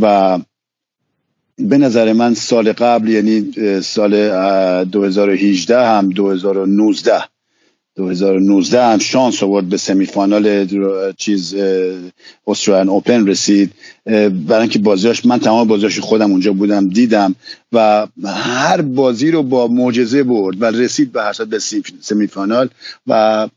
و 0.00 0.38
به 1.58 1.78
نظر 1.78 2.12
من 2.12 2.34
سال 2.34 2.72
قبل 2.72 3.08
یعنی 3.08 3.52
سال 3.80 4.84
2018 4.84 5.86
هم 5.86 6.10
2019 6.10 7.12
2019 7.98 8.84
هم 8.84 8.98
شانس 8.98 9.42
آورد 9.42 9.68
به 9.68 9.76
سمی 9.76 10.06
فینال 10.06 10.66
چیز 11.16 11.56
استرالین 12.46 12.88
اوپن 12.88 13.26
رسید. 13.26 13.72
برای 14.06 14.60
اینکه 14.60 14.78
بازیاش 14.78 15.26
من 15.26 15.38
تمام 15.38 15.68
بازیاش 15.68 16.00
خودم 16.00 16.30
اونجا 16.30 16.52
بودم 16.52 16.88
دیدم 16.88 17.34
و 17.72 18.06
هر 18.24 18.80
بازی 18.80 19.30
رو 19.30 19.42
با 19.42 19.68
معجزه 19.68 20.22
برد 20.22 20.62
و 20.62 20.64
رسید 20.64 21.12
به 21.12 21.22
هر 21.22 21.44
به 21.44 21.58
سمی 22.00 22.26
فینال 22.26 22.68
و 23.06 23.48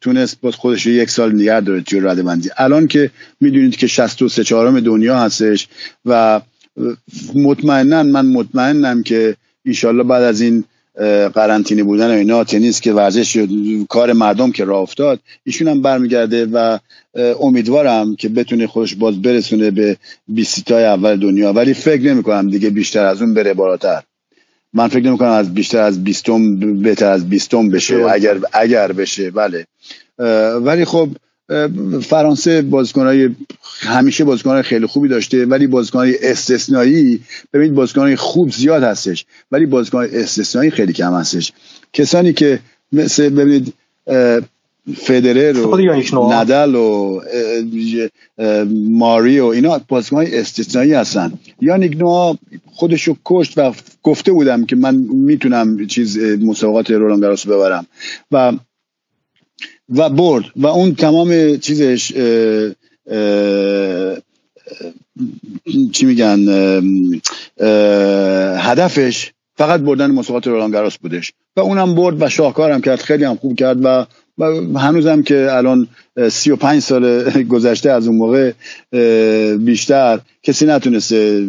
تونست 0.00 0.40
باز 0.40 0.54
خودش 0.54 0.86
رو 0.86 0.92
یک 0.92 1.10
سال 1.10 1.34
نگه 1.34 1.60
داره 1.60 1.80
توی 1.80 2.00
رده 2.00 2.22
بندی. 2.22 2.50
الان 2.56 2.86
که 2.86 3.10
می‌دونید 3.40 3.76
که 3.76 3.86
63 3.86 4.44
چهارم 4.44 4.80
دنیا 4.80 5.18
هستش 5.18 5.68
و 6.06 6.40
مطمئنا 7.34 8.02
من 8.02 8.26
مطمئنم 8.26 9.02
که 9.02 9.36
ایشالله 9.64 10.02
بعد 10.02 10.22
از 10.22 10.40
این 10.40 10.64
قرنطینه 11.34 11.82
بودن 11.82 12.10
و 12.10 12.18
اینا 12.18 12.44
تنیس 12.44 12.80
که 12.80 12.92
ورزش 12.92 13.46
کار 13.88 14.12
مردم 14.12 14.52
که 14.52 14.64
راه 14.64 14.80
افتاد 14.80 15.20
ایشون 15.44 15.68
هم 15.68 15.82
برمیگرده 15.82 16.46
و 16.46 16.78
امیدوارم 17.40 18.16
که 18.16 18.28
بتونه 18.28 18.66
خودش 18.66 18.94
باز 18.94 19.22
برسونه 19.22 19.70
به 19.70 19.96
بیستای 20.28 20.84
اول 20.84 21.16
دنیا. 21.16 21.52
ولی 21.52 21.74
فکر 21.74 22.02
نمی 22.02 22.22
کنم 22.22 22.50
دیگه 22.50 22.70
بیشتر 22.70 23.04
از 23.04 23.22
اون 23.22 23.34
بره 23.34 23.54
بالاتر. 23.54 24.02
من 24.72 24.88
فکر 24.88 25.02
نمی 25.02 25.18
کنم 25.18 25.30
از 25.30 25.54
بیشتر 25.54 25.80
از 25.80 26.04
بیستم 26.04 26.56
بهتر 26.82 27.10
از 27.10 27.28
بیستم 27.28 27.68
بشه. 27.68 27.96
اگر 28.10 28.38
اگر 28.52 28.92
بشه 28.92 29.30
بله. 29.30 29.66
ولی 30.60 30.84
خب 30.84 31.08
فرانسه 32.02 32.62
بازیکنهای 32.62 33.30
همیشه 33.80 34.24
بازیکنهای 34.24 34.62
خیلی 34.62 34.86
خوبی 34.86 35.08
داشته 35.08 35.46
ولی 35.46 35.66
بازیکنهای 35.66 36.18
استثنایی 36.22 37.20
ببینید 37.52 37.74
بازیکنهای 37.74 38.16
خوب 38.16 38.50
زیاد 38.50 38.82
هستش 38.82 39.26
ولی 39.52 39.66
بازیکنهای 39.66 40.20
استثنایی 40.20 40.70
خیلی 40.70 40.92
کم 40.92 41.14
هستش. 41.14 41.52
کسانی 41.92 42.32
که 42.32 42.58
مثل 42.92 43.28
ببینید 43.28 43.74
فدرر 44.94 45.58
و 45.58 46.32
ندل 46.32 46.74
و 46.74 47.20
ماری 48.90 49.40
و 49.40 49.44
اینا 49.44 49.80
بازیکنهای 49.88 50.38
استثنایی 50.38 50.92
هستن. 50.92 51.32
یانیک 51.60 51.96
نوها 51.96 52.38
خودشو 52.66 53.16
کشت 53.24 53.58
و 53.58 53.72
گفته 54.02 54.32
بودم 54.32 54.64
که 54.64 54.76
من 54.76 54.94
می‌تونم 55.12 55.86
چیز 55.86 56.18
مسابقات 56.18 56.90
رولان 56.90 57.20
ببرم. 57.20 57.86
و 58.32 58.52
و 59.88 60.10
برد. 60.10 60.44
و 60.56 60.66
اون 60.66 60.94
تمام 60.94 61.56
چیزش 61.56 62.12
چی 65.92 66.06
میگن 66.06 66.38
هدفش 68.58 69.32
فقط 69.58 69.80
بردن 69.80 70.10
مسابقات 70.10 70.46
رولان 70.46 70.70
گاروس 70.70 70.96
بودش. 70.96 71.32
و 71.56 71.60
اونم 71.60 71.94
برد 71.94 72.22
و 72.22 72.28
شاهکارم 72.28 72.80
کرد 72.80 73.00
خیلی 73.00 73.24
هم 73.24 73.36
خوب 73.36 73.56
کرد 73.56 73.84
و 73.84 74.06
هنوزم 74.78 75.22
که 75.22 75.48
الان 75.50 75.88
سی 76.30 76.50
و 76.50 76.56
پنج 76.56 76.82
سال 76.82 77.30
گذشته 77.54 77.90
از 77.90 78.06
اون 78.06 78.16
موقع 78.16 78.52
بیشتر 79.56 80.20
کسی 80.42 80.66
نتونسته 80.66 81.46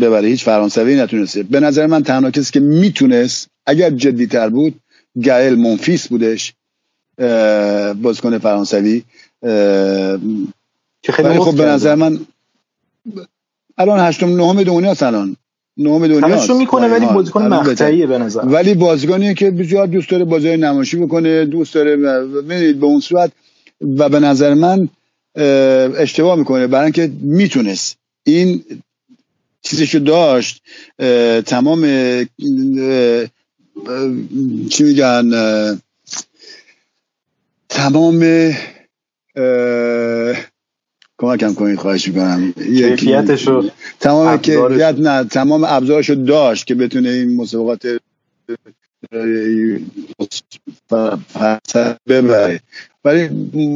ببره 0.00 0.28
هیچ 0.28 0.44
فرانسوی 0.44 0.96
نتونسته. 0.96 1.42
به 1.42 1.60
نظر 1.60 1.86
من 1.86 2.02
تنها 2.02 2.30
کسی 2.30 2.52
که 2.52 2.60
می‌تونست 2.60 3.48
اگر 3.66 3.90
جدی 3.90 4.26
تر 4.26 4.48
بود 4.48 4.74
گایل 5.24 5.54
منفیس 5.54 6.08
بودش. 6.08 6.52
بازیکن 8.02 8.38
فرانسوی. 8.38 9.02
که 11.02 11.12
خیلی 11.12 11.38
خب 11.38 11.56
به 11.56 11.64
نظر 11.64 11.94
من 11.94 12.18
الان 13.78 14.00
هشتم 14.00 14.36
نهم 14.36 14.62
دنیاست 14.62 15.02
الان. 15.02 15.36
نهم 15.76 16.06
دنیاست 16.06 16.50
می‌کنه 16.50 16.88
ولی 16.88 17.06
بازیکن 17.06 17.46
مقطعیه 17.46 18.06
به 18.06 18.18
نظر. 18.18 18.40
ولی 18.44 18.74
بازیکنیه 18.74 19.34
که 19.34 19.50
بسیار 19.50 19.86
دوست 19.86 20.10
داره 20.10 20.24
بازی 20.24 20.56
نمایشی 20.56 20.96
بکنه 20.96 21.44
دوست 21.44 21.74
داره 21.74 21.96
ببینید 22.26 22.80
به 22.80 22.86
اون 22.86 23.00
صورت. 23.00 23.32
و 23.98 24.08
به 24.08 24.20
نظر 24.20 24.54
من 24.54 24.88
اشتباه 25.98 26.38
می‌کنه. 26.38 26.66
برای 26.66 26.84
اینکه 26.84 27.12
می‌تونست. 27.20 27.96
این 28.24 28.64
چیزشو 29.62 29.98
داشت. 29.98 30.62
تمام 31.46 31.82
چی 34.70 34.84
میگن 34.84 35.30
تمام 37.76 38.20
کمکم 41.18 41.54
کنید 41.54 41.78
خواهش 41.78 42.08
می‌کنم. 42.08 42.52
کیفیتشو 42.52 43.70
تمام 44.00 44.36
کیفیت 44.36 44.94
نه 44.98 45.24
تمام 45.24 45.64
ابزارشو 45.64 46.14
داشت 46.14 46.66
که 46.66 46.74
بتونه 46.74 47.08
این 47.08 47.36
مسابقات 47.36 47.86
ببره. 52.06 52.60
ولی 53.04 53.28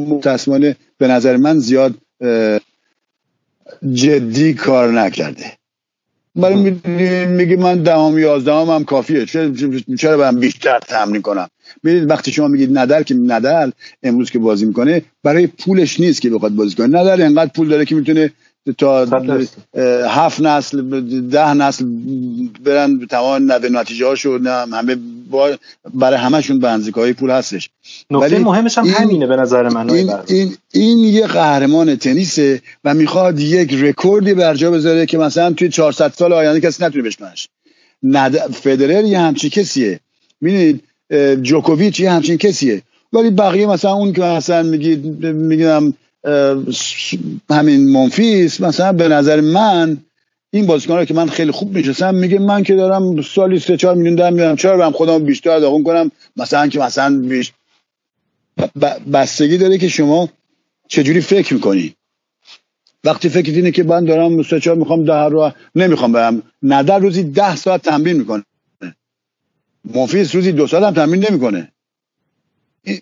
متاسمانه 0.09 0.75
به 0.97 1.07
نظر 1.07 1.37
من 1.37 1.57
زیاد 1.57 1.95
جدی 3.93 4.53
کار 4.53 4.91
نکرده. 4.91 5.57
برای 6.35 6.75
میگه 7.25 7.55
من 7.55 7.83
دهم 7.83 8.19
یازدهم 8.19 8.69
هم 8.69 8.83
کافیه. 8.83 9.25
چرا 9.97 10.17
برم 10.17 10.39
بیشتر 10.39 10.79
تمرین 10.79 11.21
کنم؟ 11.21 11.47
ببینید 11.83 12.09
وقتی 12.09 12.31
شما 12.31 12.47
میگید 12.47 12.77
ندل 12.77 13.03
که 13.03 13.15
ندل 13.15 13.71
امروز 14.03 14.31
که 14.31 14.39
بازی 14.39 14.65
می‌کنه 14.65 15.01
برای 15.23 15.47
پولش 15.47 15.99
نیست 15.99 16.21
که 16.21 16.29
بخواد 16.29 16.51
بازی 16.51 16.75
کنه. 16.75 16.87
ندل 16.87 17.21
انقدر 17.21 17.51
پول 17.55 17.67
داره 17.67 17.85
که 17.85 17.95
می‌تونه 17.95 18.31
تا 18.77 19.05
هفت 20.09 20.41
نسل 20.41 21.01
ده 21.29 21.53
نسل 21.53 21.85
برن 22.63 23.07
تمام 23.09 23.51
نوه 23.51 23.69
نتیجه 23.69 24.05
هاشو 24.05 24.39
همه 24.73 24.97
برای 25.93 26.17
همشون 26.17 26.59
به 26.59 26.79
های 26.95 27.13
پول 27.13 27.31
هستش. 27.31 27.69
نکته 28.11 28.39
مهمش 28.39 28.77
هم 28.77 28.85
همینه 28.85 29.27
به 29.27 29.35
نظر 29.35 29.69
من 29.69 29.89
این, 29.89 30.13
این, 30.27 30.55
این 30.73 30.97
یه 30.97 31.27
قهرمان 31.27 31.95
تنیسه 31.95 32.61
و 32.83 32.93
می‌خواد 32.93 33.39
یک 33.39 33.73
رکوردی 33.73 34.33
بر 34.33 34.55
جا 34.55 34.71
بذاره 34.71 35.05
که 35.05 35.17
مثلا 35.17 35.53
توی 35.53 35.69
400 35.69 36.11
سال 36.11 36.33
آینده 36.33 36.59
کسی 36.59 36.83
نتونه 36.83 37.03
بشکنش 37.03 37.49
ند... 38.03 38.37
فدرر 38.37 39.05
یه 39.05 39.19
همچی 39.19 39.49
کسیه. 39.49 39.99
می‌دونید 40.41 40.83
جوکوویچ 41.41 41.99
یه 41.99 42.11
همچین 42.11 42.37
کسیه. 42.37 42.81
ولی 43.13 43.29
بقیه 43.29 43.67
مثلا 43.67 43.93
اون 43.93 44.13
که 44.13 44.21
مثلا 44.21 44.63
میگید 44.63 45.25
میگم 45.25 45.93
همین 47.49 47.91
منفیس 47.91 48.61
مثلا 48.61 48.93
به 48.93 49.07
نظر 49.07 49.41
من 49.41 49.97
این 50.51 50.65
بازیکن 50.65 51.05
که 51.05 51.13
من 51.13 51.29
خیلی 51.29 51.51
خوب 51.51 51.77
میشستم 51.77 52.15
میگه 52.15 52.39
من 52.39 52.63
که 52.63 52.75
دارم 52.75 53.21
سالی 53.21 53.59
سه 53.59 53.77
چهار 53.77 53.95
میلیون 53.95 54.15
در 54.15 54.29
میارم 54.29 54.55
چرا 54.55 54.77
برم 54.77 54.91
خودم 54.91 55.23
بیشتر 55.23 55.59
داغون 55.59 55.83
کنم؟ 55.83 56.11
مثلا 56.37 56.67
که 56.67 56.79
مثلا 56.79 57.21
بیش 57.21 57.53
بستگی 59.13 59.57
داره 59.57 59.77
که 59.77 59.87
شما 59.87 60.29
چجوری 60.87 61.21
فکر 61.21 61.53
می‌کنی؟ 61.53 61.95
وقتی 63.03 63.29
فکر 63.29 63.51
اینه 63.51 63.71
که 63.71 63.83
من 63.83 64.05
دارم 64.05 64.43
سه 64.43 64.59
چهار 64.59 64.77
می‌خوام 64.77 65.05
ده 65.05 65.13
رو 65.13 65.51
نمی‌خوام 65.75 66.11
برم. 66.11 66.41
ندر 66.63 66.99
روزی 66.99 67.23
ده 67.23 67.55
ساعت 67.55 67.81
تمرین 67.81 68.17
می‌کنه. 68.17 68.43
منفیس 69.95 70.35
روزی 70.35 70.51
دو 70.51 70.67
ساعت 70.67 70.83
هم 70.83 70.93
تمرین 70.93 71.25
نمی‌کنه. 71.29 71.71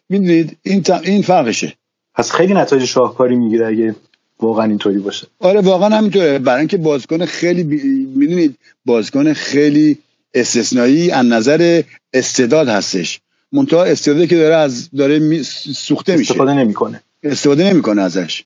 می‌دونید 0.10 0.58
این, 0.64 0.84
این 1.04 1.22
فرقشه. 1.22 1.74
پس 2.20 2.32
خیلی 2.32 2.54
نتایج 2.54 2.86
شاهکاری 2.86 3.36
می‌گیره 3.36 3.68
اگه 3.68 3.96
واقعا 4.40 4.66
اینطوری 4.66 5.00
باشه. 5.00 5.28
آره 5.40 5.62
واقعا 5.62 5.98
همینطوره. 5.98 6.40
برای 6.40 6.60
اینکه 6.60 6.78
بازیکن 6.78 7.26
خیلی 7.26 7.64
بی... 7.64 7.78
می‌دونید 8.16 8.58
بازیکن 8.86 9.34
خیلی 9.34 9.98
استثنایی 10.34 11.12
از 11.12 11.26
نظر 11.26 11.84
استعداد 12.14 12.68
هستش. 12.68 13.20
منتها 13.52 13.84
استعدادی 13.84 14.28
که 14.28 14.36
داره 14.36 14.56
از 14.56 14.90
داره 14.98 15.20
می... 15.20 15.44
سوخته 15.44 16.16
میشه. 16.18 16.32
استفاده 16.32 16.54
نمی‌کنه. 16.54 17.04
استفاده 17.24 17.74
نمی‌کنه 17.74 18.02
ازش. 18.02 18.44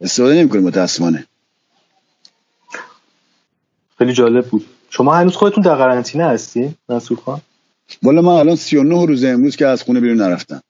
استفاده 0.00 0.34
نمی‌کنه 0.34 0.60
متاسفانه. 0.60 1.26
خیلی 3.98 4.12
جالب 4.12 4.46
بود. 4.46 4.66
شما 4.90 5.14
هنوز 5.14 5.36
خودتون 5.36 5.62
در 5.62 5.74
قرنطینه 5.74 6.24
هستی 6.24 6.74
منصور 6.88 7.18
خان؟ 7.18 7.40
والا 8.02 8.22
من 8.22 8.32
الان 8.32 8.56
39 8.56 9.06
روز 9.06 9.24
امروز 9.24 9.56
که 9.56 9.66
از 9.66 9.82
خونه 9.82 10.00
بیرون 10.00 10.16
نرفتم. 10.16 10.62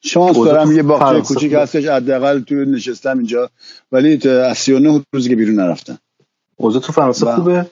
شانس 0.00 0.36
دارم 0.36 0.72
یه 0.72 0.82
باغچه 0.82 1.20
کوچیک 1.20 1.52
هستش 1.52 1.86
حداقل 1.86 2.40
تو 2.40 2.54
نشستم 2.54 3.18
اینجا. 3.18 3.50
ولی 3.92 4.28
از 4.28 4.58
39 4.58 5.02
روزی 5.12 5.28
که 5.28 5.36
بیرون 5.36 5.54
نرفتم. 5.54 5.98
اوضاع 6.56 6.82
تو 6.82 6.92
فرانسه 6.92 7.26
خوبه؟ 7.26 7.66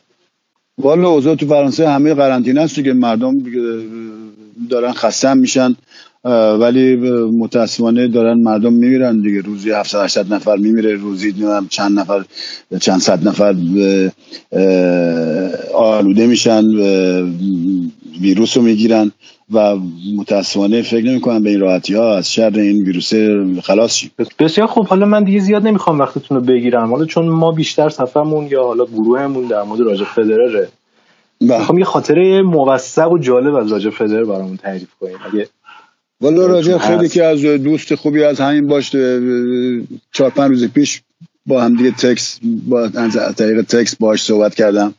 والا 0.79 1.09
اوضاع 1.09 1.35
تو 1.35 1.47
فرانسه 1.47 1.89
همه 1.89 2.15
قرنطینه 2.15 2.61
است 2.61 2.75
که 2.75 2.93
مردم 2.93 3.35
دارن 4.71 4.93
خسته 4.93 5.35
میشن 5.35 5.77
ولی 6.61 6.97
متاسفانه 7.27 8.09
دارن 8.09 8.39
مردم 8.39 8.73
میمیرن 8.73 9.21
دیگه. 9.21 9.41
روزی 9.41 9.71
700 9.71 10.05
800 10.05 10.35
نفر 10.35 10.57
میمیره 10.57 10.95
روزی 10.95 11.35
چند 11.71 11.99
نفر 11.99 12.25
چند 12.81 13.01
صد 13.01 13.29
نفر 13.29 13.55
آلوده 15.75 16.27
میشن 16.27 16.63
ویروس 18.21 18.57
رو 18.57 18.63
می‌گیرن 18.63 19.13
و 19.53 19.77
متاسفانه 20.17 20.83
فکر 20.83 21.05
نمی 21.05 21.21
کنم 21.21 21.43
به 21.43 21.51
این 21.51 21.61
راحتی 21.61 21.95
ها 21.95 22.17
از 22.17 22.33
شر 22.33 22.53
این 22.55 22.85
ویروس 22.85 23.13
خلاص 23.63 23.95
شیم. 23.95 24.11
بسیار 24.39 24.67
خوب. 24.67 24.87
حالا 24.87 25.07
من 25.07 25.25
دیگه 25.25 25.41
زیاد 25.41 25.67
نمی‌خوام 25.67 25.99
وقتتون 25.99 26.37
رو 26.37 26.45
بگیرم. 26.45 26.91
حالا 26.91 27.05
چون 27.05 27.29
ما 27.29 27.53
بیشتر 27.53 27.89
صفمون 27.89 28.47
یا 28.47 28.65
حالا 28.65 28.85
گروهمون 28.85 29.47
در 29.47 29.63
مورد 29.63 29.81
راجع 29.81 30.05
فدرره. 30.05 30.69
بله. 31.41 31.59
می‌خوام 31.59 31.79
یه 31.79 31.85
خاطره 31.85 32.43
موثق 32.43 33.13
و 33.13 33.19
جالب 33.19 33.55
از 33.55 33.73
راجع 33.73 33.91
فدرر 33.91 34.25
برامون 34.25 34.57
تعریف 34.57 34.89
کنیم. 35.01 35.17
اگه 35.33 35.49
والا 36.21 36.47
راجع 36.47 36.79
خیلی 36.79 37.09
که 37.09 37.25
از 37.25 37.41
دوست 37.41 37.95
خوبی 37.95 38.25
از 38.25 38.41
همین 38.41 38.67
باش 38.67 38.91
چهار 40.13 40.31
پنج 40.31 40.51
روز 40.51 40.65
پیش 40.65 41.03
با 41.47 41.63
هم 41.63 41.77
دیگه 41.77 41.91
تکس 41.91 42.41
با 42.69 42.89
طریق 43.37 43.63
تکس 43.63 43.97
باش 43.97 44.23
صحبت 44.23 44.55
کردم. 44.55 44.95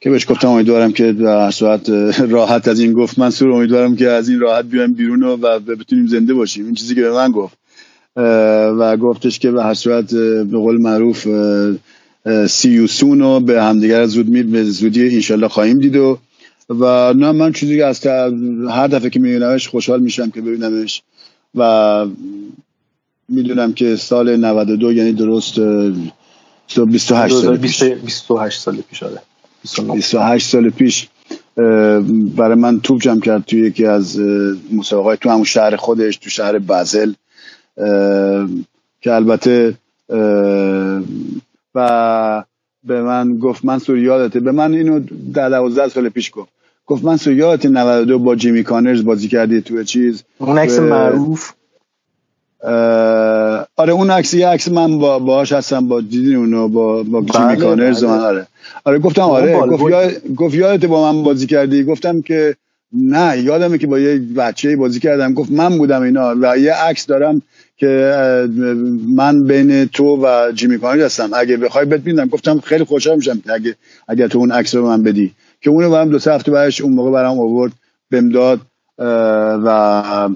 که 0.00 0.10
بهش 0.10 0.30
گفتم 0.30 0.48
امیدوارم 0.48 0.92
که 0.92 1.12
در 1.12 1.50
صورت 1.50 1.90
راحت 2.18 2.68
از 2.68 2.80
این 2.80 2.92
گفت 2.92 3.18
منصور 3.18 3.50
امیدوارم 3.50 3.96
که 3.96 4.08
از 4.08 4.28
این 4.28 4.40
راحت 4.40 4.64
بیایم 4.64 4.92
بیرون 4.92 5.22
و 5.22 5.36
بتونیم 5.58 6.06
زنده 6.06 6.34
باشیم. 6.34 6.64
این 6.64 6.74
چیزی 6.74 6.94
که 6.94 7.00
به 7.00 7.10
من 7.10 7.30
گفت. 7.30 7.58
و 8.78 8.96
گفتش 8.96 9.38
که 9.38 9.50
به 9.50 9.62
هر 9.62 9.74
صورت 9.74 10.14
به 10.14 10.58
قول 10.58 10.80
معروف 10.80 11.28
سیوسون 12.46 13.20
رو 13.20 13.40
به 13.40 13.62
همدیگر 13.62 14.06
زود 14.06 14.28
میر 14.28 14.46
به 14.46 14.64
زودی 14.64 15.14
انشالله 15.14 15.48
خواهیم 15.48 15.78
دید 15.78 15.96
و 15.96 16.18
و 16.68 17.14
نه 17.14 17.32
من 17.32 17.52
چیزی 17.52 17.76
که 17.76 17.84
از 17.84 18.06
هر 18.70 18.86
دفعه 18.86 19.10
که 19.10 19.20
میبینمش 19.20 19.68
خوشحال 19.68 20.00
میشم 20.00 20.30
که 20.30 20.40
ببینمش 20.40 21.02
و 21.54 22.06
می‌دونم 23.28 23.72
که 23.72 23.96
سال 23.96 24.36
92 24.36 24.92
یعنی 24.92 25.12
درست 25.12 25.60
28 26.86 27.34
سال 27.34 27.56
پیش. 27.56 27.82
28 27.82 28.60
سال 28.60 28.76
پیش 28.90 29.02
آره. 29.02 29.22
28 29.62 30.48
سال 30.48 30.70
پیش 30.70 31.08
برای 32.36 32.54
من 32.54 32.80
توپ 32.80 33.00
جمع 33.00 33.20
کرد 33.20 33.44
توی 33.44 33.60
یکی 33.60 33.86
از 33.86 34.20
مسابقات 34.72 35.20
تو 35.20 35.30
همون 35.30 35.44
شهر 35.44 35.76
خودش 35.76 36.16
تو 36.16 36.30
شهر 36.30 36.58
بازل. 36.58 37.12
که 39.00 39.12
البته 39.12 39.74
و 41.74 42.44
به 42.84 43.02
من 43.02 43.38
گفت 43.38 43.64
من 43.64 43.78
سوری 43.78 44.00
یادته. 44.00 44.40
به 44.40 44.52
من 44.52 44.74
اینو 44.74 45.00
در 45.34 45.48
12 45.48 45.88
سال 45.88 46.08
پیش 46.08 46.30
گفت. 46.34 46.52
گفت 46.86 47.04
من 47.04 47.16
سوری 47.16 47.36
یادت 47.36 47.66
92 47.66 48.18
با 48.18 48.36
جیمی 48.36 48.62
کانرز 48.62 49.04
بازی 49.04 49.28
کردی 49.28 49.60
تو 49.60 49.82
چیز. 49.82 50.24
اون 50.38 50.58
عکس 50.58 50.78
معروف. 50.78 51.52
آره 53.76 53.92
اون 53.92 54.10
عکس 54.10 54.34
یه 54.34 54.48
عکس 54.48 54.68
من 54.68 54.98
با 54.98 55.18
باهاش 55.18 55.52
هستم 55.52 55.88
با 55.88 56.00
دیدین 56.00 56.36
اونو؟ 56.36 56.68
با 56.68 57.02
با 57.02 57.20
جیمی 57.20 57.56
کانرز. 57.56 58.04
من 58.04 58.18
آره. 58.18 58.46
آره 58.84 58.98
گفتم 58.98 59.22
آره 59.22 59.60
گفت, 59.60 59.90
یاد... 59.90 60.12
گفت 60.36 60.54
یادت 60.54 60.84
با 60.84 61.12
من 61.12 61.22
بازی 61.22 61.46
کردی؟ 61.46 61.84
گفتم 61.84 62.20
که 62.20 62.56
نه 62.92 63.38
یادمه 63.42 63.78
که 63.78 63.86
با 63.86 63.98
یه 63.98 64.18
بچه 64.18 64.76
بازی 64.76 65.00
کردم. 65.00 65.34
گفت 65.34 65.50
من 65.50 65.78
بودم 65.78 66.02
اینا 66.02 66.34
و 66.40 66.58
یه 66.58 66.74
عکس 66.74 67.06
دارم 67.06 67.42
که 67.76 68.12
من 69.16 69.44
بین 69.44 69.84
تو 69.84 70.18
و 70.22 70.52
جیمی 70.54 70.78
کانرز 70.78 71.02
هستم. 71.02 71.30
اگه 71.34 71.56
بخوای 71.56 71.84
بهت 71.84 72.06
میدم. 72.06 72.26
گفتم 72.26 72.60
خیلی 72.60 72.84
خوشحال 72.84 73.16
میشم 73.16 73.42
اگه 73.54 73.76
اگه 74.08 74.28
تو 74.28 74.38
اون 74.38 74.52
عکس 74.52 74.74
رو 74.74 74.86
من 74.86 75.02
بدی. 75.02 75.32
که 75.60 75.70
اونو 75.70 75.90
برام 75.90 76.08
دو 76.08 76.18
سه 76.18 76.32
هفته 76.32 76.50
بعدش 76.52 76.80
اون 76.80 76.92
موقع 76.92 77.10
برام 77.10 77.38
آورد 77.40 77.72
بهم 78.10 78.28
داد 78.28 78.60
و 79.64 80.28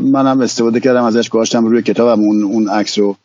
منم 0.00 0.40
استفاده 0.40 0.80
کردم 0.80 1.04
ازش 1.04 1.28
گذاشتم 1.28 1.64
روی 1.64 1.82
کتابم 1.82 2.22
اون 2.22 2.42
اون 2.42 2.68
عکس 2.68 2.98
رو. 2.98 3.16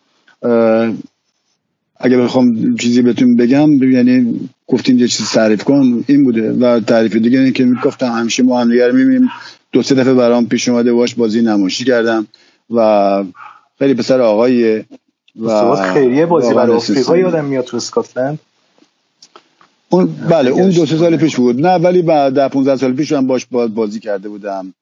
اگه 2.00 2.18
بخوام 2.18 2.76
چیزی 2.76 3.02
بهتون 3.02 3.36
بگم 3.36 3.84
یعنی 3.84 4.50
گفتین 4.68 5.00
یه 5.00 5.08
چیزی 5.08 5.30
تعریف 5.34 5.64
کن 5.64 6.04
این 6.08 6.24
بوده. 6.24 6.52
و 6.52 6.80
تعریف 6.80 7.16
دیگه 7.16 7.40
این 7.40 7.54
که 7.54 7.68
گفتم 7.84 8.12
همیشه 8.12 8.44
ما 8.44 8.62
هم 8.62 8.72
دیگر 8.72 8.92
می‌بینیم. 8.92 9.30
دو 9.72 9.84
سه 9.84 9.96
دفعه 9.96 10.14
برام 10.14 10.46
پیش 10.46 10.70
اومده 10.70 10.94
باش 10.94 11.16
بازی 11.16 11.42
نمایشی 11.42 11.86
کردم 11.86 12.28
و 12.70 13.24
خیلی 13.80 13.94
پسر 13.94 14.22
آقاییه 14.22 14.86
و 15.42 15.76
خیریه 15.76 16.26
بازی 16.26 16.54
برای 16.54 16.76
آفریقا 16.76 17.18
یادم 17.18 17.46
میاد 17.46 17.66
تو 17.66 17.78
اسکاتلند؟ 17.78 18.40
اون 19.90 20.16
بله 20.30 20.52
اون 20.52 20.70
دو 20.70 20.86
سه 20.86 20.98
سال 20.98 21.18
پیش 21.18 21.36
بود. 21.36 21.66
نه 21.66 21.74
ولی 21.74 22.02
بعد 22.02 22.34
در 22.34 22.48
15 22.48 22.78
سال 22.78 22.94
پیش 22.94 23.12
هم 23.12 23.28
باش 23.28 23.46
بازی 23.46 24.00
کرده 24.00 24.30
بودم. 24.30 24.74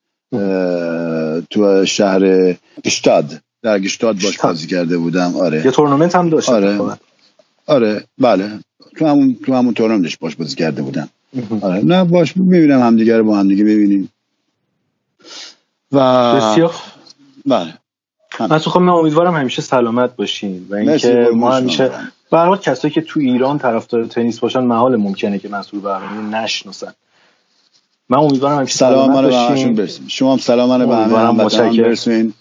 تو 1.50 1.86
شهر 1.86 2.52
گشتاد. 2.84 3.40
در 3.62 3.78
گشتاد 3.78 4.22
باش 4.22 4.38
بازی 4.38 4.66
کرده 4.66 4.98
بودم. 4.98 5.36
آره. 5.36 5.64
یه 5.64 5.70
تورنمنت 5.70 6.14
هم 6.14 6.28
داشت 6.28 6.48
آره. 6.48 6.98
آره. 7.66 8.04
بله. 8.18 8.50
تو 8.96 9.06
همون 9.06 9.36
تو 9.46 9.54
همون 9.54 9.74
تورنمنتش 9.74 10.16
باش 10.16 10.36
بازی 10.36 10.56
کرده 10.56 10.82
بودم. 10.82 11.08
آره. 11.60 11.84
نه 11.84 12.04
باش 12.04 12.36
می‌بینم 12.36 12.80
همدیگه 12.80 13.18
رو 13.18 13.24
با 13.24 13.38
همدیگه 13.38 13.64
ببینیم. 13.64 14.12
و 15.92 16.34
بسیار. 16.36 16.74
بله. 17.46 17.74
من 18.40 18.58
خب 18.58 18.80
من 18.80 18.92
امیدوارم 18.92 19.36
همیشه 19.36 19.62
سلامت 19.62 20.16
باشین 20.16 20.66
و 20.70 20.74
اینکه 20.74 21.28
ما 21.34 21.52
همیشه 21.52 21.90
برای 22.30 22.58
کسایی 22.58 22.94
که 22.94 23.00
تو 23.00 23.20
ایران 23.20 23.58
طرفدار 23.58 24.04
تنیس 24.04 24.38
باشن 24.38 24.60
محال 24.60 24.96
ممکنه 24.96 25.38
که 25.38 25.48
مسئول 25.48 25.80
برنامه 25.80 26.38
نشناسن. 26.38 26.92
من 28.10 28.18
امیدوارم 28.18 28.58
همیشه 28.58 28.76
سلام 28.76 29.12
منو 29.12 29.28
به 29.28 29.72
برسین 29.72 30.08
شما 30.08 30.32
هم 30.32 30.38
سلام 30.38 30.68
منو 30.68 30.86
به 30.86 30.96
همه 30.96 31.18
هموطنان 31.18 31.76
برسین. 31.76 32.32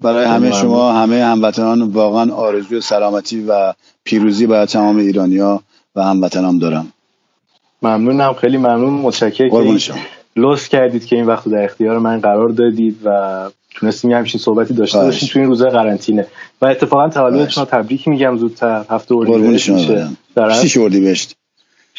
برای 0.00 0.24
همه 0.24 0.52
شما 0.52 0.92
همه 0.92 1.24
هموطنان 1.24 1.82
واقعا 1.82 2.34
آرزوی 2.34 2.80
سلامتی 2.80 3.44
و 3.48 3.74
پیروزی 4.04 4.46
برای 4.46 4.66
تمام 4.66 4.96
ایرانیا 4.96 5.62
و 5.96 6.04
هموطنان 6.04 6.58
دارم. 6.58 6.92
ممنونم 7.82 8.32
خیلی 8.32 8.56
ممنون 8.56 8.92
متشکرم. 8.92 9.78
که 9.78 9.94
لطف 10.36 10.68
کردید 10.68 11.06
که 11.06 11.16
این 11.16 11.26
وقت 11.26 11.48
در 11.48 11.64
اختیار 11.64 11.98
من 11.98 12.20
قرار 12.20 12.48
دادید 12.48 12.96
و 13.04 13.50
تونستیم 13.70 14.10
همچین 14.10 14.40
صحبتی 14.40 14.74
داشته 14.74 14.98
باشیم 14.98 15.28
تو 15.32 15.38
این 15.38 15.48
روزهای 15.48 15.70
قرنطینه. 15.70 16.26
و 16.62 16.66
اتفاقا 16.66 17.08
تولدتون 17.08 17.64
تبریک 17.64 18.08
میگم 18.08 18.36
زودتر. 18.36 18.84
هفته 18.90 19.14
اردیبهشت 19.14 19.70
میشه. 19.70 20.08
در 20.34 20.80
اردیبهشت 20.80 21.37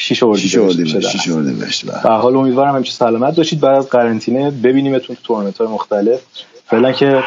شیش 0.01 0.23
اردیبهشت 0.23 1.09
شیش 1.09 1.29
اردیبهشت 1.29 1.85
به 1.85 2.09
حال 2.09 2.37
امیدوارم 2.37 2.75
همیشه 2.75 2.93
سلامت 2.93 3.35
باشید. 3.35 3.59
بعد 3.59 3.75
از 3.75 3.89
قرنطینه 3.89 4.51
ببینیمتون 4.51 5.15
تو 5.15 5.21
تورنمنت 5.23 5.57
های 5.57 5.67
مختلف. 5.67 6.19
فعلا 6.65 6.91
که 6.91 7.23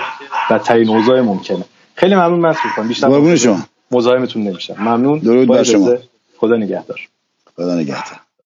بدترین 0.50 0.88
اوضاع 0.88 1.20
ممکنه. 1.20 1.64
خیلی 1.94 2.14
ممنون 2.14 2.40
مسعود 2.40 2.72
خان 2.76 2.88
بیشتر 2.88 3.36
شما. 3.36 3.60
مزاحمتون 3.90 4.42
نمیشم. 4.42 4.74
ممنون. 4.78 5.18
درود 5.18 5.48
بر 5.48 5.62
شما. 5.62 5.94
خدا 6.36 6.56
نگهدار. 6.56 7.00
خدا 7.56 7.74
نگهدار. 7.74 8.20